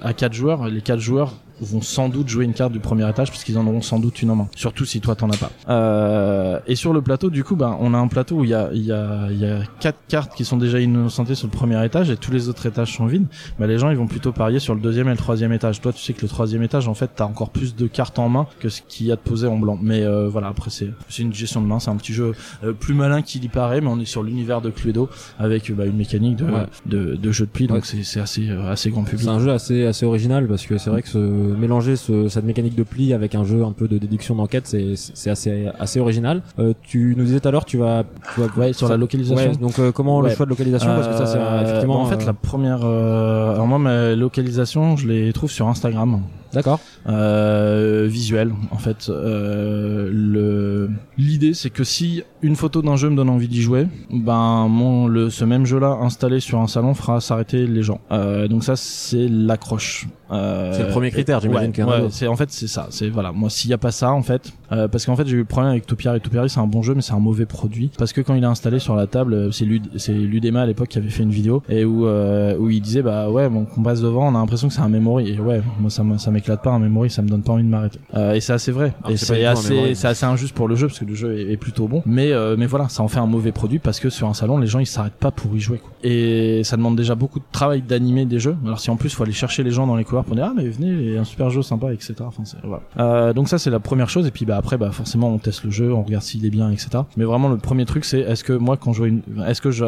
à 0.01 0.12
quatre 0.12 0.33
joueurs, 0.33 0.68
les 0.68 0.81
quatre 0.81 1.01
joueurs 1.01 1.35
vont 1.61 1.81
sans 1.81 2.09
doute 2.09 2.29
jouer 2.29 2.44
une 2.44 2.55
carte 2.55 2.72
du 2.72 2.81
premier 2.81 3.09
étage 3.09 3.31
parce 3.31 3.44
qu'ils 3.44 3.59
en 3.59 3.66
auront 3.66 3.83
sans 3.83 3.98
doute 3.98 4.22
une 4.22 4.31
en 4.31 4.37
main. 4.37 4.48
Surtout 4.55 4.85
si 4.85 5.01
toi 5.01 5.14
t'en 5.14 5.31
as 5.31 5.37
pas. 5.37 5.51
Euh, 5.68 6.61
et 6.66 6.77
sur 6.77 6.92
le 6.92 7.03
plateau, 7.03 7.31
du 7.31 7.44
coup, 7.44 7.57
bah, 7.57 7.77
on 7.81 7.94
a 7.94 7.98
un 7.98 8.09
plateau 8.09 8.37
où 8.37 8.44
il 8.44 8.51
y 8.51 8.55
a, 8.55 8.70
y 8.72 8.85
y 8.85 8.92
a 8.92 9.61
quatre 9.81 9.98
cartes 10.09 10.35
qui 10.35 10.44
sont 10.44 10.57
déjà 10.57 10.81
innocentées 10.81 11.35
sur 11.35 11.46
le 11.46 11.53
premier 11.53 11.85
étage 11.85 12.11
et 12.11 12.16
tous 12.16 12.31
les 12.31 12.48
autres 12.48 12.66
étages 12.66 12.94
sont 12.94 13.07
vides. 13.07 13.27
Bah, 13.59 13.66
les 13.66 13.79
gens, 13.79 13.90
ils 13.90 13.96
vont 13.96 14.07
plutôt 14.07 14.33
parier 14.33 14.59
sur 14.59 14.74
le 14.74 14.81
deuxième 14.81 15.09
et 15.09 15.12
le 15.12 15.16
troisième 15.16 15.53
étage. 15.53 15.81
Toi, 15.81 15.92
tu 15.92 16.03
sais 16.03 16.12
que 16.12 16.22
le 16.22 16.29
troisième 16.29 16.62
étage, 16.62 16.88
en 16.88 16.94
fait, 16.94 17.11
t'as 17.14 17.24
encore 17.29 17.51
plus 17.51 17.77
de 17.77 17.87
cartes 17.87 18.19
en 18.19 18.29
main 18.29 18.47
que 18.61 18.69
ce 18.69 18.81
qu'il 18.87 19.07
y 19.07 19.12
a 19.12 19.17
de 19.17 19.21
posé 19.21 19.47
en 19.47 19.59
blanc. 19.59 19.79
Mais 19.81 20.03
euh, 20.03 20.29
voilà, 20.29 20.49
après, 20.49 20.71
c'est, 20.71 20.91
c'est 21.09 21.23
une 21.23 21.33
gestion 21.33 21.61
de 21.62 21.67
main. 21.67 21.79
C'est 21.79 21.91
un 21.91 21.97
petit 21.97 22.12
jeu 22.12 22.33
euh, 22.64 22.73
plus 22.73 22.95
malin 22.95 23.23
qu'il 23.23 23.45
y 23.45 23.49
paraît, 23.49 23.81
mais 23.81 23.88
on 23.88 24.01
est 24.01 24.05
sur 24.05 24.23
l'univers 24.23 24.61
de 24.61 24.71
Cluedo 24.71 25.09
avec 25.38 25.71
bah, 25.73 25.85
une 25.87 25.97
mécanique 25.97 26.37
de, 26.37 26.45
Ouais. 26.45 26.64
de, 26.87 27.14
de 27.17 27.33
jeu 27.33 27.45
de 27.47 27.51
pli. 27.51 27.67
Donc 27.67 27.79
Ouais. 27.85 28.03
c'est, 28.03 28.21
assez, 28.21 28.49
euh, 28.49 28.71
assez 28.73 28.91
grand 28.91 29.05
public. 29.05 29.23
C'est 29.25 29.29
un 29.29 29.38
jeu 29.41 29.51
assez 29.53 29.87
assez 29.87 30.07
original 30.07 30.47
parce 30.49 30.67
que 30.67 30.79
c'est 30.79 30.91
vrai 30.91 31.03
que 31.03 31.09
ce, 31.09 31.19
mélanger 31.19 31.97
ce, 31.97 32.29
cette 32.29 32.45
mécanique 32.45 32.75
de 32.75 32.83
pli 32.83 33.12
avec 33.12 33.35
un 33.35 33.45
jeu 33.45 33.64
un 33.64 33.73
peu 33.73 33.87
de 33.88 33.99
déduction 33.99 34.35
d'enquête 34.35 34.67
c'est 34.67 34.95
c'est 34.97 35.31
assez 35.31 35.67
assez 35.79 36.01
original. 36.01 36.43
Euh, 36.59 36.73
tu 36.83 37.14
nous 37.17 37.25
disais 37.25 37.41
tout 37.41 37.49
à 37.49 37.51
l'heure 37.51 37.64
tu 37.64 37.77
vas, 37.79 38.05
tu 38.35 38.41
vas 38.41 38.47
Ouais, 38.57 38.73
sur 38.73 38.87
ça- 38.88 38.95
la 38.95 38.97
localisation. 38.99 39.53
Donc 39.53 39.79
euh, 39.79 39.93
comment 39.93 40.21
le 40.21 40.31
choix 40.31 40.47
de 40.47 40.51
localisation 40.51 40.88
parce 40.88 41.09
que 41.09 41.14
ça 41.14 41.27
c'est 41.27 41.38
Euh, 41.38 41.62
effectivement 41.62 41.97
bah, 41.99 42.01
en 42.01 42.07
fait 42.07 42.23
euh, 42.23 42.27
la 42.27 42.33
première 42.33 42.81
euh, 42.85 43.53
alors 43.55 43.67
moi 43.67 43.79
ma 43.79 44.14
localisation 44.14 44.97
je 44.97 45.07
les 45.09 45.33
trouve 45.33 45.51
sur 45.51 45.69
Instagram 45.69 46.21
d'accord. 46.52 46.80
euh, 47.08 48.06
visuel 48.08 48.52
en 48.70 48.78
fait. 48.78 49.08
Euh, 49.08 50.88
l'idée 51.16 51.54
c'est 51.54 51.70
que 51.70 51.84
si 51.84 52.22
une 52.42 52.56
photo 52.56 52.82
d'un 52.82 52.96
jeu 52.96 53.11
me 53.11 53.16
donne 53.16 53.30
envie 53.30 53.48
d'y 53.48 53.62
jouer 53.62 53.87
ben 54.11 54.68
mon 54.68 55.06
le 55.06 55.30
ce 55.30 55.44
même 55.44 55.66
jeu 55.66 55.78
là 55.78 55.98
installé 56.00 56.40
sur 56.40 56.61
un 56.61 56.66
salon 56.66 56.94
fera 56.94 57.20
s'arrêter 57.20 57.66
les 57.66 57.82
gens. 57.82 58.00
Euh, 58.12 58.48
donc 58.48 58.64
ça 58.64 58.76
c'est 58.76 59.28
l'accroche 59.28 60.06
Euh, 60.31 60.73
C'est 60.75 60.83
le 60.85 60.88
premier 60.91 61.11
critère, 61.11 61.41
j'imagine 61.41 61.73
ouais, 61.79 61.85
ouais, 61.85 62.07
c'est 62.11 62.27
en 62.27 62.37
fait 62.37 62.51
c'est 62.51 62.67
ça 62.67 62.87
c'est 62.91 63.09
voilà. 63.09 63.33
Moi 63.33 63.49
s'il 63.51 63.71
y 63.71 63.73
a 63.73 63.79
pas 63.79 63.91
ça 63.91 64.12
en 64.12 64.23
fait 64.23 64.53
euh, 64.73 64.87
parce 64.88 65.07
qu'en 65.07 65.17
fait 65.17 65.27
j'ai 65.27 65.37
eu 65.37 65.38
le 65.41 65.45
problème 65.45 65.71
avec 65.73 65.87
Topiary. 65.87 66.21
Topiary 66.21 66.51
c'est 66.51 66.61
un 66.61 66.67
bon 66.67 66.83
jeu 66.83 66.95
mais 66.95 67.01
c'est 67.03 67.14
un 67.14 67.19
mauvais 67.19 67.47
produit. 67.47 67.91
Parce 67.99 68.12
que 68.12 68.21
quand 68.21 68.35
il 68.35 68.43
est 68.43 68.47
installé 68.47 68.79
sur 68.79 68.95
la 68.95 69.07
table 69.07 69.33
euh, 69.35 69.51
c'est 69.51 69.64
Lud 69.64 69.88
c'est 69.97 70.12
Ludema 70.12 70.62
à 70.62 70.67
l'époque 70.67 70.88
qui 70.88 70.99
avait 70.99 71.09
fait 71.09 71.23
une 71.23 71.31
vidéo 71.31 71.62
et 71.69 71.85
où 71.85 72.07
euh, 72.07 72.57
où 72.59 72.69
il 72.69 72.81
disait 72.83 73.03
bah 73.03 73.31
ouais 73.31 73.49
bon 73.49 73.64
qu'on 73.64 73.83
passe 73.83 74.01
devant 74.03 74.27
on 74.29 74.35
a 74.35 74.38
l'impression 74.38 74.69
que 74.69 74.75
c'est 74.75 74.81
un 74.81 74.88
memory. 74.88 75.31
Et 75.31 75.41
ouais 75.41 75.62
moi 75.81 75.88
ça 75.91 76.05
ça 76.19 76.31
m'éclate 76.31 76.62
pas 76.62 76.71
un 76.73 76.79
memory 76.79 77.09
ça 77.11 77.23
me 77.23 77.29
donne 77.29 77.43
pas 77.43 77.53
envie 77.53 77.64
de 77.64 77.69
m'arrêter. 77.69 77.99
Euh, 78.14 78.35
et 78.35 78.41
c'est 78.41 78.53
assez 78.53 78.73
vrai. 78.73 78.93
Alors 79.03 79.12
et 79.12 79.17
c'est 79.17 79.45
assez 79.45 79.95
c'est 79.95 80.09
assez 80.09 80.27
injuste 80.27 80.55
pour 80.55 80.69
le 80.69 80.77
jeu 80.77 80.88
parce 80.88 80.99
que 80.99 81.05
le 81.07 81.14
jeu 81.14 81.38
est, 81.38 81.53
est 81.53 81.57
plutôt 81.57 81.88
bon. 81.88 82.03
Mais 82.05 82.33
euh, 82.33 82.55
mais 82.59 82.67
voilà 82.67 82.88
ça 82.88 83.03
en 83.03 83.09
fait 83.09 83.19
un 83.21 83.27
mauvais 83.27 83.53
produit 83.53 83.79
parce 83.79 83.99
que 84.01 84.11
sur 84.11 84.29
un 84.29 84.35
salon 84.35 84.59
les 84.59 84.67
gens 84.67 84.79
ils 84.79 84.87
s'arrêtent 84.87 85.12
pas 85.14 85.31
pour 85.31 85.55
y 85.57 85.61
jouer 85.61 85.79
quoi. 85.79 85.91
et 86.03 86.62
ça 86.64 86.77
demande 86.77 86.97
déjà 86.97 87.14
beaucoup 87.14 87.38
de 87.38 87.45
travail 87.51 87.81
d'animer 87.83 88.27
des 88.27 88.38
jeux. 88.38 88.57
Alors 88.64 88.79
si 88.81 88.91
en 88.91 88.97
plus 88.97 89.14
faut 89.14 89.23
aller 89.23 89.33
chercher 89.33 89.62
les 89.62 89.71
gens 89.71 89.87
dans 89.87 89.97
les 89.97 90.05
couloirs 90.05 90.17
pour 90.24 90.35
dire 90.35 90.46
ah 90.50 90.52
mais 90.57 90.68
venez 90.68 90.88
il 90.88 91.12
y 91.14 91.16
a 91.16 91.20
un 91.20 91.24
super 91.24 91.50
jeu 91.50 91.62
sympa 91.62 91.92
etc 91.92 92.14
enfin 92.20 92.44
c'est 92.44 92.57
voilà 92.64 92.83
euh, 92.98 93.33
donc 93.33 93.48
ça 93.48 93.59
c'est 93.59 93.70
la 93.70 93.81
première 93.81 94.09
chose 94.09 94.26
et 94.26 94.31
puis 94.31 94.44
bah 94.44 94.57
après 94.57 94.76
bah 94.78 94.90
forcément 94.90 95.28
on 95.33 95.38
teste 95.38 95.64
le 95.64 95.70
jeu 95.70 95.92
on 95.92 96.02
regarde 96.02 96.22
s'il 96.24 96.44
est 96.46 96.50
bien 96.50 96.70
etc 96.70 96.88
mais 97.16 97.24
vraiment 97.24 97.48
le 97.48 97.57
premier 97.59 97.85
truc 97.85 98.04
c'est 98.04 98.20
est-ce 98.20 98.44
que 98.44 98.52
moi 98.52 98.76
quand 98.76 98.92
je 98.92 98.98
vois 98.98 99.09
une 99.09 99.22
est-ce 99.46 99.61
que 99.61 99.70
j'ai 99.70 99.87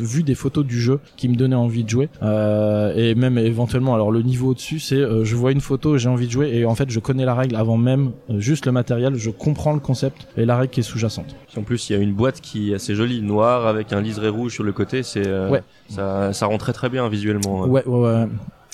vu 0.00 0.22
des 0.22 0.34
photos 0.34 0.64
du 0.64 0.80
jeu 0.80 1.00
qui 1.16 1.28
me 1.28 1.34
donnaient 1.36 1.54
envie 1.56 1.84
de 1.84 1.88
jouer? 1.88 2.08
Euh, 2.22 2.92
et 2.96 3.14
même 3.14 3.38
éventuellement 3.38 3.94
alors 3.94 4.10
le 4.10 4.22
niveau 4.22 4.48
au-dessus 4.50 4.78
c'est 4.78 4.96
euh, 4.96 5.24
je 5.24 5.36
vois 5.36 5.52
une 5.52 5.60
photo 5.60 5.98
j'ai 5.98 6.08
envie 6.08 6.26
de 6.26 6.32
jouer 6.32 6.50
et 6.54 6.64
en 6.64 6.74
fait 6.74 6.90
je 6.90 7.00
connais 7.00 7.24
la 7.24 7.34
règle 7.34 7.56
avant 7.56 7.76
même 7.76 8.10
juste 8.38 8.66
le 8.66 8.72
matériel 8.72 9.14
je 9.16 9.30
comprends 9.30 9.72
le 9.72 9.80
concept 9.80 10.26
et 10.36 10.44
la 10.44 10.56
règle 10.56 10.72
qui 10.72 10.80
est 10.80 10.82
sous-jacente 10.82 11.34
En 11.56 11.62
plus, 11.62 11.88
il 11.90 11.92
y 11.94 11.96
a 11.96 11.98
une 11.98 12.12
boîte 12.12 12.40
qui 12.40 12.70
est 12.72 12.74
assez 12.74 12.94
jolie, 12.94 13.20
noire, 13.22 13.66
avec 13.66 13.92
un 13.92 14.00
liseré 14.00 14.28
rouge 14.28 14.52
sur 14.52 14.64
le 14.64 14.72
côté. 14.72 15.02
C'est, 15.02 15.26
Ouais. 15.48 15.62
ça, 15.88 16.32
ça 16.32 16.46
rend 16.46 16.58
très 16.58 16.72
très 16.72 16.88
bien 16.88 17.08
visuellement. 17.08 17.62
ouais 17.62 17.84
ouais 17.86 18.00
ouais 18.00 18.26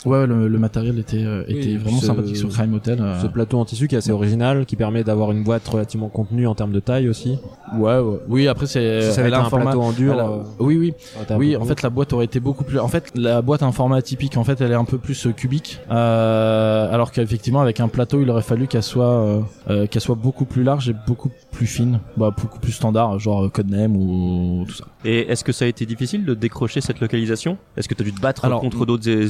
ouais 0.04 0.26
le, 0.26 0.48
le 0.48 0.58
matériel 0.58 0.98
était 0.98 1.24
euh, 1.24 1.44
Oui, 1.48 1.56
était 1.56 1.76
vraiment 1.76 1.98
ce- 2.00 2.06
sympathique 2.06 2.36
sur 2.36 2.48
Crime 2.48 2.74
Hotel 2.74 2.98
euh, 3.00 3.20
Ce 3.22 3.26
plateau 3.26 3.58
en 3.58 3.64
tissu 3.64 3.88
qui 3.88 3.94
est 3.94 3.98
assez 3.98 4.12
original, 4.12 4.66
qui 4.66 4.76
permet 4.76 5.04
d'avoir 5.04 5.30
une 5.32 5.42
boîte 5.44 5.66
relativement 5.68 6.08
contenue 6.08 6.46
en 6.46 6.54
termes 6.54 6.72
de 6.72 6.80
taille 6.80 7.08
aussi. 7.08 7.38
ouais, 7.76 7.98
ouais 7.98 8.18
oui 8.28 8.48
après 8.48 8.66
c'est 8.66 9.02
si 9.02 9.12
ça 9.12 9.20
avait 9.20 9.30
été 9.30 9.38
un 9.38 9.44
format- 9.44 9.64
plateau 9.66 9.80
en 9.82 9.92
dur, 9.92 10.18
a- 10.18 10.28
euh, 10.30 10.42
oui 10.58 10.76
oui 10.76 10.92
Oui, 11.38 11.56
en 11.56 11.64
fait, 11.64 11.82
la 11.82 11.90
boîte 11.90 12.12
aurait 12.12 12.24
été 12.26 12.40
beaucoup 12.40 12.64
plus. 12.64 12.78
En 12.78 12.88
fait, 12.88 13.10
la 13.14 13.40
boîte 13.42 13.62
a 13.62 13.66
un 13.66 13.72
format 13.72 13.96
atypique. 13.96 14.36
En 14.36 14.44
fait, 14.44 14.60
elle 14.60 14.70
est 14.72 14.74
un 14.76 14.84
peu 14.84 14.98
plus 14.98 15.26
euh, 15.26 15.32
cubique. 15.32 15.80
Euh, 15.90 16.92
alors 16.92 17.10
qu'effectivement, 17.12 17.60
avec 17.60 17.80
un 17.80 17.88
plateau, 17.88 18.20
il 18.22 18.30
aurait 18.30 18.42
fallu 18.42 18.66
qu'elle 18.66 18.82
soit, 18.82 19.42
qu'elle 19.90 20.00
soit 20.02 20.14
beaucoup 20.14 20.44
plus 20.44 20.62
large 20.62 20.88
et 20.90 20.94
beaucoup 21.06 21.30
plus 21.52 21.66
fine, 21.66 22.00
bah, 22.16 22.34
beaucoup 22.36 22.58
plus 22.58 22.72
standard, 22.72 23.18
genre 23.18 23.50
Codename 23.50 23.96
ou 23.96 24.64
tout 24.66 24.74
ça. 24.74 24.84
Et 25.04 25.20
est-ce 25.30 25.44
que 25.44 25.52
ça 25.52 25.64
a 25.64 25.68
été 25.68 25.86
difficile 25.86 26.24
de 26.24 26.34
décrocher 26.34 26.80
cette 26.80 27.00
localisation? 27.00 27.56
Est-ce 27.76 27.88
que 27.88 27.94
tu 27.94 28.02
as 28.02 28.04
dû 28.04 28.12
te 28.12 28.20
battre 28.20 28.44
Alors, 28.44 28.60
contre 28.60 28.86
d'autres 28.86 29.08
é- 29.08 29.26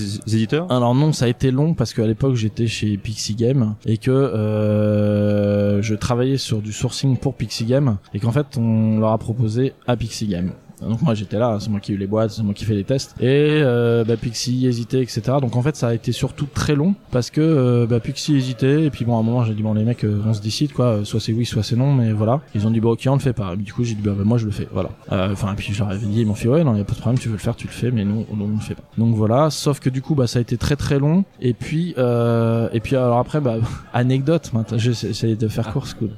Alors 0.70 0.94
non, 0.94 1.12
ça 1.12 1.26
a 1.26 1.28
été 1.28 1.50
long 1.50 1.74
parce 1.74 1.94
qu'à 1.94 2.06
l'époque, 2.06 2.34
j'étais 2.34 2.66
chez 2.66 2.96
Pixie 2.96 3.34
Game 3.34 3.74
et 3.86 3.98
que 3.98 4.10
euh, 4.10 5.82
je 5.82 5.94
travaillais 5.94 6.38
sur 6.38 6.60
du 6.60 6.72
sourcing 6.72 7.16
pour 7.16 7.34
Pixie 7.34 7.64
Game 7.64 7.96
et 8.12 8.20
qu'en 8.20 8.32
fait, 8.32 8.56
on 8.56 8.98
leur 8.98 9.10
a 9.10 9.18
proposé 9.18 9.72
à 9.86 9.96
Pixie 9.96 10.26
Game. 10.26 10.52
Donc 10.88 11.02
moi 11.02 11.14
j'étais 11.14 11.38
là, 11.38 11.58
c'est 11.60 11.70
moi 11.70 11.80
qui 11.80 11.92
ai 11.92 11.94
eu 11.94 11.98
les 11.98 12.06
boîtes, 12.06 12.30
c'est 12.30 12.42
moi 12.42 12.54
qui 12.54 12.64
fais 12.64 12.74
les 12.74 12.84
tests. 12.84 13.14
Et 13.20 13.26
euh, 13.62 14.04
bah, 14.04 14.16
Pixie 14.16 14.66
hésitait, 14.66 15.00
etc. 15.02 15.22
Donc 15.40 15.56
en 15.56 15.62
fait 15.62 15.76
ça 15.76 15.88
a 15.88 15.94
été 15.94 16.12
surtout 16.12 16.46
très 16.52 16.74
long 16.74 16.94
parce 17.10 17.30
que 17.30 17.40
euh, 17.40 17.86
bah, 17.86 18.00
Pixie 18.00 18.36
hésitait. 18.36 18.84
Et 18.84 18.90
puis 18.90 19.04
bon 19.04 19.16
à 19.16 19.20
un 19.20 19.22
moment 19.22 19.44
j'ai 19.44 19.54
dit 19.54 19.62
bon 19.62 19.74
les 19.74 19.84
mecs 19.84 20.04
euh, 20.04 20.20
on 20.26 20.34
se 20.34 20.40
décide 20.42 20.72
quoi, 20.72 21.00
soit 21.04 21.20
c'est 21.20 21.32
oui 21.32 21.44
soit 21.46 21.62
c'est 21.62 21.76
non, 21.76 21.92
mais 21.94 22.12
voilà. 22.12 22.40
Ils 22.54 22.66
ont 22.66 22.70
dit 22.70 22.80
bon 22.80 22.92
ok 22.92 23.04
on 23.08 23.14
le 23.14 23.20
fait 23.20 23.32
pas. 23.32 23.54
Et 23.54 23.56
du 23.56 23.72
coup 23.72 23.84
j'ai 23.84 23.94
dit 23.94 24.02
bah, 24.02 24.12
bah, 24.16 24.24
moi 24.24 24.38
je 24.38 24.46
le 24.46 24.52
fais, 24.52 24.68
voilà. 24.72 24.90
Euh, 25.12 25.32
Enfin 25.32 25.52
et 25.52 25.56
puis 25.56 25.72
je 25.72 25.78
leur 25.80 25.90
avais 25.90 26.04
dit 26.06 26.20
ils 26.20 26.26
m'ont 26.26 26.34
fait 26.34 26.48
ouais 26.48 26.62
non 26.64 26.76
y 26.76 26.80
a 26.80 26.84
pas 26.84 26.92
de 26.94 26.98
problème 27.00 27.18
tu 27.18 27.28
veux 27.28 27.34
le 27.34 27.40
faire 27.40 27.56
tu 27.56 27.66
le 27.66 27.72
fais 27.72 27.90
mais 27.90 28.04
nous 28.04 28.24
on, 28.32 28.40
on 28.40 28.48
le 28.48 28.60
fait 28.60 28.74
pas. 28.74 28.82
Donc 28.98 29.14
voilà. 29.14 29.50
Sauf 29.50 29.80
que 29.80 29.88
du 29.90 30.02
coup 30.02 30.14
bah 30.14 30.26
ça 30.26 30.38
a 30.38 30.42
été 30.42 30.56
très 30.56 30.76
très 30.76 30.98
long. 30.98 31.24
Et 31.40 31.54
puis 31.54 31.94
euh, 31.98 32.68
et 32.72 32.80
puis 32.80 32.94
alors 32.96 33.18
après 33.18 33.40
bah 33.40 33.56
anecdote 33.92 34.50
j'essaie 34.76 35.34
de 35.36 35.48
faire 35.48 35.72
court 35.72 35.86
quoi. 35.98 36.08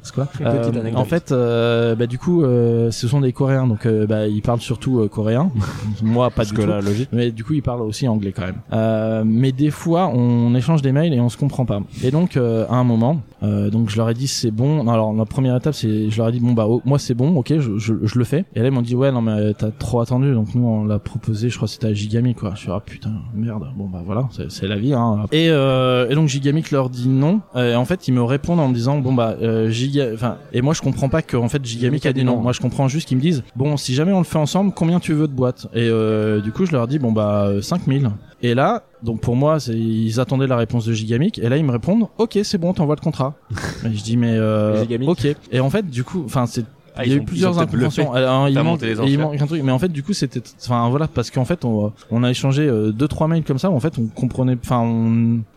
Une 0.40 0.46
petite 0.46 0.46
Euh, 0.76 0.80
anecdote. 0.80 0.96
en 1.00 1.04
fait 1.04 1.32
euh, 1.32 1.94
bah 1.94 2.06
du 2.06 2.18
coup 2.18 2.42
euh, 2.44 2.90
ce 2.90 3.08
sont 3.08 3.20
des 3.20 3.32
Coréens 3.32 3.66
donc 3.66 3.86
euh, 3.86 4.06
bah 4.06 4.26
ils 4.26 4.42
parlent 4.42 4.55
parle 4.56 4.60
surtout 4.62 5.00
euh, 5.00 5.08
coréen. 5.08 5.50
Moi, 6.02 6.28
pas 6.30 6.36
Parce 6.36 6.48
du 6.48 6.54
que 6.54 6.62
tout. 6.62 6.68
là, 6.68 6.80
logique. 6.80 7.08
Mais 7.12 7.30
du 7.30 7.44
coup, 7.44 7.54
il 7.54 7.62
parle 7.62 7.82
aussi 7.82 8.08
anglais 8.08 8.32
quand 8.32 8.46
même. 8.46 8.60
Euh, 8.72 9.22
mais 9.24 9.52
des 9.52 9.70
fois, 9.70 10.08
on 10.08 10.54
échange 10.54 10.82
des 10.82 10.92
mails 10.92 11.12
et 11.12 11.20
on 11.20 11.28
se 11.28 11.36
comprend 11.36 11.64
pas. 11.64 11.80
Et 12.02 12.10
donc, 12.10 12.36
euh, 12.36 12.66
à 12.68 12.74
un 12.76 12.84
moment, 12.84 13.20
euh, 13.42 13.70
donc 13.70 13.90
je 13.90 13.96
leur 13.96 14.08
ai 14.10 14.14
dit 14.14 14.26
c'est 14.26 14.50
bon. 14.50 14.84
Non, 14.84 14.92
Alors, 14.92 15.12
la 15.12 15.24
première 15.24 15.56
étape, 15.56 15.74
c'est 15.74 16.10
je 16.10 16.16
leur 16.18 16.28
ai 16.28 16.32
dit 16.32 16.40
bon 16.40 16.52
bah 16.52 16.66
oh, 16.68 16.80
moi 16.84 16.98
c'est 16.98 17.14
bon, 17.14 17.36
ok, 17.36 17.54
je, 17.58 17.78
je, 17.78 17.94
je 18.02 18.18
le 18.18 18.24
fais. 18.24 18.44
Et 18.54 18.60
là, 18.60 18.66
ils 18.66 18.70
m'ont 18.72 18.82
dit 18.82 18.94
ouais 18.94 19.12
non 19.12 19.20
mais 19.22 19.52
t'as 19.54 19.70
trop 19.70 20.00
attendu. 20.00 20.32
Donc 20.32 20.54
nous, 20.54 20.66
on 20.66 20.84
l'a 20.84 20.98
proposé, 20.98 21.48
je 21.50 21.56
crois 21.56 21.68
c'était 21.68 21.88
à 21.88 21.92
Gigami 21.94 22.34
quoi. 22.34 22.52
Je 22.54 22.60
suis 22.60 22.70
ah 22.70 22.80
putain 22.84 23.10
merde. 23.34 23.64
Bon 23.76 23.86
bah 23.88 24.02
voilà, 24.04 24.28
c'est 24.48 24.66
la 24.66 24.76
vie. 24.76 24.94
Hein. 24.94 25.26
Et, 25.32 25.48
euh, 25.50 26.08
et 26.08 26.14
donc 26.14 26.28
Gigamic 26.28 26.70
leur 26.70 26.90
dit 26.90 27.08
non. 27.08 27.40
Et 27.54 27.74
en 27.74 27.84
fait, 27.84 28.08
ils 28.08 28.12
me 28.14 28.22
répondent 28.22 28.60
en 28.60 28.68
me 28.68 28.74
disant 28.74 28.98
bon 28.98 29.12
bah 29.12 29.36
euh, 29.42 29.68
Giga, 29.70 30.08
enfin 30.14 30.36
et 30.52 30.62
moi 30.62 30.74
je 30.74 30.80
comprends 30.82 31.08
pas 31.08 31.22
que 31.22 31.36
en 31.36 31.48
fait 31.48 31.64
Gigamic 31.64 32.06
a 32.06 32.12
dit 32.12 32.24
non. 32.24 32.40
Moi 32.40 32.52
je 32.52 32.60
comprends 32.60 32.88
juste 32.88 33.08
qu'ils 33.08 33.16
me 33.16 33.22
disent 33.22 33.42
bon 33.54 33.76
si 33.76 33.94
jamais 33.94 34.12
on 34.12 34.18
le 34.18 34.24
fait 34.24 34.38
ensemble, 34.46 34.72
combien 34.72 35.00
tu 35.00 35.12
veux 35.12 35.26
de 35.26 35.32
boîtes? 35.32 35.66
Et 35.74 35.88
euh, 35.90 36.40
du 36.40 36.52
coup, 36.52 36.66
je 36.66 36.70
leur 36.72 36.86
dis 36.86 37.00
bon 37.00 37.10
bah 37.10 37.46
euh, 37.48 37.60
5000. 37.60 38.10
Et 38.42 38.54
là, 38.54 38.84
donc 39.02 39.20
pour 39.20 39.34
moi, 39.34 39.58
c'est- 39.58 39.72
ils 39.76 40.20
attendaient 40.20 40.46
la 40.46 40.56
réponse 40.56 40.84
de 40.86 40.92
Gigamic, 40.92 41.38
et 41.40 41.48
là 41.48 41.56
ils 41.56 41.64
me 41.64 41.72
répondent, 41.72 42.06
ok, 42.18 42.38
c'est 42.44 42.58
bon, 42.58 42.72
t'envoies 42.72 42.94
le 42.94 43.00
contrat. 43.00 43.34
et 43.84 43.92
je 43.92 44.02
dis 44.04 44.16
mais 44.16 44.36
euh, 44.36 44.84
ok. 45.06 45.26
Et 45.50 45.58
en 45.60 45.68
fait, 45.70 45.88
du 45.90 46.04
coup, 46.04 46.22
enfin 46.24 46.46
c'est 46.46 46.64
Ah, 46.96 47.04
il 47.04 47.10
y 47.10 47.14
a 47.14 47.16
eu 47.16 47.22
plusieurs 47.24 47.58
incompréhensions. 47.58 48.12
Alors, 48.12 48.48
il, 48.48 48.54
manque, 48.62 48.80
il 49.06 49.18
manque 49.18 49.40
un 49.40 49.46
truc, 49.46 49.62
mais 49.62 49.72
en 49.72 49.78
fait, 49.78 49.88
du 49.88 50.02
coup, 50.02 50.12
c'était, 50.12 50.42
enfin 50.64 50.88
voilà, 50.90 51.08
parce 51.08 51.30
qu'en 51.30 51.44
fait, 51.44 51.64
on, 51.64 51.92
on 52.10 52.22
a 52.24 52.30
échangé 52.30 52.62
euh, 52.66 52.92
deux 52.92 53.08
trois 53.08 53.28
mails 53.28 53.44
comme 53.44 53.58
ça. 53.58 53.70
Où, 53.70 53.74
en 53.76 53.80
fait, 53.80 53.98
on 53.98 54.06
comprenait, 54.06 54.56
enfin, 54.62 54.80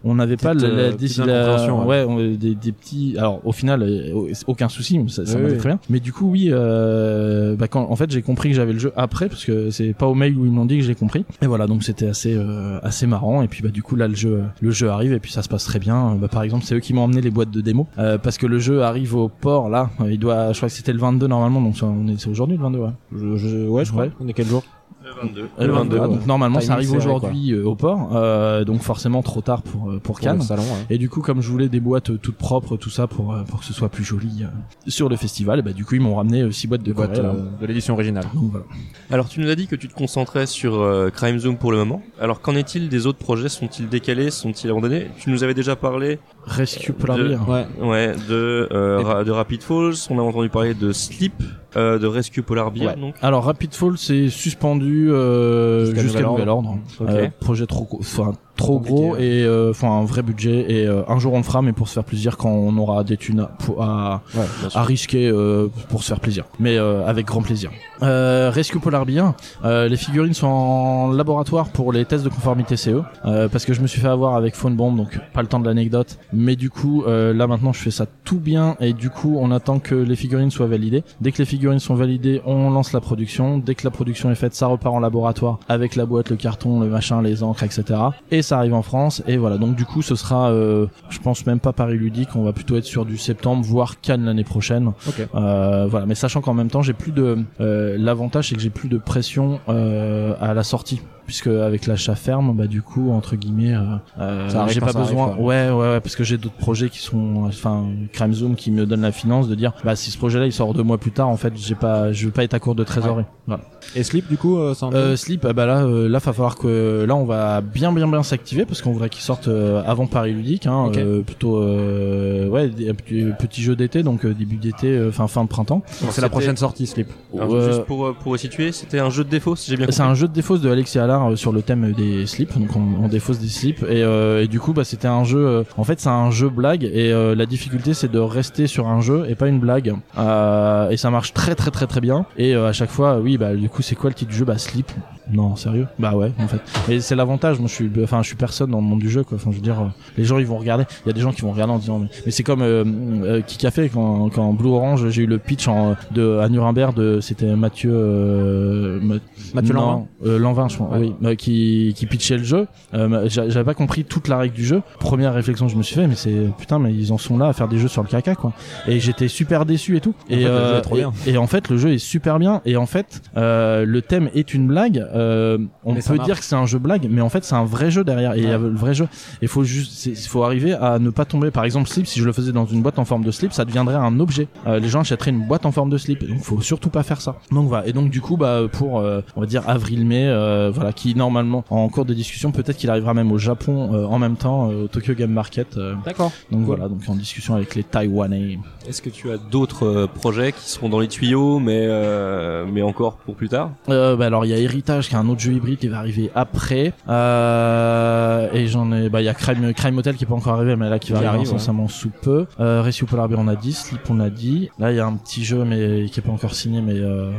on 0.03 0.15
n'avait 0.15 0.37
pas 0.37 0.53
la, 0.53 0.67
la, 0.67 0.67
euh, 0.67 0.91
la- 0.91 0.93
incompréhensions, 0.93 1.87
ouais, 1.87 2.05
on- 2.07 2.17
des, 2.17 2.55
des 2.55 2.71
petits. 2.71 3.15
Alors, 3.17 3.39
au 3.45 3.51
final, 3.51 3.83
euh, 3.83 4.33
aucun 4.47 4.69
souci, 4.69 4.99
ça, 5.07 5.25
ça 5.25 5.37
Oui, 5.37 5.45
oui. 5.51 5.57
très 5.57 5.69
bien. 5.69 5.79
Mais 5.89 5.99
du 5.99 6.11
coup, 6.13 6.29
oui, 6.31 6.49
euh, 6.51 7.55
bah, 7.55 7.67
quand, 7.67 7.87
en 7.89 7.95
fait, 7.95 8.09
j'ai 8.11 8.21
compris 8.21 8.49
que 8.49 8.55
j'avais 8.55 8.73
le 8.73 8.79
jeu 8.79 8.91
après, 8.95 9.27
parce 9.29 9.45
que 9.45 9.69
c'est 9.69 9.93
pas 9.93 10.07
au 10.07 10.15
mail 10.15 10.37
où 10.37 10.45
ils 10.45 10.51
m'ont 10.51 10.65
dit 10.65 10.77
que 10.77 10.83
j'ai 10.83 10.95
compris. 10.95 11.25
Et 11.41 11.47
voilà, 11.47 11.67
donc 11.67 11.83
c'était 11.83 12.07
assez 12.07 12.33
euh, 12.35 12.79
assez 12.83 13.07
marrant. 13.07 13.41
Et 13.41 13.47
puis 13.47 13.61
bah 13.63 13.69
du 13.69 13.83
coup 13.83 13.95
là, 13.95 14.07
le 14.07 14.15
jeu 14.15 14.41
le 14.61 14.71
jeu 14.71 14.89
arrive 14.89 15.13
et 15.13 15.19
puis 15.19 15.31
ça 15.31 15.41
se 15.41 15.49
passe 15.49 15.63
très 15.65 15.79
bien. 15.79 16.15
Bah, 16.19 16.27
par 16.27 16.43
exemple, 16.43 16.65
c'est 16.65 16.75
eux 16.75 16.79
qui 16.79 16.93
m'ont 16.93 17.03
emmené 17.03 17.21
les 17.21 17.29
boîtes 17.31 17.51
de 17.51 17.61
démo 17.61 17.87
euh, 17.97 18.17
parce 18.17 18.37
que 18.37 18.47
le 18.47 18.59
jeu 18.59 18.81
arrive 18.83 19.15
au 19.15 19.29
port 19.29 19.69
là. 19.69 19.89
Il 20.09 20.19
doit, 20.19 20.51
je 20.53 20.57
crois 20.57 20.69
que 20.69 20.75
c'était 20.75 20.93
le 20.93 20.99
22 20.99 21.27
normalement, 21.29 21.61
donc 21.61 21.75
on 21.81 22.07
est 22.07 22.19
c'est 22.19 22.29
aujourd'hui 22.29 22.57
le 22.57 22.63
22. 22.63 22.79
Ouais. 22.79 22.89
Je, 23.15 23.37
je- 23.37 23.67
ouais, 23.67 23.85
je 23.85 23.91
crois. 23.91 24.03
Ouais. 24.05 24.11
On 24.19 24.27
est 24.27 24.33
quel 24.33 24.47
jour 24.47 24.63
Le 25.03 25.11
22. 25.27 25.41
Euh, 25.59 25.67
Le 25.67 25.73
22. 25.73 25.97
ouais. 25.99 26.07
Donc 26.07 26.25
normalement, 26.27 26.59
ça 26.59 26.73
arrive 26.73 26.91
aujourd'hui 26.93 27.53
euh, 27.53 27.63
au 27.65 27.75
port, 27.75 28.09
euh, 28.15 28.65
donc 28.65 28.81
forcément 28.81 29.21
trop 29.21 29.41
tard 29.41 29.61
pour 29.61 29.89
euh, 29.91 29.99
pour 29.99 30.19
Cannes. 30.19 30.41
salon, 30.41 30.63
ouais. 30.63 30.85
Et 30.89 30.97
du 30.97 31.09
coup, 31.09 31.21
comme 31.21 31.41
je 31.41 31.49
voulais 31.49 31.69
des 31.69 31.79
boîtes 31.79 32.09
euh, 32.09 32.17
toutes 32.21 32.35
propres, 32.35 32.75
tout 32.77 32.89
ça 32.89 33.07
pour 33.07 33.33
euh, 33.33 33.43
pour 33.43 33.59
que 33.61 33.65
ce 33.65 33.73
soit 33.73 33.89
plus 33.89 34.03
joli 34.03 34.43
euh, 34.43 34.47
sur 34.89 35.07
le 35.09 35.15
festival, 35.15 35.59
et 35.59 35.61
bah 35.61 35.71
du 35.73 35.85
coup 35.85 35.95
ils 35.95 36.01
m'ont 36.01 36.15
ramené 36.15 36.41
euh, 36.41 36.51
six 36.51 36.67
boîtes 36.67 36.83
de 36.83 36.91
boîtes 36.93 37.17
euh, 37.19 37.33
de 37.61 37.65
l'édition 37.65 37.93
originale. 37.93 38.25
Donc 38.33 38.51
voilà. 38.51 38.65
Alors 39.09 39.29
tu 39.29 39.39
nous 39.39 39.49
as 39.49 39.55
dit 39.55 39.67
que 39.67 39.75
tu 39.77 39.87
te 39.87 39.93
concentrais 39.93 40.45
sur 40.45 40.75
euh, 40.75 41.09
Crime 41.09 41.39
Zoom 41.39 41.57
pour 41.57 41.71
le 41.71 41.77
moment. 41.77 42.01
Alors 42.19 42.41
qu'en 42.41 42.55
est-il 42.55 42.89
des 42.89 43.07
autres 43.07 43.19
projets? 43.19 43.49
Sont-ils 43.49 43.87
décalés? 43.87 44.29
Sont-ils 44.31 44.69
abandonnés? 44.69 45.07
Tu 45.17 45.29
nous 45.31 45.43
avais 45.43 45.53
déjà 45.53 45.75
parlé 45.75 46.19
Rescue 46.49 46.93
Polar 46.93 47.17
De- 47.17 47.27
Bear. 47.29 47.47
Ouais. 47.47 47.65
ouais, 47.81 48.15
de, 48.27 48.67
euh, 48.71 49.01
ra- 49.01 49.23
de 49.23 49.31
Rapid 49.31 49.61
Falls, 49.61 49.93
on 50.09 50.17
a 50.17 50.21
entendu 50.21 50.49
parler 50.49 50.73
de 50.73 50.91
Sleep, 50.91 51.33
euh, 51.75 51.99
de 51.99 52.07
Rescue 52.07 52.41
Polar 52.41 52.71
Bear, 52.71 52.95
Ouais. 52.95 52.99
donc. 52.99 53.15
Alors 53.21 53.43
Rapid 53.45 53.73
Fall 53.73 53.97
c'est 53.97 54.29
suspendu 54.29 55.11
euh, 55.11 55.85
Jusqu'à 55.95 56.21
nouvel 56.21 56.25
nouvel 56.25 56.49
ordre. 56.49 56.77
Euh, 57.01 57.27
projet 57.39 57.67
trop 57.67 57.87
enfin 57.99 58.33
trop 58.59 58.79
gros 58.79 59.15
et 59.15 59.43
euh, 59.43 59.71
enfin 59.71 59.89
un 59.89 60.03
vrai 60.05 60.21
budget 60.21 60.65
et 60.69 60.85
euh, 60.85 61.01
un 61.07 61.17
jour 61.19 61.33
on 61.33 61.37
le 61.37 61.43
fera 61.43 61.61
mais 61.61 61.71
pour 61.73 61.87
se 61.87 61.93
faire 61.93 62.03
plaisir 62.03 62.37
quand 62.37 62.49
on 62.51 62.77
aura 62.77 63.03
des 63.03 63.17
thunes 63.17 63.39
à, 63.41 63.49
à, 63.79 64.21
Ouais, 64.35 64.45
à 64.75 64.83
risquer 64.83 65.27
euh, 65.29 65.67
pour 65.89 66.03
se 66.03 66.09
faire 66.09 66.19
plaisir 66.19 66.43
mais 66.59 66.77
euh, 66.77 67.05
avec 67.07 67.25
grand 67.25 67.41
plaisir. 67.41 67.71
Euh, 68.01 68.49
Rescue 68.53 68.79
Polar 68.79 69.05
Bear, 69.05 69.33
euh, 69.65 69.87
les 69.89 69.97
figurines 69.97 70.33
sont 70.33 70.47
en 70.47 71.11
laboratoire 71.11 71.69
pour 71.69 71.91
les 71.91 72.05
tests 72.05 72.23
de 72.23 72.29
conformité 72.29 72.77
CE 72.77 73.01
euh, 73.25 73.47
parce 73.49 73.65
que 73.65 73.73
je 73.73 73.81
me 73.81 73.87
suis 73.87 73.99
fait 73.99 74.07
avoir 74.07 74.35
avec 74.35 74.55
Phone 74.55 74.75
Bomb 74.75 74.95
donc 74.95 75.19
pas 75.33 75.41
le 75.41 75.47
temps 75.47 75.59
de 75.59 75.65
l'anecdote 75.65 76.17
mais 76.31 76.55
du 76.55 76.69
coup 76.69 77.03
euh, 77.03 77.33
là 77.33 77.47
maintenant 77.47 77.73
je 77.73 77.79
fais 77.81 77.91
ça 77.91 78.05
tout 78.23 78.39
bien 78.39 78.75
et 78.79 78.93
du 78.93 79.09
coup 79.09 79.37
on 79.39 79.51
attend 79.51 79.79
que 79.79 79.95
les 79.95 80.15
figurines 80.15 80.51
soient 80.51 80.67
validées. 80.67 81.03
Dès 81.21 81.31
que 81.31 81.37
les 81.39 81.45
figurines 81.45 81.79
sont 81.79 81.95
validées, 81.95 82.41
on 82.45 82.69
lance 82.69 82.93
la 82.93 83.01
production. 83.01 83.57
Dès 83.57 83.75
que 83.75 83.83
la 83.83 83.91
production 83.91 84.29
est 84.31 84.35
faite, 84.35 84.53
ça 84.55 84.67
repart 84.67 84.93
en 84.95 84.99
laboratoire 84.99 85.59
avec 85.67 85.95
la 85.95 86.05
boîte, 86.05 86.29
le 86.29 86.35
carton, 86.35 86.79
le 86.79 86.87
machin, 86.87 87.21
les 87.21 87.43
encres, 87.43 87.63
etc. 87.63 87.83
Et 88.31 88.41
ça 88.49 88.57
arrive 88.57 88.73
en 88.73 88.81
France. 88.81 89.23
Et 89.27 89.37
voilà. 89.37 89.57
Donc 89.57 89.75
du 89.75 89.85
coup, 89.85 90.01
ce 90.01 90.15
sera, 90.15 90.51
euh, 90.51 90.87
je 91.09 91.19
pense 91.19 91.45
même 91.45 91.59
pas 91.59 91.73
Paris 91.73 91.97
ludique. 91.97 92.35
On 92.35 92.43
va 92.43 92.53
plutôt 92.53 92.75
être 92.77 92.85
sur 92.85 93.05
du 93.05 93.17
septembre, 93.17 93.63
voire 93.63 94.01
Cannes 94.01 94.25
l'année 94.25 94.43
prochaine. 94.43 94.91
Ok. 95.07 95.27
Euh, 95.35 95.87
voilà. 95.89 96.05
Mais 96.05 96.15
sachant 96.15 96.41
qu'en 96.41 96.53
même 96.53 96.69
temps, 96.69 96.81
j'ai 96.81 96.93
plus 96.93 97.11
de, 97.11 97.37
euh, 97.61 97.95
l'avantage 97.97 98.49
c'est 98.49 98.55
que 98.55 98.61
j'ai 98.61 98.69
plus 98.69 98.89
de 98.89 98.97
pression 98.97 99.59
euh, 99.69 100.33
à 100.41 100.53
la 100.53 100.63
sortie. 100.63 101.01
Puisque 101.29 101.45
avec 101.45 101.85
l'achat 101.85 102.15
ferme, 102.15 102.55
bah 102.57 102.65
du 102.65 102.81
coup 102.81 103.11
entre 103.11 103.35
guillemets, 103.35 103.75
euh, 103.75 103.81
euh, 104.19 104.49
Ça 104.49 104.61
arrive 104.63 104.73
j'ai 104.73 104.79
pas 104.79 104.91
ça 104.93 104.97
arrive, 104.97 105.11
besoin. 105.11 105.27
quoi. 105.35 105.43
ouais, 105.45 105.69
ouais, 105.69 105.89
ouais, 105.91 105.99
parce 105.99 106.15
que 106.15 106.23
j'ai 106.23 106.39
d'autres 106.39 106.55
projets 106.55 106.89
qui 106.89 106.97
sont, 106.97 107.43
enfin, 107.45 107.85
Crime 108.13 108.33
Zoom 108.33 108.55
qui 108.55 108.71
me 108.71 108.87
donne 108.87 109.01
la 109.01 109.11
finance 109.11 109.47
de 109.47 109.53
dire, 109.53 109.73
bah 109.83 109.95
si 109.95 110.09
ce 110.09 110.17
projet-là 110.17 110.47
il 110.47 110.51
sort 110.51 110.73
deux 110.73 110.81
mois 110.81 110.97
plus 110.97 111.11
tard, 111.11 111.27
en 111.29 111.37
fait, 111.37 111.53
j'ai 111.55 111.75
pas, 111.75 112.11
je 112.13 112.25
veux 112.25 112.31
pas 112.31 112.43
être 112.43 112.55
à 112.55 112.59
court 112.59 112.73
de 112.73 112.83
trésorerie. 112.83 113.25
Voilà. 113.45 113.61
Et 113.95 114.01
Sleep, 114.03 114.27
du 114.27 114.37
coup, 114.37 114.57
euh, 114.57 114.73
peu- 114.79 114.95
Euh, 114.95 115.15
Sleep, 115.15 115.45
ah 115.47 115.53
bah 115.53 115.67
là, 115.67 115.83
euh, 115.83 116.07
là, 116.09 116.17
va 116.17 116.33
falloir 116.33 116.55
que 116.57 117.05
là, 117.07 117.15
on 117.15 117.25
va 117.25 117.61
bien, 117.61 117.91
bien, 117.91 118.07
bien 118.07 118.23
s'activer 118.23 118.65
parce 118.65 118.81
qu'on 118.81 118.91
voudrait 118.91 119.09
qu'il 119.09 119.21
sorte 119.23 119.47
euh, 119.47 119.83
avant 119.85 120.07
Paris 120.07 120.33
ludique, 120.33 120.65
hein, 120.65 120.85
Ok. 120.87 120.97
euh, 120.97 121.21
plutôt, 121.21 121.57
euh, 121.57 122.47
ouais, 122.47 122.69
petit, 122.69 123.25
petit 123.37 123.61
jeu 123.61 123.75
d'été, 123.75 124.01
donc 124.01 124.25
début 124.25 124.57
d'été, 124.57 124.87
euh, 124.87 125.11
fin 125.11 125.27
fin 125.27 125.43
de 125.43 125.49
printemps. 125.49 125.83
C'est 126.09 126.21
la 126.21 126.29
prochaine 126.29 126.57
sortie, 126.57 126.87
Sleep. 126.87 127.07
Alors, 127.35 127.53
Euh, 127.53 127.67
Juste 127.71 127.85
pour, 127.85 128.13
pour 128.15 128.37
situer, 128.39 128.71
c'était 128.71 128.99
un 128.99 129.09
jeu 129.11 129.23
de 129.23 129.29
défaut, 129.29 129.55
si 129.55 129.69
j'ai 129.69 129.77
bien 129.77 129.85
compris. 129.85 129.95
C'est 129.97 130.03
un 130.03 130.13
jeu 130.15 130.27
de 130.27 130.33
défausse 130.33 130.61
de 130.61 130.69
Alexis 130.69 130.97
Allard 130.99 131.18
euh, 131.27 131.35
sur 131.35 131.51
le 131.51 131.61
thème 131.61 131.91
des 131.93 132.25
slips, 132.25 132.57
donc 132.57 132.75
on, 132.75 133.07
défausse 133.07 133.39
des 133.39 133.47
slips 133.47 133.83
et, 133.83 134.03
euh, 134.03 134.43
et 134.43 134.47
du 134.47 134.59
coup 134.59 134.73
bah 134.73 134.83
c'était 134.83 135.07
un 135.07 135.23
jeu. 135.23 135.39
euh, 135.39 135.63
en 135.77 135.83
fait 135.83 135.99
c'est 135.99 136.09
un 136.09 136.29
jeu 136.31 136.49
blague 136.49 136.83
et 136.83 137.11
la 137.11 137.45
difficulté 137.45 137.93
c'est 137.93 138.11
de 138.11 138.19
rester 138.19 138.67
sur 138.67 138.87
un 138.87 139.01
jeu 139.01 139.25
et 139.27 139.35
pas 139.35 139.47
une 139.47 139.59
blague 139.59 139.95
et 140.17 140.97
ça 140.97 141.09
marche 141.11 141.33
très 141.33 141.55
très 141.55 141.71
très 141.71 141.87
très 141.87 142.01
bien 142.01 142.25
et 142.37 142.53
à 142.53 142.73
chaque 142.73 142.91
fois 142.91 143.19
oui 143.19 143.37
bah 143.37 143.55
du 143.55 143.69
coup 143.69 143.81
c'est 143.81 143.95
quoi 143.95 144.09
le 144.09 144.15
titre 144.15 144.31
du 144.31 144.37
jeu? 144.37 144.45
Bah 144.45 144.57
slip. 144.57 144.91
Non 145.31 145.55
sérieux? 145.55 145.87
Bah 145.99 146.15
ouais 146.15 146.31
en 146.39 146.47
fait. 146.47 146.59
Et 146.91 146.99
c'est 147.01 147.15
l'avantage 147.15 147.59
moi 147.59 147.67
je 147.67 147.73
suis 147.73 147.91
enfin 148.03 148.21
je 148.21 148.27
suis 148.27 148.35
personne 148.35 148.71
dans 148.71 148.77
le 148.79 148.83
monde 148.83 148.99
du 148.99 149.09
jeu 149.09 149.23
quoi. 149.23 149.37
Enfin 149.37 149.51
je 149.51 149.57
veux 149.57 149.61
dire 149.61 149.79
euh, 149.79 149.85
les 150.17 150.25
gens 150.25 150.37
ils 150.39 150.45
vont 150.47 150.57
regarder. 150.57 150.85
Il 151.05 151.09
y 151.09 151.11
a 151.11 151.13
des 151.13 151.21
gens 151.21 151.31
qui 151.31 151.41
vont 151.41 151.51
regarder 151.51 151.73
en 151.73 151.77
disant 151.79 151.99
mais, 151.99 152.07
mais 152.25 152.31
c'est 152.31 152.43
comme 152.43 152.61
euh, 152.61 152.83
euh, 153.23 153.41
a 153.63 153.71
fait 153.71 153.89
quand 153.89 154.29
quand 154.29 154.53
Blue 154.53 154.69
Orange 154.69 155.09
j'ai 155.09 155.23
eu 155.23 155.27
le 155.27 155.37
pitch 155.37 155.67
en 155.67 155.95
de 156.11 156.39
à 156.39 156.49
Nuremberg 156.49 156.93
de 156.95 157.19
c'était 157.21 157.55
Mathieu 157.55 157.91
euh, 157.93 158.99
Ma- 159.01 159.15
Mathieu 159.53 159.73
non, 159.73 159.81
Lanvin 159.81 160.05
euh, 160.25 160.39
Lanvin, 160.39 160.67
je 160.67 160.75
crois, 160.75 160.97
Ouais. 160.97 161.11
oui, 161.21 161.37
qui, 161.37 161.93
qui 161.95 162.05
pitchait 162.05 162.37
le 162.37 162.43
jeu. 162.43 162.67
J'a- 162.93 163.49
J'avais 163.49 163.63
pas 163.63 163.73
compris 163.73 164.03
toute 164.03 164.27
la 164.27 164.37
règle 164.37 164.55
du 164.55 164.65
jeu. 164.65 164.81
Première 164.99 165.33
réflexion 165.33 165.65
que 165.67 165.71
je 165.71 165.77
me 165.77 165.83
suis 165.83 165.95
fait, 165.95 166.07
mais 166.07 166.15
c'est 166.15 166.49
putain, 166.57 166.79
mais 166.79 166.93
ils 166.93 167.11
en 167.13 167.17
sont 167.17 167.37
là 167.37 167.47
à 167.47 167.53
faire 167.53 167.67
des 167.67 167.77
jeux 167.77 167.87
sur 167.87 168.01
le 168.01 168.07
caca, 168.07 168.35
quoi. 168.35 168.53
Et 168.87 168.99
j'étais 168.99 169.27
super 169.27 169.65
déçu 169.65 169.95
et 169.97 170.01
tout. 170.01 170.13
En 170.29 170.33
et, 170.33 170.37
fait, 170.41 170.45
euh, 170.47 170.81
et- 171.25 171.31
et 171.31 171.37
en 171.37 171.47
fait, 171.47 171.69
le 171.69 171.77
jeu 171.77 171.93
est 171.93 171.97
super 171.99 172.39
bien. 172.39 172.61
Et 172.65 172.75
en 172.77 172.85
fait, 172.85 173.21
euh, 173.37 173.85
le 173.85 174.01
thème 174.01 174.29
est 174.33 174.53
une 174.53 174.67
blague. 174.67 175.05
Euh, 175.19 175.57
on 175.83 175.93
Mais 175.93 176.01
peut 176.01 176.17
dire 176.19 176.39
que 176.39 176.45
c'est 176.45 176.55
un 176.55 176.65
jeu 176.65 176.79
blague, 176.79 177.07
mais 177.09 177.21
en 177.21 177.29
fait, 177.29 177.43
c'est 177.43 177.55
un 177.55 177.65
vrai 177.65 177.91
jeu 177.91 178.03
derrière. 178.03 178.33
Et 178.35 178.39
il 178.39 178.43
y 178.45 178.51
a 178.51 178.57
le 178.57 178.69
vrai 178.69 178.93
jeu. 178.93 179.07
Il 179.41 179.47
faut 179.47 179.63
juste, 179.63 180.05
il 180.05 180.15
faut 180.15 180.43
arriver 180.43 180.73
à 180.73 180.97
ne 180.99 181.09
pas 181.09 181.25
tomber. 181.25 181.51
Par 181.51 181.65
exemple, 181.65 181.87
slip. 181.89 182.07
Si 182.07 182.19
je 182.19 182.25
le 182.25 182.31
faisais 182.31 182.51
dans 182.51 182.65
une 182.65 182.81
boîte 182.81 182.99
en 182.99 183.05
forme 183.05 183.23
de 183.23 183.31
slip, 183.31 183.51
ça 183.53 183.65
deviendrait 183.65 183.95
un 183.95 184.19
objet. 184.19 184.47
Euh, 184.67 184.79
les 184.79 184.87
gens 184.87 185.01
achèteraient 185.01 185.31
une 185.31 185.45
boîte 185.45 185.65
en 185.65 185.71
forme 185.71 185.89
de 185.89 185.97
slip. 185.97 186.25
Donc, 186.27 186.39
faut 186.39 186.61
surtout 186.61 186.89
pas 186.89 187.03
faire 187.03 187.21
ça. 187.21 187.35
Donc 187.51 187.67
voilà. 187.67 187.85
Et 187.87 187.93
donc 187.93 188.09
du 188.09 188.21
coup, 188.21 188.37
bah 188.37 188.61
pour, 188.71 188.99
euh, 188.99 189.21
on 189.35 189.41
va 189.41 189.47
dire 189.47 189.63
avril-mai, 189.67 190.27
euh, 190.27 190.71
voilà, 190.73 190.93
qui 190.93 191.15
normalement 191.15 191.63
en 191.69 191.87
cours 191.89 192.05
de 192.05 192.13
discussion, 192.13 192.51
peut-être 192.51 192.77
qu'il 192.77 192.89
arrivera 192.89 193.13
même 193.13 193.31
au 193.31 193.37
Japon 193.37 193.91
euh, 193.93 194.05
en 194.05 194.19
même 194.19 194.35
temps 194.37 194.69
euh, 194.71 194.85
au 194.85 194.87
Tokyo 194.87 195.13
Game 195.13 195.31
Market. 195.31 195.77
euh. 195.77 195.95
D'accord. 196.05 196.31
donc 196.51 196.61
voilà. 196.61 196.87
Donc 196.87 196.99
en 197.07 197.15
discussion 197.15 197.55
avec 197.55 197.75
les 197.75 197.83
Taïwanais. 197.83 198.59
Est-ce 198.87 199.01
que 199.01 199.09
tu 199.09 199.31
as 199.31 199.37
d'autres 199.37 200.07
projets 200.15 200.51
qui 200.53 200.69
seront 200.69 200.89
dans 200.89 200.99
les 200.99 201.07
tuyaux, 201.07 201.59
mais 201.59 201.85
euh, 201.87 202.65
mais 202.71 202.81
encore 202.81 203.17
pour 203.17 203.35
plus 203.35 203.49
tard? 203.49 203.71
Euh, 203.89 204.15
bah 204.15 204.25
alors 204.27 204.45
il 204.45 204.49
y 204.49 204.53
a 204.53 204.57
Héritage 204.57 205.08
qui 205.09 205.15
est 205.15 205.17
un 205.17 205.27
autre 205.27 205.41
jeu 205.41 205.53
hybride 205.53 205.79
qui 205.79 205.87
va 205.87 205.97
arriver 205.97 206.29
après. 206.35 206.93
Euh, 207.09 208.47
et 208.53 208.67
j'en 208.67 208.91
ai 208.91 209.09
bah 209.09 209.21
il 209.21 209.25
y 209.25 209.29
a 209.29 209.33
Crime 209.33 209.73
Crime 209.73 209.97
Hotel 209.97 210.15
qui 210.15 210.23
est 210.23 210.27
pas 210.27 210.35
encore 210.35 210.53
arrivé 210.53 210.75
mais 210.75 210.87
là 210.87 210.99
qui 210.99 211.11
va 211.11 211.19
Qui 211.19 211.25
arriver 211.25 211.43
arrive, 211.45 211.55
incessamment 211.55 211.87
sous 211.87 212.11
peu. 212.21 212.45
Euh, 212.59 212.83
Rescue 212.83 213.05
Polar 213.05 213.27
Bear 213.27 213.39
on 213.39 213.47
a 213.47 213.55
dit 213.55 213.73
Sleep 213.73 214.01
on 214.09 214.19
a 214.19 214.29
dit. 214.29 214.69
Là 214.77 214.91
il 214.91 214.97
y 214.97 214.99
a 214.99 215.07
un 215.07 215.15
petit 215.15 215.43
jeu 215.43 215.65
mais 215.65 216.05
qui 216.09 216.19
est 216.19 216.23
pas 216.23 216.31
encore 216.31 216.53
signé 216.53 216.81
mais 216.81 216.93
euh, 216.99 217.31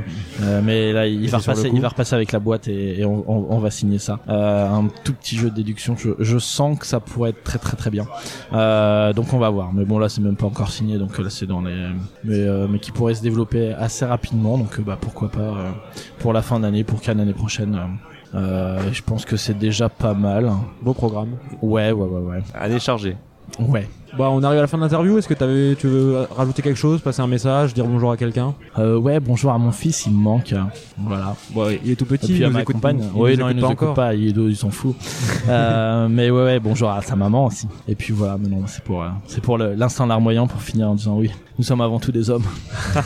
euh, 0.42 0.60
mais 0.64 0.92
là 0.92 1.06
il 1.06 1.28
va 1.30 1.38
repasser 1.38 1.70
il 1.72 1.80
va 1.80 1.88
repasser 1.88 2.16
avec 2.16 2.32
la 2.32 2.40
boîte 2.40 2.66
et, 2.66 3.00
et 3.00 3.04
on, 3.04 3.24
on, 3.30 3.46
on 3.50 3.58
va 3.60 3.70
signer 3.70 3.98
ça. 3.98 4.18
Un 4.26 4.88
tout 5.04 5.12
petit 5.14 5.36
jeu 5.36 5.48
de 5.50 5.54
déduction 5.54 5.94
je, 5.96 6.10
je 6.18 6.38
sens 6.38 6.76
que 6.76 6.86
ça 6.86 6.98
pourrait 6.98 7.30
être 7.30 7.44
très 7.44 7.58
très 7.60 7.76
très 7.76 7.90
bien. 7.90 8.04
Donc 8.50 9.32
on 9.32 9.38
va 9.38 9.48
voir. 9.50 9.72
Mais 9.72 9.84
bon 9.84 10.00
là 10.00 10.08
c'est 10.08 10.20
même 10.22 10.36
pas 10.36 10.46
encore 10.46 10.72
signé 10.72 10.98
donc 10.98 11.16
là 11.18 11.30
c'est 11.30 11.46
dans 11.46 11.60
les 11.62 11.86
mais 12.24 12.44
mais 12.68 12.80
qui 12.80 12.90
pourrait 12.90 13.14
se 13.14 13.22
développer 13.22 13.72
assez 13.74 14.04
rapidement. 14.04 14.58
Donc 14.58 14.80
bah 14.80 14.98
pourquoi 15.00 15.28
pas 15.28 15.54
pour 16.18 16.32
la 16.32 16.42
fin 16.42 16.58
d'année, 16.58 16.82
pour 16.84 17.00
Cannes 17.00 17.18
l'année 17.18 17.32
prochaine. 17.32 17.49
Euh, 17.58 17.86
euh, 18.34 18.92
je 18.92 19.02
pense 19.02 19.24
que 19.24 19.36
c'est 19.36 19.58
déjà 19.58 19.88
pas 19.88 20.14
mal. 20.14 20.50
Beau 20.82 20.94
programme. 20.94 21.36
Ouais, 21.62 21.90
ouais, 21.90 22.06
ouais, 22.06 22.20
ouais. 22.20 22.42
Année 22.54 22.78
chargée. 22.78 23.16
Ouais. 23.58 23.88
Bah, 24.18 24.28
on 24.30 24.42
arrive 24.42 24.58
à 24.58 24.62
la 24.62 24.66
fin 24.66 24.76
de 24.76 24.82
l'interview. 24.82 25.18
Est-ce 25.18 25.28
que 25.28 25.74
tu 25.74 25.86
veux 25.86 26.26
rajouter 26.36 26.62
quelque 26.62 26.76
chose, 26.76 27.00
passer 27.00 27.20
un 27.22 27.26
message, 27.28 27.74
dire 27.74 27.86
bonjour 27.86 28.10
à 28.10 28.16
quelqu'un? 28.16 28.54
Euh, 28.78 28.96
ouais, 28.98 29.20
bonjour 29.20 29.52
à 29.52 29.58
mon 29.58 29.70
fils, 29.70 30.06
il 30.06 30.12
me 30.12 30.18
manque. 30.18 30.52
Voilà. 30.98 31.36
Bon, 31.50 31.68
il 31.84 31.92
est 31.92 31.96
tout 31.96 32.04
Et 32.04 32.18
petit. 32.18 32.32
puis 32.32 32.40
il 32.40 32.44
à 32.44 32.48
nous 32.48 32.54
ma 32.54 32.62
écoute 32.62 32.74
compagne. 32.76 32.98
il 33.14 33.20
oui, 33.20 33.36
nous 33.36 33.44
non, 33.44 33.48
il 33.50 33.58
écoute 33.58 33.60
nous 33.60 33.66
pas 33.68 33.72
écoute 33.72 33.82
encore. 33.82 33.94
pas, 33.94 34.14
il, 34.14 34.36
ils 34.36 34.56
s'en 34.56 34.70
fout. 34.70 34.96
euh, 35.48 36.08
mais 36.10 36.30
ouais, 36.30 36.42
ouais, 36.44 36.60
bonjour 36.60 36.90
à 36.90 37.00
sa 37.02 37.14
maman 37.14 37.46
aussi. 37.46 37.68
Et 37.86 37.94
puis 37.94 38.12
voilà, 38.12 38.36
mais 38.36 38.48
non, 38.48 38.64
c'est 38.66 38.82
pour, 38.82 39.02
euh, 39.02 39.08
c'est 39.26 39.40
pour 39.42 39.58
l'instant 39.58 40.06
larmoyant 40.06 40.46
pour 40.48 40.60
finir 40.60 40.88
en 40.90 40.94
disant 40.96 41.16
oui, 41.16 41.30
nous 41.58 41.64
sommes 41.64 41.80
avant 41.80 42.00
tout 42.00 42.10
des 42.12 42.30
hommes. 42.30 42.44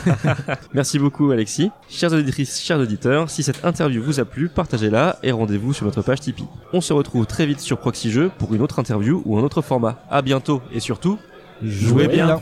Merci 0.73 0.97
beaucoup 0.97 1.31
Alexis. 1.31 1.71
Chères 1.87 2.13
auditrices, 2.13 2.59
chers 2.61 2.79
auditeurs, 2.79 3.29
si 3.29 3.43
cette 3.43 3.63
interview 3.63 4.01
vous 4.03 4.19
a 4.19 4.25
plu, 4.25 4.49
partagez-la 4.49 5.17
et 5.23 5.31
rendez-vous 5.31 5.71
sur 5.73 5.85
notre 5.85 6.01
page 6.01 6.21
Tipeee. 6.21 6.45
On 6.73 6.81
se 6.81 6.93
retrouve 6.93 7.25
très 7.25 7.45
vite 7.45 7.59
sur 7.59 7.77
Proxy 7.77 8.11
Jeux 8.11 8.31
pour 8.37 8.53
une 8.55 8.61
autre 8.61 8.79
interview 8.79 9.21
ou 9.25 9.37
un 9.37 9.43
autre 9.43 9.61
format. 9.61 9.99
À 10.09 10.21
bientôt 10.21 10.61
et 10.73 10.79
surtout, 10.95 11.19
jouez 11.61 12.07
bien. 12.07 12.25
bien. 12.25 12.41